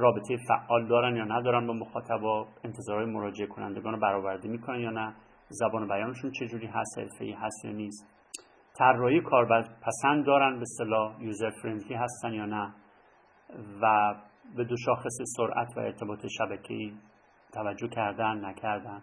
رابطه 0.00 0.36
فعال 0.48 0.88
دارن 0.88 1.16
یا 1.16 1.24
ندارن 1.24 1.66
با 1.66 1.72
مخاطبا 1.72 2.46
انتظارهای 2.64 3.06
مراجعه 3.06 3.46
کنندگان 3.46 3.92
رو 3.92 4.00
برآورده 4.00 4.48
می‌کنن 4.48 4.80
یا 4.80 4.90
نه؟ 4.90 5.14
زبان 5.48 5.88
بیانشون 5.88 6.30
چجوری 6.30 6.66
هست؟ 6.66 6.98
حرفه‌ای 6.98 7.32
هست 7.32 7.64
یا 7.64 7.72
نیست؟ 7.72 8.06
طراحی 8.78 9.20
کاربر 9.20 9.62
پسند 9.82 10.26
دارن 10.26 10.56
به 10.56 10.62
اصطلاح؟ 10.62 11.22
یوزر 11.22 11.50
فرندلی 11.62 11.94
هستن 11.94 12.32
یا 12.32 12.46
نه؟ 12.46 12.74
و 13.82 14.14
به 14.56 14.64
دو 14.64 14.76
شاخص 14.76 15.16
سرعت 15.36 15.76
و 15.76 15.80
ارتباط 15.80 16.26
شبکه‌ای 16.38 16.92
توجه 17.52 17.88
کردن 17.88 18.44
نکردن؟ 18.44 19.02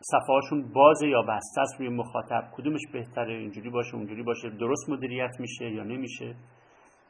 صفحهاشون 0.00 0.72
باز 0.72 1.02
یا 1.02 1.22
بسته 1.22 1.60
است 1.60 1.80
روی 1.80 1.88
مخاطب؟ 1.88 2.48
کدومش 2.52 2.80
بهتره؟ 2.92 3.34
اینجوری 3.34 3.70
باشه 3.70 3.94
اونجوری 3.94 4.22
باشه؟ 4.22 4.50
درست 4.50 4.90
مدیریت 4.90 5.40
میشه 5.40 5.70
یا 5.70 5.82
نمیشه؟ 5.82 6.34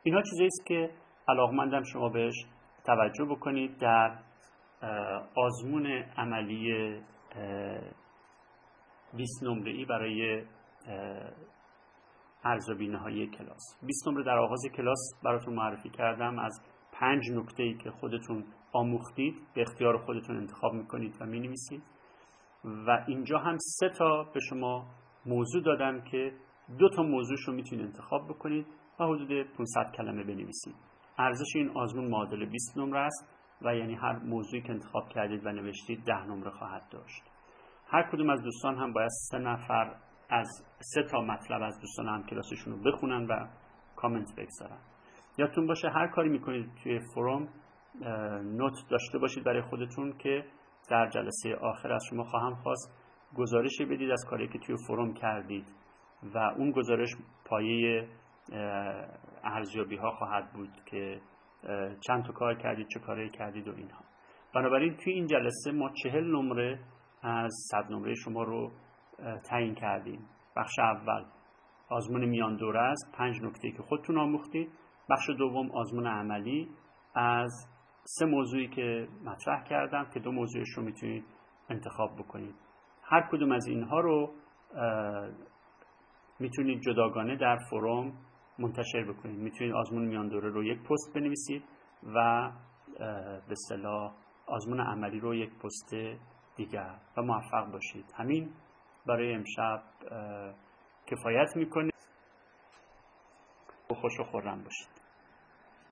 اینا 0.03 0.23
چیزایی 0.23 0.47
است 0.47 0.67
که 0.67 0.91
علاقمندم 1.29 1.83
شما 1.83 2.09
بهش 2.09 2.35
توجه 2.85 3.24
بکنید 3.24 3.79
در 3.79 4.18
آزمون 5.37 5.87
عملی 6.16 7.01
20 9.16 9.43
نمره 9.43 9.72
ای 9.72 9.85
برای 9.85 10.45
ارزیابی 12.45 12.89
نهایی 12.89 13.27
کلاس. 13.27 13.62
20 13.87 14.09
نمره 14.09 14.24
در 14.24 14.39
آغاز 14.39 14.62
کلاس 14.77 14.99
براتون 15.24 15.55
معرفی 15.55 15.91
کردم. 15.91 16.39
از 16.39 16.61
پنج 16.93 17.31
نکته 17.33 17.62
ای 17.62 17.74
که 17.74 17.91
خودتون 17.91 18.45
آموختید 18.72 19.35
به 19.55 19.62
اختیار 19.62 19.99
خودتون 19.99 20.37
انتخاب 20.37 20.72
می‌کنید 20.72 21.16
و 21.20 21.27
می‌نویسید. 21.27 21.83
و 22.64 23.05
اینجا 23.09 23.39
هم 23.39 23.57
سه 23.59 23.89
تا 23.89 24.24
به 24.35 24.41
شما 24.41 24.87
موضوع 25.27 25.62
دادم 25.62 26.01
که 26.01 26.33
دو 26.79 26.89
تا 26.89 27.03
موضوعش 27.03 27.41
رو 27.41 27.55
می‌تونید 27.55 27.85
انتخاب 27.87 28.29
بکنید 28.29 28.66
و 29.01 29.05
حدود 29.05 29.29
500 29.29 29.93
کلمه 29.97 30.24
بنویسید. 30.24 30.74
ارزش 31.19 31.57
این 31.57 31.71
آزمون 31.75 32.11
معادل 32.11 32.45
20 32.45 32.79
نمره 32.79 33.01
است 33.01 33.29
و 33.62 33.75
یعنی 33.75 33.95
هر 33.95 34.19
موضوعی 34.19 34.62
که 34.62 34.71
انتخاب 34.71 35.09
کردید 35.09 35.47
و 35.47 35.53
نوشتید 35.53 36.05
ده 36.05 36.25
نمره 36.27 36.51
خواهد 36.51 36.89
داشت. 36.91 37.23
هر 37.89 38.03
کدوم 38.03 38.31
از 38.31 38.43
دوستان 38.43 38.77
هم 38.77 38.93
باید 38.93 39.11
سه 39.31 39.39
نفر 39.39 39.95
از 40.31 40.49
سه 40.81 41.03
تا 41.03 41.21
مطلب 41.21 41.62
از 41.62 41.81
دوستان 41.81 42.09
هم 42.09 42.27
کلاسشون 42.27 42.73
رو 42.73 42.93
بخونن 42.93 43.27
و 43.27 43.47
کامنت 43.97 44.29
بگذارن. 44.37 44.79
یادتون 45.39 45.67
باشه 45.67 45.89
هر 45.89 46.07
کاری 46.07 46.29
می‌کنید 46.29 46.71
توی 46.83 47.01
فروم 47.14 47.49
نوت 48.43 48.75
داشته 48.91 49.19
باشید 49.19 49.45
برای 49.45 49.62
خودتون 49.62 50.19
که 50.19 50.45
در 50.91 51.09
جلسه 51.09 51.55
آخر 51.55 51.93
از 51.93 52.05
شما 52.11 52.25
خواهم 52.25 52.55
خواست 52.55 52.93
گزارشی 53.35 53.85
بدید 53.85 54.11
از 54.11 54.25
کاری 54.31 54.49
که 54.49 54.59
توی 54.59 54.77
فروم 54.87 55.14
کردید 55.14 55.67
و 56.35 56.39
اون 56.39 56.71
گزارش 56.71 57.09
پایه 57.45 58.09
ارزیابی 59.44 59.97
ها 59.97 60.11
خواهد 60.11 60.53
بود 60.53 60.70
که 60.86 61.20
چند 62.01 62.24
تا 62.24 62.32
کار 62.32 62.55
کردید 62.55 62.86
چه 62.88 63.01
کاری 63.01 63.30
کردید 63.30 63.68
و 63.68 63.74
اینها. 63.76 64.05
بنابراین 64.55 64.97
توی 64.97 65.12
این 65.12 65.26
جلسه 65.26 65.72
ما 65.72 65.90
چهل 66.03 66.24
نمره 66.24 66.80
از 67.22 67.55
صد 67.70 67.92
نمره 67.92 68.14
شما 68.14 68.42
رو 68.42 68.72
تعیین 69.51 69.74
کردیم. 69.74 70.28
بخش 70.57 70.78
اول 70.78 71.24
آزمون 71.88 72.24
میان 72.24 72.57
دوره 72.57 72.80
است. 72.80 73.14
پنج 73.18 73.42
نکته 73.42 73.70
که 73.70 73.82
خودتون 73.82 74.18
آموختید. 74.18 74.72
بخش 75.11 75.30
دوم 75.38 75.70
آزمون 75.70 76.07
عملی. 76.07 76.68
از 77.14 77.68
سه 78.05 78.26
موضوعی 78.26 78.68
که 78.68 79.09
مطرح 79.24 79.64
کردم 79.64 80.07
که 80.14 80.20
دو 80.20 80.32
موضوعش 80.32 80.68
رو 80.76 80.82
می‌تونید 80.82 81.24
انتخاب 81.70 82.16
بکنید. 82.18 82.55
هر 83.03 83.28
کدوم 83.30 83.53
از 83.53 83.66
اینها 83.66 84.01
رو 84.01 84.34
می‌تونید 86.40 86.80
جداگانه 86.80 87.36
در 87.36 87.57
فروم 87.70 88.12
منتشر 88.59 89.04
بکنید. 89.12 89.38
می‌تونید 89.38 89.74
آزمون 89.74 90.04
میان 90.04 90.28
دوره 90.28 90.50
رو 90.50 90.64
یک 90.64 90.82
پست 90.82 91.14
بنویسید 91.14 91.64
و 92.14 92.50
به 93.48 93.54
صلاح 93.68 94.14
آزمون 94.46 94.80
عملی 94.80 95.20
رو 95.20 95.34
یک 95.34 95.59
پست 95.59 95.94
دیگر 96.57 96.94
و 97.16 97.22
موفق 97.22 97.72
باشید. 97.72 98.04
همین 98.16 98.50
برای 99.07 99.34
امشب 99.34 99.82
کفایت 101.07 101.57
می‌کنه 101.57 101.90
خوش 103.88 104.20
و 104.20 104.24
خورم 104.24 104.64
باشید. 104.64 104.95